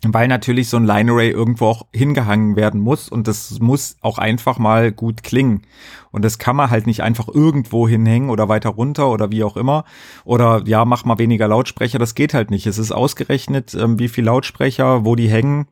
weil 0.05 0.27
natürlich 0.27 0.69
so 0.69 0.79
ein 0.79 0.85
Line 0.85 1.13
Array 1.13 1.31
irgendwo 1.31 1.67
auch 1.67 1.87
hingehangen 1.95 2.57
werden 2.57 2.81
muss 2.81 3.09
und 3.09 3.29
das 3.29 3.61
muss 3.61 3.97
auch 4.01 4.19
einfach 4.19 4.59
mal 4.59 4.91
gut 4.91 5.23
klingen. 5.23 5.63
Und 6.11 6.25
das 6.25 6.39
kann 6.39 6.57
man 6.57 6.71
halt 6.71 6.89
nicht 6.89 7.05
einfach 7.05 7.29
irgendwo 7.29 7.87
hinhängen 7.87 8.29
oder 8.29 8.49
weiter 8.49 8.71
runter 8.71 9.11
oder 9.11 9.31
wie 9.31 9.45
auch 9.45 9.57
immer. 9.57 9.85
Oder 10.25 10.63
ja, 10.67 10.85
mach 10.85 11.05
mal 11.05 11.19
weniger 11.19 11.47
Lautsprecher, 11.47 12.01
das 12.01 12.17
geht 12.17 12.35
halt 12.35 12.51
nicht. 12.51 12.67
Es 12.67 12.79
ist 12.79 12.91
ausgerechnet, 12.91 13.75
ähm, 13.75 14.01
wie 14.01 14.09
viel 14.09 14.25
Lautsprecher, 14.25 15.05
wo 15.05 15.15
die 15.15 15.31
hängen 15.31 15.69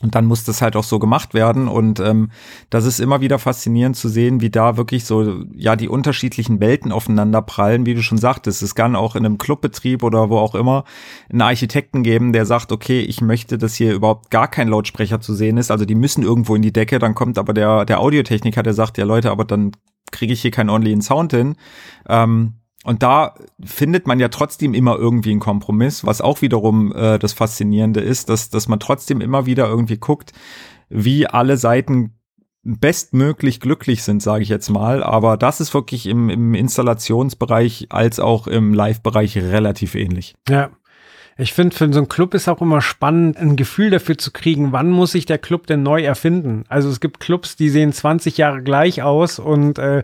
und 0.00 0.14
dann 0.14 0.24
muss 0.24 0.42
das 0.44 0.62
halt 0.62 0.74
auch 0.74 0.84
so 0.84 0.98
gemacht 0.98 1.34
werden. 1.34 1.68
Und 1.68 2.00
ähm, 2.00 2.30
das 2.70 2.86
ist 2.86 2.98
immer 2.98 3.20
wieder 3.20 3.38
faszinierend 3.38 3.94
zu 3.94 4.08
sehen, 4.08 4.40
wie 4.40 4.50
da 4.50 4.76
wirklich 4.76 5.04
so, 5.04 5.44
ja, 5.54 5.76
die 5.76 5.88
unterschiedlichen 5.88 6.60
Welten 6.60 6.92
aufeinander 6.92 7.42
prallen, 7.42 7.84
wie 7.84 7.94
du 7.94 8.02
schon 8.02 8.18
sagtest. 8.18 8.62
Es 8.62 8.74
kann 8.74 8.96
auch 8.96 9.14
in 9.16 9.24
einem 9.24 9.38
Clubbetrieb 9.38 10.02
oder 10.02 10.30
wo 10.30 10.38
auch 10.38 10.54
immer 10.54 10.84
einen 11.30 11.42
Architekten 11.42 12.02
geben, 12.02 12.32
der 12.32 12.46
sagt, 12.46 12.72
okay, 12.72 13.00
ich 13.00 13.20
möchte, 13.20 13.58
dass 13.58 13.74
hier 13.74 13.92
überhaupt 13.94 14.30
gar 14.30 14.48
kein 14.48 14.68
Lautsprecher 14.68 15.20
zu 15.20 15.34
sehen 15.34 15.58
ist. 15.58 15.70
Also 15.70 15.84
die 15.84 15.94
müssen 15.94 16.22
irgendwo 16.22 16.56
in 16.56 16.62
die 16.62 16.72
Decke. 16.72 16.98
Dann 16.98 17.14
kommt 17.14 17.38
aber 17.38 17.52
der, 17.52 17.84
der 17.84 18.00
Audiotechniker, 18.00 18.62
der 18.62 18.74
sagt, 18.74 18.98
ja 18.98 19.04
Leute, 19.04 19.30
aber 19.30 19.44
dann 19.44 19.72
kriege 20.10 20.32
ich 20.32 20.42
hier 20.42 20.50
keinen 20.50 20.70
ordentlichen 20.70 21.02
Sound 21.02 21.32
hin. 21.32 21.54
Ähm, 22.08 22.54
und 22.84 23.02
da 23.02 23.34
findet 23.62 24.06
man 24.06 24.18
ja 24.18 24.28
trotzdem 24.28 24.74
immer 24.74 24.96
irgendwie 24.96 25.30
einen 25.30 25.40
Kompromiss, 25.40 26.04
was 26.04 26.20
auch 26.20 26.42
wiederum 26.42 26.92
äh, 26.92 27.18
das 27.18 27.32
Faszinierende 27.32 28.00
ist, 28.00 28.28
dass, 28.28 28.50
dass 28.50 28.68
man 28.68 28.80
trotzdem 28.80 29.20
immer 29.20 29.46
wieder 29.46 29.68
irgendwie 29.68 29.98
guckt, 29.98 30.32
wie 30.88 31.26
alle 31.26 31.56
Seiten 31.56 32.14
bestmöglich 32.64 33.60
glücklich 33.60 34.02
sind, 34.02 34.22
sage 34.22 34.42
ich 34.42 34.48
jetzt 34.48 34.68
mal. 34.68 35.02
Aber 35.02 35.36
das 35.36 35.60
ist 35.60 35.74
wirklich 35.74 36.06
im, 36.06 36.30
im 36.30 36.54
Installationsbereich 36.54 37.88
als 37.90 38.20
auch 38.20 38.46
im 38.46 38.72
Live-Bereich 38.72 39.36
relativ 39.36 39.94
ähnlich. 39.94 40.34
Ja, 40.48 40.70
ich 41.38 41.52
finde, 41.54 41.74
für 41.74 41.90
so 41.92 41.98
einen 41.98 42.08
Club 42.08 42.34
ist 42.34 42.48
auch 42.48 42.60
immer 42.60 42.80
spannend, 42.82 43.38
ein 43.38 43.56
Gefühl 43.56 43.90
dafür 43.90 44.18
zu 44.18 44.30
kriegen, 44.32 44.72
wann 44.72 44.90
muss 44.90 45.12
sich 45.12 45.24
der 45.24 45.38
Club 45.38 45.66
denn 45.66 45.82
neu 45.82 46.02
erfinden. 46.02 46.64
Also 46.68 46.90
es 46.90 47.00
gibt 47.00 47.20
Clubs, 47.20 47.56
die 47.56 47.70
sehen 47.70 47.92
20 47.92 48.36
Jahre 48.36 48.62
gleich 48.62 49.02
aus 49.02 49.38
und 49.38 49.78
äh, 49.78 50.02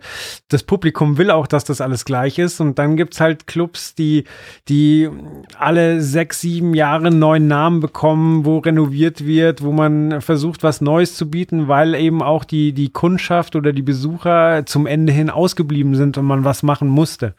das 0.49 0.63
Publikum 0.63 1.19
will 1.19 1.31
auch, 1.31 1.47
dass 1.47 1.65
das 1.65 1.81
alles 1.81 2.05
gleich 2.05 2.39
ist. 2.39 2.61
Und 2.61 2.79
dann 2.79 2.97
gibt's 2.97 3.21
halt 3.21 3.47
Clubs, 3.47 3.95
die, 3.95 4.25
die 4.69 5.11
alle 5.59 6.01
sechs, 6.01 6.41
sieben 6.41 6.73
Jahre 6.75 7.09
einen 7.09 7.19
neuen 7.19 7.47
Namen 7.47 7.81
bekommen, 7.81 8.47
wo 8.47 8.59
renoviert 8.59 9.27
wird, 9.27 9.63
wo 9.63 9.73
man 9.73 10.23
versucht, 10.23 10.63
was 10.63 10.81
Neues 10.81 11.15
zu 11.15 11.31
bieten, 11.31 11.69
weil 11.69 11.95
eben 11.95 12.23
auch 12.23 12.45
die, 12.45 12.73
die 12.73 12.91
Kundschaft 12.91 13.55
oder 13.55 13.73
die 13.73 13.83
Besucher 13.83 14.65
zum 14.65 14.87
Ende 14.87 15.13
hin 15.13 15.29
ausgeblieben 15.29 15.95
sind 15.95 16.17
und 16.17 16.25
man 16.25 16.45
was 16.45 16.63
machen 16.63 16.89
musste. 16.89 17.35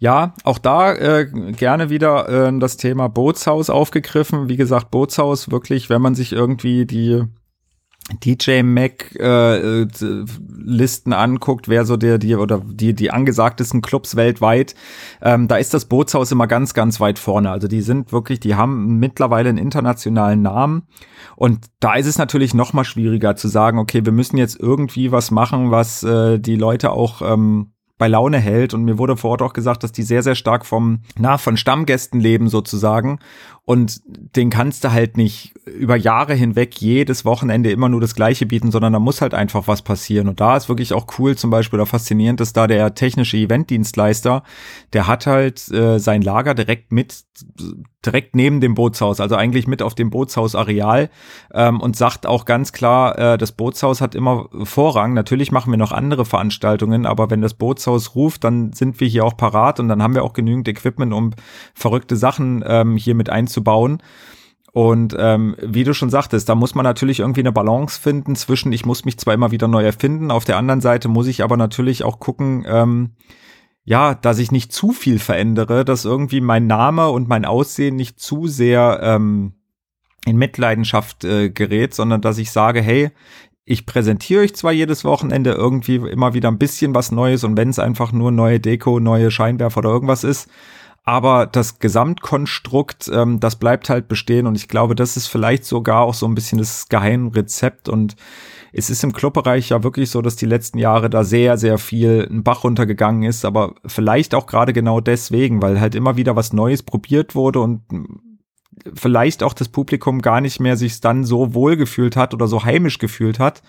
Ja, 0.00 0.32
auch 0.44 0.56
da 0.56 0.94
äh, 0.94 1.26
gerne 1.26 1.90
wieder 1.90 2.48
äh, 2.48 2.58
das 2.58 2.78
Thema 2.78 3.08
Bootshaus 3.08 3.68
aufgegriffen. 3.68 4.48
Wie 4.48 4.56
gesagt, 4.56 4.90
Bootshaus 4.90 5.50
wirklich, 5.50 5.90
wenn 5.90 6.00
man 6.00 6.14
sich 6.14 6.32
irgendwie 6.32 6.86
die 6.86 7.22
DJ 8.24 8.62
Mac 8.62 9.14
äh, 9.16 9.86
Listen 10.56 11.12
anguckt, 11.12 11.68
wer 11.68 11.84
so 11.84 11.98
der 11.98 12.16
die 12.16 12.34
oder 12.34 12.62
die 12.64 12.94
die 12.94 13.10
angesagtesten 13.10 13.82
Clubs 13.82 14.16
weltweit, 14.16 14.74
ähm, 15.20 15.48
da 15.48 15.56
ist 15.56 15.74
das 15.74 15.84
Bootshaus 15.84 16.32
immer 16.32 16.46
ganz 16.46 16.72
ganz 16.72 16.98
weit 16.98 17.18
vorne. 17.18 17.50
Also 17.50 17.68
die 17.68 17.82
sind 17.82 18.10
wirklich, 18.10 18.40
die 18.40 18.54
haben 18.54 18.98
mittlerweile 18.98 19.50
einen 19.50 19.58
internationalen 19.58 20.40
Namen 20.40 20.88
und 21.36 21.66
da 21.78 21.94
ist 21.94 22.06
es 22.06 22.16
natürlich 22.16 22.54
noch 22.54 22.72
mal 22.72 22.84
schwieriger 22.84 23.36
zu 23.36 23.48
sagen, 23.48 23.78
okay, 23.78 24.02
wir 24.04 24.12
müssen 24.12 24.38
jetzt 24.38 24.58
irgendwie 24.58 25.12
was 25.12 25.30
machen, 25.30 25.70
was 25.70 26.02
äh, 26.02 26.38
die 26.38 26.56
Leute 26.56 26.90
auch 26.90 27.20
ähm, 27.20 27.72
bei 28.00 28.08
Laune 28.08 28.38
hält. 28.38 28.72
Und 28.72 28.84
mir 28.84 28.98
wurde 28.98 29.16
vor 29.18 29.32
Ort 29.32 29.42
auch 29.42 29.52
gesagt, 29.52 29.84
dass 29.84 29.92
die 29.92 30.02
sehr, 30.02 30.22
sehr 30.22 30.34
stark 30.34 30.64
vom, 30.64 31.00
na, 31.18 31.36
von 31.36 31.58
Stammgästen 31.58 32.18
leben 32.18 32.48
sozusagen. 32.48 33.20
Und 33.70 34.00
den 34.04 34.50
kannst 34.50 34.82
du 34.82 34.90
halt 34.90 35.16
nicht 35.16 35.54
über 35.64 35.94
Jahre 35.94 36.34
hinweg 36.34 36.74
jedes 36.80 37.24
Wochenende 37.24 37.70
immer 37.70 37.88
nur 37.88 38.00
das 38.00 38.16
Gleiche 38.16 38.44
bieten, 38.44 38.72
sondern 38.72 38.92
da 38.92 38.98
muss 38.98 39.20
halt 39.20 39.32
einfach 39.32 39.68
was 39.68 39.82
passieren. 39.82 40.26
Und 40.26 40.40
da 40.40 40.56
ist 40.56 40.68
wirklich 40.68 40.92
auch 40.92 41.06
cool 41.18 41.36
zum 41.36 41.50
Beispiel 41.50 41.78
oder 41.78 41.86
faszinierend, 41.86 42.40
dass 42.40 42.52
da 42.52 42.66
der 42.66 42.96
technische 42.96 43.36
Eventdienstleister, 43.36 44.42
der 44.92 45.06
hat 45.06 45.28
halt 45.28 45.70
äh, 45.70 45.98
sein 45.98 46.22
Lager 46.22 46.54
direkt 46.54 46.90
mit, 46.90 47.24
direkt 48.04 48.34
neben 48.34 48.60
dem 48.60 48.74
Bootshaus, 48.74 49.20
also 49.20 49.36
eigentlich 49.36 49.68
mit 49.68 49.82
auf 49.82 49.94
dem 49.94 50.10
Bootshausareal 50.10 51.08
ähm, 51.54 51.80
und 51.80 51.96
sagt 51.96 52.26
auch 52.26 52.46
ganz 52.46 52.72
klar, 52.72 53.18
äh, 53.18 53.38
das 53.38 53.52
Bootshaus 53.52 54.00
hat 54.00 54.16
immer 54.16 54.48
Vorrang. 54.64 55.14
Natürlich 55.14 55.52
machen 55.52 55.72
wir 55.72 55.78
noch 55.78 55.92
andere 55.92 56.24
Veranstaltungen, 56.24 57.06
aber 57.06 57.30
wenn 57.30 57.40
das 57.40 57.54
Bootshaus 57.54 58.16
ruft, 58.16 58.42
dann 58.42 58.72
sind 58.72 58.98
wir 58.98 59.06
hier 59.06 59.24
auch 59.24 59.36
parat 59.36 59.78
und 59.78 59.88
dann 59.88 60.02
haben 60.02 60.14
wir 60.14 60.24
auch 60.24 60.32
genügend 60.32 60.66
Equipment, 60.66 61.12
um 61.12 61.30
verrückte 61.74 62.16
Sachen 62.16 62.64
ähm, 62.66 62.96
hier 62.96 63.14
mit 63.14 63.30
einzubauen 63.30 63.59
bauen. 63.60 64.02
Und 64.72 65.16
ähm, 65.18 65.56
wie 65.60 65.82
du 65.82 65.94
schon 65.94 66.10
sagtest, 66.10 66.48
da 66.48 66.54
muss 66.54 66.74
man 66.74 66.84
natürlich 66.84 67.20
irgendwie 67.20 67.40
eine 67.40 67.52
Balance 67.52 68.00
finden 68.00 68.36
zwischen, 68.36 68.72
ich 68.72 68.86
muss 68.86 69.04
mich 69.04 69.18
zwar 69.18 69.34
immer 69.34 69.50
wieder 69.50 69.66
neu 69.66 69.84
erfinden, 69.84 70.30
auf 70.30 70.44
der 70.44 70.58
anderen 70.58 70.80
Seite 70.80 71.08
muss 71.08 71.26
ich 71.26 71.42
aber 71.42 71.56
natürlich 71.56 72.04
auch 72.04 72.20
gucken, 72.20 72.64
ähm, 72.68 73.10
ja, 73.82 74.14
dass 74.14 74.38
ich 74.38 74.52
nicht 74.52 74.72
zu 74.72 74.92
viel 74.92 75.18
verändere, 75.18 75.84
dass 75.84 76.04
irgendwie 76.04 76.40
mein 76.40 76.68
Name 76.68 77.10
und 77.10 77.28
mein 77.28 77.44
Aussehen 77.44 77.96
nicht 77.96 78.20
zu 78.20 78.46
sehr 78.46 79.00
ähm, 79.02 79.54
in 80.24 80.36
Mitleidenschaft 80.36 81.24
äh, 81.24 81.50
gerät, 81.50 81.94
sondern 81.94 82.20
dass 82.20 82.38
ich 82.38 82.52
sage, 82.52 82.80
hey, 82.80 83.10
ich 83.64 83.86
präsentiere 83.86 84.42
euch 84.42 84.54
zwar 84.54 84.72
jedes 84.72 85.04
Wochenende 85.04 85.52
irgendwie 85.52 85.96
immer 85.96 86.34
wieder 86.34 86.48
ein 86.48 86.58
bisschen 86.58 86.94
was 86.94 87.10
Neues 87.10 87.42
und 87.42 87.56
wenn 87.56 87.70
es 87.70 87.78
einfach 87.78 88.12
nur 88.12 88.30
neue 88.30 88.60
Deko, 88.60 89.00
neue 89.00 89.30
Scheinwerfer 89.30 89.78
oder 89.78 89.90
irgendwas 89.90 90.24
ist, 90.24 90.48
aber 91.10 91.46
das 91.46 91.80
Gesamtkonstrukt, 91.80 93.10
ähm, 93.12 93.40
das 93.40 93.56
bleibt 93.56 93.90
halt 93.90 94.06
bestehen 94.06 94.46
und 94.46 94.54
ich 94.54 94.68
glaube, 94.68 94.94
das 94.94 95.16
ist 95.16 95.26
vielleicht 95.26 95.64
sogar 95.64 96.02
auch 96.02 96.14
so 96.14 96.24
ein 96.24 96.36
bisschen 96.36 96.60
das 96.60 96.88
Geheimrezept 96.88 97.88
und 97.88 98.14
es 98.72 98.90
ist 98.90 99.02
im 99.02 99.12
Clubbereich 99.12 99.70
ja 99.70 99.82
wirklich 99.82 100.08
so, 100.08 100.22
dass 100.22 100.36
die 100.36 100.46
letzten 100.46 100.78
Jahre 100.78 101.10
da 101.10 101.24
sehr, 101.24 101.58
sehr 101.58 101.78
viel 101.78 102.28
ein 102.30 102.44
Bach 102.44 102.62
runtergegangen 102.62 103.24
ist, 103.24 103.44
aber 103.44 103.74
vielleicht 103.84 104.36
auch 104.36 104.46
gerade 104.46 104.72
genau 104.72 105.00
deswegen, 105.00 105.60
weil 105.60 105.80
halt 105.80 105.96
immer 105.96 106.16
wieder 106.16 106.36
was 106.36 106.52
Neues 106.52 106.84
probiert 106.84 107.34
wurde 107.34 107.58
und 107.58 107.82
vielleicht 108.94 109.42
auch 109.42 109.52
das 109.52 109.68
Publikum 109.68 110.22
gar 110.22 110.40
nicht 110.40 110.60
mehr 110.60 110.76
sich 110.76 111.00
dann 111.00 111.24
so 111.24 111.54
wohl 111.54 111.76
gefühlt 111.76 112.14
hat 112.14 112.34
oder 112.34 112.46
so 112.46 112.62
heimisch 112.62 112.98
gefühlt 112.98 113.40
hat, 113.40 113.64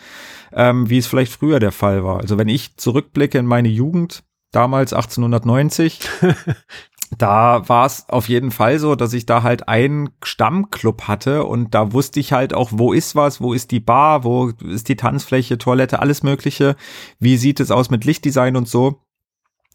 ähm, 0.53 0.91
wie 0.91 0.99
es 0.99 1.07
vielleicht 1.07 1.33
früher 1.33 1.59
der 1.59 1.71
Fall 1.71 2.03
war. 2.03 2.19
Also 2.19 2.37
wenn 2.37 2.49
ich 2.49 2.77
zurückblicke 2.77 3.39
in 3.39 3.47
meine 3.47 3.69
Jugend, 3.69 4.23
damals 4.51 4.93
1890, 4.93 6.01
da 7.17 7.67
war 7.67 7.85
es 7.85 8.07
auf 8.07 8.29
jeden 8.29 8.51
Fall 8.51 8.79
so, 8.79 8.95
dass 8.95 9.13
ich 9.13 9.25
da 9.25 9.43
halt 9.43 9.67
einen 9.67 10.09
Stammclub 10.23 11.03
hatte 11.03 11.43
und 11.43 11.75
da 11.75 11.91
wusste 11.93 12.19
ich 12.19 12.31
halt 12.31 12.53
auch, 12.53 12.69
wo 12.73 12.93
ist 12.93 13.15
was, 13.15 13.41
wo 13.41 13.53
ist 13.53 13.71
die 13.71 13.79
Bar, 13.79 14.23
wo 14.23 14.47
ist 14.47 14.87
die 14.87 14.95
Tanzfläche, 14.95 15.57
Toilette, 15.57 15.99
alles 15.99 16.23
Mögliche. 16.23 16.75
Wie 17.19 17.37
sieht 17.37 17.59
es 17.59 17.71
aus 17.71 17.89
mit 17.89 18.05
Lichtdesign 18.05 18.55
und 18.55 18.67
so. 18.67 19.01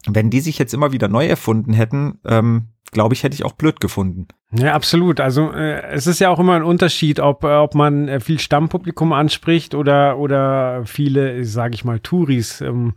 Wenn 0.07 0.29
die 0.29 0.41
sich 0.41 0.57
jetzt 0.57 0.73
immer 0.73 0.91
wieder 0.91 1.07
neu 1.07 1.27
erfunden 1.27 1.73
hätten, 1.73 2.19
ähm, 2.25 2.69
glaube 2.91 3.13
ich, 3.13 3.23
hätte 3.23 3.35
ich 3.35 3.43
auch 3.43 3.53
blöd 3.53 3.79
gefunden. 3.79 4.27
Ja, 4.51 4.73
absolut. 4.73 5.19
Also 5.19 5.51
äh, 5.51 5.81
es 5.91 6.07
ist 6.07 6.19
ja 6.19 6.29
auch 6.29 6.39
immer 6.39 6.53
ein 6.53 6.63
Unterschied, 6.63 7.19
ob, 7.19 7.43
äh, 7.43 7.55
ob 7.55 7.75
man 7.75 8.07
äh, 8.07 8.21
viel 8.21 8.39
Stammpublikum 8.39 9.11
anspricht 9.11 9.75
oder, 9.75 10.17
oder 10.17 10.85
viele, 10.85 11.43
sage 11.43 11.75
ich 11.75 11.83
mal, 11.83 11.99
Touris 11.99 12.61
ähm, 12.61 12.93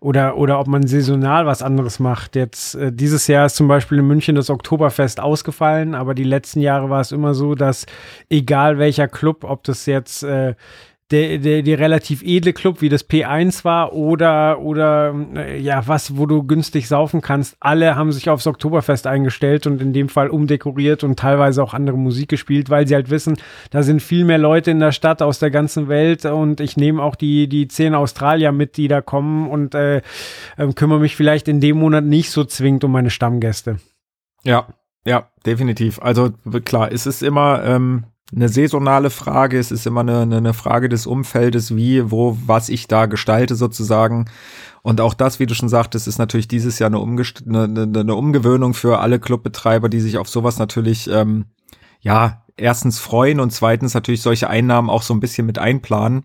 oder, 0.00 0.36
oder 0.36 0.60
ob 0.60 0.66
man 0.66 0.86
saisonal 0.86 1.46
was 1.46 1.62
anderes 1.62 2.00
macht. 2.00 2.36
Jetzt 2.36 2.74
äh, 2.74 2.92
dieses 2.92 3.28
Jahr 3.28 3.46
ist 3.46 3.56
zum 3.56 3.66
Beispiel 3.66 3.98
in 3.98 4.06
München 4.06 4.34
das 4.34 4.50
Oktoberfest 4.50 5.20
ausgefallen, 5.20 5.94
aber 5.94 6.14
die 6.14 6.24
letzten 6.24 6.60
Jahre 6.60 6.90
war 6.90 7.00
es 7.00 7.10
immer 7.10 7.32
so, 7.32 7.54
dass 7.54 7.86
egal 8.28 8.76
welcher 8.76 9.08
Club, 9.08 9.44
ob 9.44 9.64
das 9.64 9.86
jetzt 9.86 10.22
äh, 10.22 10.54
der, 11.10 11.38
der, 11.38 11.62
der 11.62 11.78
relativ 11.78 12.22
edle 12.22 12.52
Club 12.52 12.80
wie 12.80 12.88
das 12.88 13.08
P1 13.08 13.64
war 13.64 13.92
oder, 13.92 14.60
oder 14.60 15.14
äh, 15.34 15.58
ja, 15.58 15.86
was, 15.86 16.16
wo 16.16 16.26
du 16.26 16.44
günstig 16.44 16.86
saufen 16.86 17.20
kannst. 17.20 17.56
Alle 17.60 17.96
haben 17.96 18.12
sich 18.12 18.30
aufs 18.30 18.46
Oktoberfest 18.46 19.06
eingestellt 19.06 19.66
und 19.66 19.82
in 19.82 19.92
dem 19.92 20.08
Fall 20.08 20.28
umdekoriert 20.28 21.02
und 21.02 21.18
teilweise 21.18 21.62
auch 21.62 21.74
andere 21.74 21.98
Musik 21.98 22.28
gespielt, 22.28 22.70
weil 22.70 22.86
sie 22.86 22.94
halt 22.94 23.10
wissen, 23.10 23.36
da 23.70 23.82
sind 23.82 24.02
viel 24.02 24.24
mehr 24.24 24.38
Leute 24.38 24.70
in 24.70 24.80
der 24.80 24.92
Stadt 24.92 25.20
aus 25.20 25.38
der 25.38 25.50
ganzen 25.50 25.88
Welt 25.88 26.24
und 26.24 26.60
ich 26.60 26.76
nehme 26.76 27.02
auch 27.02 27.16
die, 27.16 27.48
die 27.48 27.66
zehn 27.66 27.94
Australier 27.94 28.52
mit, 28.52 28.76
die 28.76 28.88
da 28.88 29.00
kommen 29.00 29.48
und 29.48 29.74
äh, 29.74 30.02
äh, 30.56 30.72
kümmere 30.74 31.00
mich 31.00 31.16
vielleicht 31.16 31.48
in 31.48 31.60
dem 31.60 31.78
Monat 31.78 32.04
nicht 32.04 32.30
so 32.30 32.44
zwingend 32.44 32.84
um 32.84 32.92
meine 32.92 33.10
Stammgäste. 33.10 33.78
Ja, 34.44 34.68
ja, 35.04 35.30
definitiv. 35.46 36.00
Also 36.00 36.30
klar, 36.64 36.92
es 36.92 37.06
ist 37.06 37.22
immer, 37.22 37.64
ähm, 37.64 38.04
eine 38.34 38.48
saisonale 38.48 39.10
Frage. 39.10 39.58
Es 39.58 39.70
ist 39.70 39.86
immer 39.86 40.00
eine, 40.00 40.22
eine 40.22 40.54
Frage 40.54 40.88
des 40.88 41.06
Umfeldes, 41.06 41.74
wie, 41.74 42.10
wo, 42.10 42.38
was 42.46 42.68
ich 42.68 42.86
da 42.86 43.06
gestalte 43.06 43.56
sozusagen. 43.56 44.26
Und 44.82 45.00
auch 45.00 45.14
das, 45.14 45.40
wie 45.40 45.46
du 45.46 45.54
schon 45.54 45.68
sagtest, 45.68 46.08
ist 46.08 46.18
natürlich 46.18 46.48
dieses 46.48 46.78
Jahr 46.78 46.88
eine, 46.88 47.00
Umgest 47.00 47.44
eine, 47.46 47.64
eine, 47.64 48.14
Umgewöhnung 48.14 48.74
für 48.74 49.00
alle 49.00 49.18
Clubbetreiber, 49.18 49.88
die 49.88 50.00
sich 50.00 50.16
auf 50.16 50.28
sowas 50.28 50.58
natürlich 50.58 51.10
ähm, 51.10 51.46
ja 52.00 52.44
erstens 52.56 52.98
freuen 52.98 53.40
und 53.40 53.50
zweitens 53.50 53.94
natürlich 53.94 54.22
solche 54.22 54.48
Einnahmen 54.48 54.90
auch 54.90 55.02
so 55.02 55.12
ein 55.12 55.20
bisschen 55.20 55.46
mit 55.46 55.58
einplanen. 55.58 56.24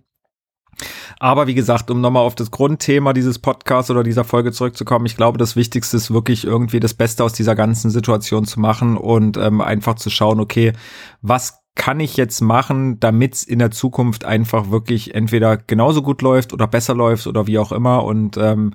Aber 1.20 1.48
wie 1.48 1.56
gesagt, 1.56 1.90
um 1.90 2.02
nochmal 2.02 2.24
auf 2.24 2.36
das 2.36 2.52
Grundthema 2.52 3.14
dieses 3.14 3.40
Podcasts 3.40 3.90
oder 3.90 4.04
dieser 4.04 4.26
Folge 4.26 4.52
zurückzukommen, 4.52 5.06
ich 5.06 5.16
glaube, 5.16 5.38
das 5.38 5.56
Wichtigste 5.56 5.98
ist 5.98 6.12
wirklich 6.12 6.44
irgendwie 6.44 6.82
das 6.82 6.94
Beste 6.94 7.24
aus 7.24 7.34
dieser 7.34 7.56
ganzen 7.56 7.90
Situation 7.90 8.46
zu 8.46 8.60
machen 8.60 8.98
und 8.98 9.38
ähm, 9.38 9.62
einfach 9.62 9.96
zu 9.96 10.10
schauen, 10.10 10.42
okay, 10.42 10.74
was 11.22 11.65
kann 11.76 12.00
ich 12.00 12.18
jetzt 12.18 12.42
machen, 12.42 13.00
damit 13.00 13.36
es 13.36 13.44
in 13.44 13.60
der 13.60 13.72
Zukunft 13.72 14.26
einfach 14.26 14.72
wirklich 14.72 15.14
entweder 15.14 15.58
genauso 15.58 16.02
gut 16.02 16.22
läuft 16.22 16.54
oder 16.54 16.68
besser 16.68 16.96
läuft 16.96 17.28
oder 17.28 17.48
wie 17.48 17.60
auch 17.60 17.72
immer. 17.72 18.04
Und 18.06 18.38
ähm, 18.38 18.74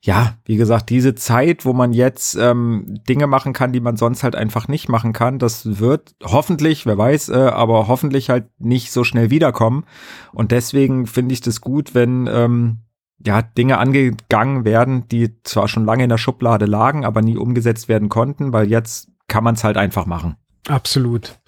ja, 0.00 0.34
wie 0.44 0.56
gesagt, 0.56 0.90
diese 0.90 1.16
Zeit, 1.16 1.64
wo 1.64 1.72
man 1.72 1.92
jetzt 1.92 2.36
ähm, 2.36 3.00
Dinge 3.08 3.26
machen 3.26 3.52
kann, 3.52 3.72
die 3.72 3.80
man 3.80 3.96
sonst 3.96 4.22
halt 4.22 4.36
einfach 4.36 4.68
nicht 4.68 4.88
machen 4.88 5.12
kann, 5.12 5.40
das 5.40 5.80
wird 5.80 6.14
hoffentlich, 6.24 6.86
wer 6.86 6.96
weiß, 6.96 7.30
äh, 7.30 7.34
aber 7.34 7.88
hoffentlich 7.88 8.30
halt 8.30 8.46
nicht 8.58 8.92
so 8.92 9.02
schnell 9.02 9.30
wiederkommen. 9.30 9.84
Und 10.32 10.52
deswegen 10.52 11.06
finde 11.06 11.32
ich 11.32 11.40
das 11.40 11.60
gut, 11.60 11.94
wenn 11.94 12.28
ähm, 12.32 12.78
ja 13.24 13.42
Dinge 13.42 13.78
angegangen 13.78 14.64
werden, 14.64 15.08
die 15.08 15.42
zwar 15.42 15.66
schon 15.66 15.84
lange 15.84 16.04
in 16.04 16.10
der 16.10 16.18
Schublade 16.18 16.66
lagen, 16.66 17.04
aber 17.04 17.22
nie 17.22 17.36
umgesetzt 17.36 17.88
werden 17.88 18.08
konnten, 18.08 18.52
weil 18.52 18.70
jetzt 18.70 19.08
kann 19.26 19.42
man 19.42 19.56
es 19.56 19.64
halt 19.64 19.76
einfach 19.76 20.06
machen. 20.06 20.36
Absolut. 20.68 21.38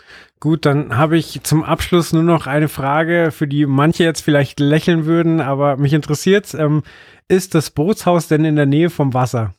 Gut, 0.41 0.66
dann 0.66 0.97
habe 0.97 1.18
ich 1.18 1.41
zum 1.43 1.64
Abschluss 1.64 2.12
nur 2.12 2.22
noch 2.22 2.47
eine 2.47 2.68
Frage, 2.68 3.30
für 3.32 3.49
die 3.49 3.66
manche 3.66 4.05
jetzt 4.05 4.20
vielleicht 4.20 4.61
lächeln 4.61 5.05
würden, 5.05 5.41
aber 5.41 5.76
mich 5.76 5.93
interessiert. 5.93 6.55
Ähm, 6.55 6.82
ist 7.26 7.55
das 7.55 7.70
Bootshaus 7.70 8.28
denn 8.28 8.45
in 8.45 8.57
der 8.57 8.66
Nähe 8.66 8.91
vom 8.91 9.14
Wasser? 9.14 9.55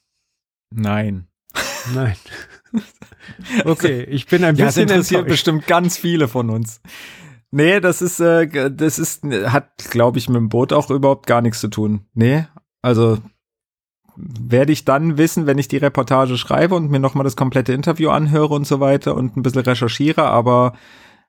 Nein. 0.74 1.28
Nein. 1.94 2.16
Okay, 3.64 4.04
ich 4.04 4.26
bin 4.26 4.44
ein 4.44 4.56
ja, 4.56 4.66
bisschen 4.66 4.88
das 4.88 4.96
interessiert 4.96 5.20
enttäuscht. 5.20 5.32
bestimmt 5.32 5.68
ganz 5.68 5.98
viele 5.98 6.28
von 6.28 6.50
uns. 6.50 6.82
Nee, 7.52 7.80
das 7.80 8.02
ist, 8.02 8.20
äh, 8.20 8.72
das 8.72 9.00
ist, 9.00 9.24
hat, 9.24 9.72
glaube 9.90 10.18
ich, 10.18 10.30
mit 10.30 10.38
dem 10.38 10.50
Boot 10.50 10.74
auch 10.74 10.90
überhaupt 10.90 11.28
gar 11.28 11.42
nichts 11.42 11.60
zu 11.60 11.68
tun. 11.68 12.06
Nee, 12.14 12.46
also 12.82 13.20
werde 14.20 14.72
ich 14.72 14.86
dann 14.86 15.18
wissen, 15.18 15.46
wenn 15.46 15.58
ich 15.58 15.68
die 15.68 15.78
Reportage 15.78 16.38
schreibe 16.38 16.76
und 16.76 16.92
mir 16.92 17.00
nochmal 17.00 17.24
das 17.24 17.36
komplette 17.36 17.74
Interview 17.74 18.10
anhöre 18.10 18.54
und 18.54 18.68
so 18.68 18.80
weiter 18.80 19.16
und 19.16 19.38
ein 19.38 19.44
bisschen 19.44 19.62
recherchiere, 19.62 20.24
aber 20.24 20.74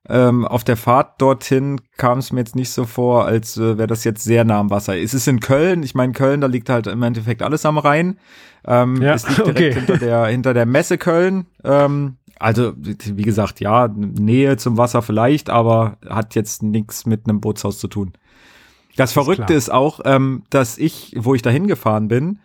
ähm, 0.08 0.46
auf 0.46 0.64
der 0.64 0.76
Fahrt 0.76 1.20
dorthin 1.20 1.80
kam 1.98 2.18
es 2.18 2.32
mir 2.32 2.40
jetzt 2.40 2.56
nicht 2.56 2.70
so 2.70 2.84
vor, 2.84 3.26
als 3.26 3.56
äh, 3.58 3.76
wäre 3.76 3.86
das 3.86 4.04
jetzt 4.04 4.24
sehr 4.24 4.44
nah 4.44 4.58
am 4.58 4.70
Wasser. 4.70 4.96
Es 4.96 5.12
ist 5.12 5.28
in 5.28 5.40
Köln, 5.40 5.82
ich 5.82 5.94
meine, 5.94 6.12
Köln, 6.12 6.40
da 6.40 6.46
liegt 6.46 6.70
halt 6.70 6.86
im 6.86 7.02
Endeffekt 7.02 7.42
alles 7.42 7.66
am 7.66 7.76
Rhein. 7.76 8.18
Ähm, 8.66 9.00
Ja, 9.02 9.14
es 9.14 9.28
liegt 9.28 9.46
direkt 9.46 9.58
okay. 9.58 9.72
hinter, 9.74 9.98
der, 9.98 10.26
hinter 10.26 10.54
der 10.54 10.66
Messe 10.66 10.96
Köln. 10.96 11.46
Ähm, 11.64 12.16
also, 12.38 12.72
wie 12.76 13.22
gesagt, 13.22 13.60
ja, 13.60 13.88
Nähe 13.88 14.56
zum 14.56 14.78
Wasser 14.78 15.02
vielleicht, 15.02 15.50
aber 15.50 15.98
hat 16.08 16.34
jetzt 16.34 16.62
nichts 16.62 17.04
mit 17.04 17.28
einem 17.28 17.42
Bootshaus 17.42 17.78
zu 17.78 17.86
tun. 17.86 18.14
Das 18.96 19.12
Verrückte 19.12 19.44
klar. 19.44 19.58
ist 19.58 19.70
auch, 19.70 20.00
ähm, 20.04 20.44
dass 20.48 20.78
ich, 20.78 21.14
wo 21.18 21.34
ich 21.34 21.42
da 21.42 21.50
hingefahren 21.50 22.08
bin, 22.08 22.40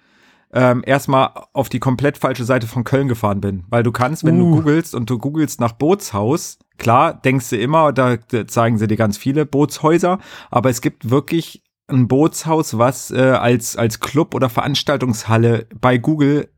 ähm, 0.53 0.83
erstmal 0.85 1.31
auf 1.53 1.69
die 1.69 1.79
komplett 1.79 2.17
falsche 2.17 2.45
Seite 2.45 2.67
von 2.67 2.83
Köln 2.83 3.07
gefahren 3.07 3.41
bin. 3.41 3.65
Weil 3.69 3.83
du 3.83 3.91
kannst, 3.91 4.23
wenn 4.23 4.39
Uh. 4.39 4.51
du 4.51 4.57
googelst 4.57 4.95
und 4.95 5.09
du 5.09 5.17
googelst 5.17 5.59
nach 5.59 5.73
Bootshaus, 5.73 6.59
klar, 6.77 7.13
denkst 7.13 7.49
du 7.49 7.57
immer, 7.57 7.91
da, 7.91 8.17
zeigen 8.47 8.77
sie 8.77 8.87
dir 8.87 8.97
ganz 8.97 9.17
viele 9.17 9.45
Bootshäuser, 9.45 10.19
aber 10.51 10.69
es 10.69 10.81
gibt 10.81 11.09
wirklich 11.09 11.63
ein 11.87 12.07
Bootshaus, 12.07 12.77
was 12.77 13.11
äh, 13.11 13.21
als, 13.21 13.75
als 13.77 13.99
Club 13.99 14.33
oder 14.33 14.49
Veranstaltungshalle 14.49 15.67
bei 15.79 15.97
Google 15.97 16.49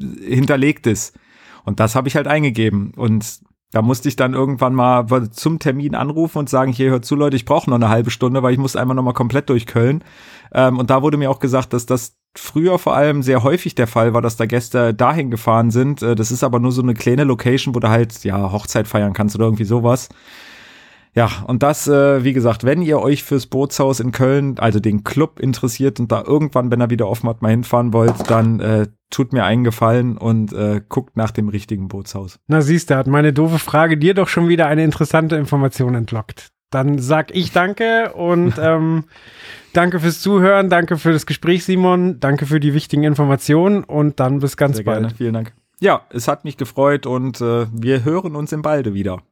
äh, 0.00 0.34
hinterlegt 0.34 0.86
ist. 0.86 1.18
Und 1.64 1.80
das 1.80 1.94
habe 1.94 2.08
ich 2.08 2.16
halt 2.16 2.26
eingegeben. 2.26 2.92
Und 2.96 3.40
da 3.72 3.82
musste 3.82 4.08
ich 4.08 4.16
dann 4.16 4.34
irgendwann 4.34 4.74
mal 4.74 5.06
zum 5.30 5.58
Termin 5.58 5.94
anrufen 5.94 6.38
und 6.38 6.48
sagen, 6.48 6.72
hier 6.72 6.90
hört 6.90 7.04
zu, 7.04 7.14
Leute, 7.14 7.36
ich 7.36 7.44
brauche 7.44 7.68
noch 7.68 7.76
eine 7.76 7.90
halbe 7.90 8.10
Stunde, 8.10 8.42
weil 8.42 8.52
ich 8.52 8.58
muss 8.58 8.76
einmal 8.76 8.96
noch 8.96 9.02
mal 9.02 9.12
komplett 9.12 9.50
durch 9.50 9.66
Köln. 9.66 10.02
Ähm, 10.52 10.78
und 10.78 10.90
da 10.90 11.02
wurde 11.02 11.18
mir 11.18 11.30
auch 11.30 11.38
gesagt, 11.38 11.72
dass 11.72 11.84
das 11.84 12.17
früher 12.36 12.78
vor 12.78 12.94
allem 12.94 13.22
sehr 13.22 13.42
häufig 13.42 13.74
der 13.74 13.86
Fall 13.86 14.14
war, 14.14 14.22
dass 14.22 14.36
da 14.36 14.46
Gäste 14.46 14.94
dahin 14.94 15.30
gefahren 15.30 15.70
sind. 15.70 16.02
Äh, 16.02 16.14
das 16.14 16.30
ist 16.30 16.44
aber 16.44 16.60
nur 16.60 16.72
so 16.72 16.82
eine 16.82 16.94
kleine 16.94 17.24
Location, 17.24 17.74
wo 17.74 17.80
du 17.80 17.88
halt 17.88 18.24
ja 18.24 18.52
Hochzeit 18.52 18.88
feiern 18.88 19.12
kannst 19.12 19.34
oder 19.36 19.46
irgendwie 19.46 19.64
sowas. 19.64 20.08
Ja, 21.14 21.28
und 21.46 21.62
das, 21.62 21.88
äh, 21.88 22.22
wie 22.22 22.32
gesagt, 22.32 22.64
wenn 22.64 22.82
ihr 22.82 23.00
euch 23.00 23.24
fürs 23.24 23.46
Bootshaus 23.46 23.98
in 23.98 24.12
Köln, 24.12 24.56
also 24.58 24.78
den 24.78 25.04
Club 25.04 25.40
interessiert 25.40 25.98
und 25.98 26.12
da 26.12 26.22
irgendwann, 26.22 26.70
wenn 26.70 26.80
er 26.80 26.90
wieder 26.90 27.08
offen 27.08 27.28
hat, 27.28 27.42
mal 27.42 27.50
hinfahren 27.50 27.92
wollt, 27.92 28.30
dann 28.30 28.60
äh, 28.60 28.86
tut 29.10 29.32
mir 29.32 29.44
einen 29.44 29.64
Gefallen 29.64 30.16
und 30.18 30.52
äh, 30.52 30.80
guckt 30.88 31.16
nach 31.16 31.30
dem 31.30 31.48
richtigen 31.48 31.88
Bootshaus. 31.88 32.38
Na 32.46 32.60
siehst 32.60 32.90
du, 32.90 32.96
hat 32.96 33.06
meine 33.06 33.32
doofe 33.32 33.58
Frage 33.58 33.96
dir 33.96 34.14
doch 34.14 34.28
schon 34.28 34.48
wieder 34.48 34.66
eine 34.66 34.84
interessante 34.84 35.36
Information 35.36 35.94
entlockt. 35.94 36.52
Dann 36.70 36.98
sag 36.98 37.34
ich 37.34 37.52
danke 37.52 38.12
und 38.12 38.54
ähm, 38.60 39.04
danke 39.72 40.00
fürs 40.00 40.20
Zuhören, 40.20 40.68
danke 40.68 40.98
für 40.98 41.12
das 41.12 41.26
Gespräch, 41.26 41.64
Simon, 41.64 42.20
danke 42.20 42.46
für 42.46 42.60
die 42.60 42.74
wichtigen 42.74 43.04
Informationen 43.04 43.84
und 43.84 44.20
dann 44.20 44.40
bis 44.40 44.56
ganz 44.56 44.76
Sehr 44.76 44.84
bald. 44.84 45.00
gerne, 45.00 45.14
vielen 45.14 45.34
Dank. 45.34 45.52
Ja, 45.80 46.02
es 46.10 46.26
hat 46.28 46.44
mich 46.44 46.56
gefreut 46.56 47.06
und 47.06 47.40
äh, 47.40 47.66
wir 47.72 48.04
hören 48.04 48.34
uns 48.34 48.52
im 48.52 48.62
Balde 48.62 48.94
wieder. 48.94 49.22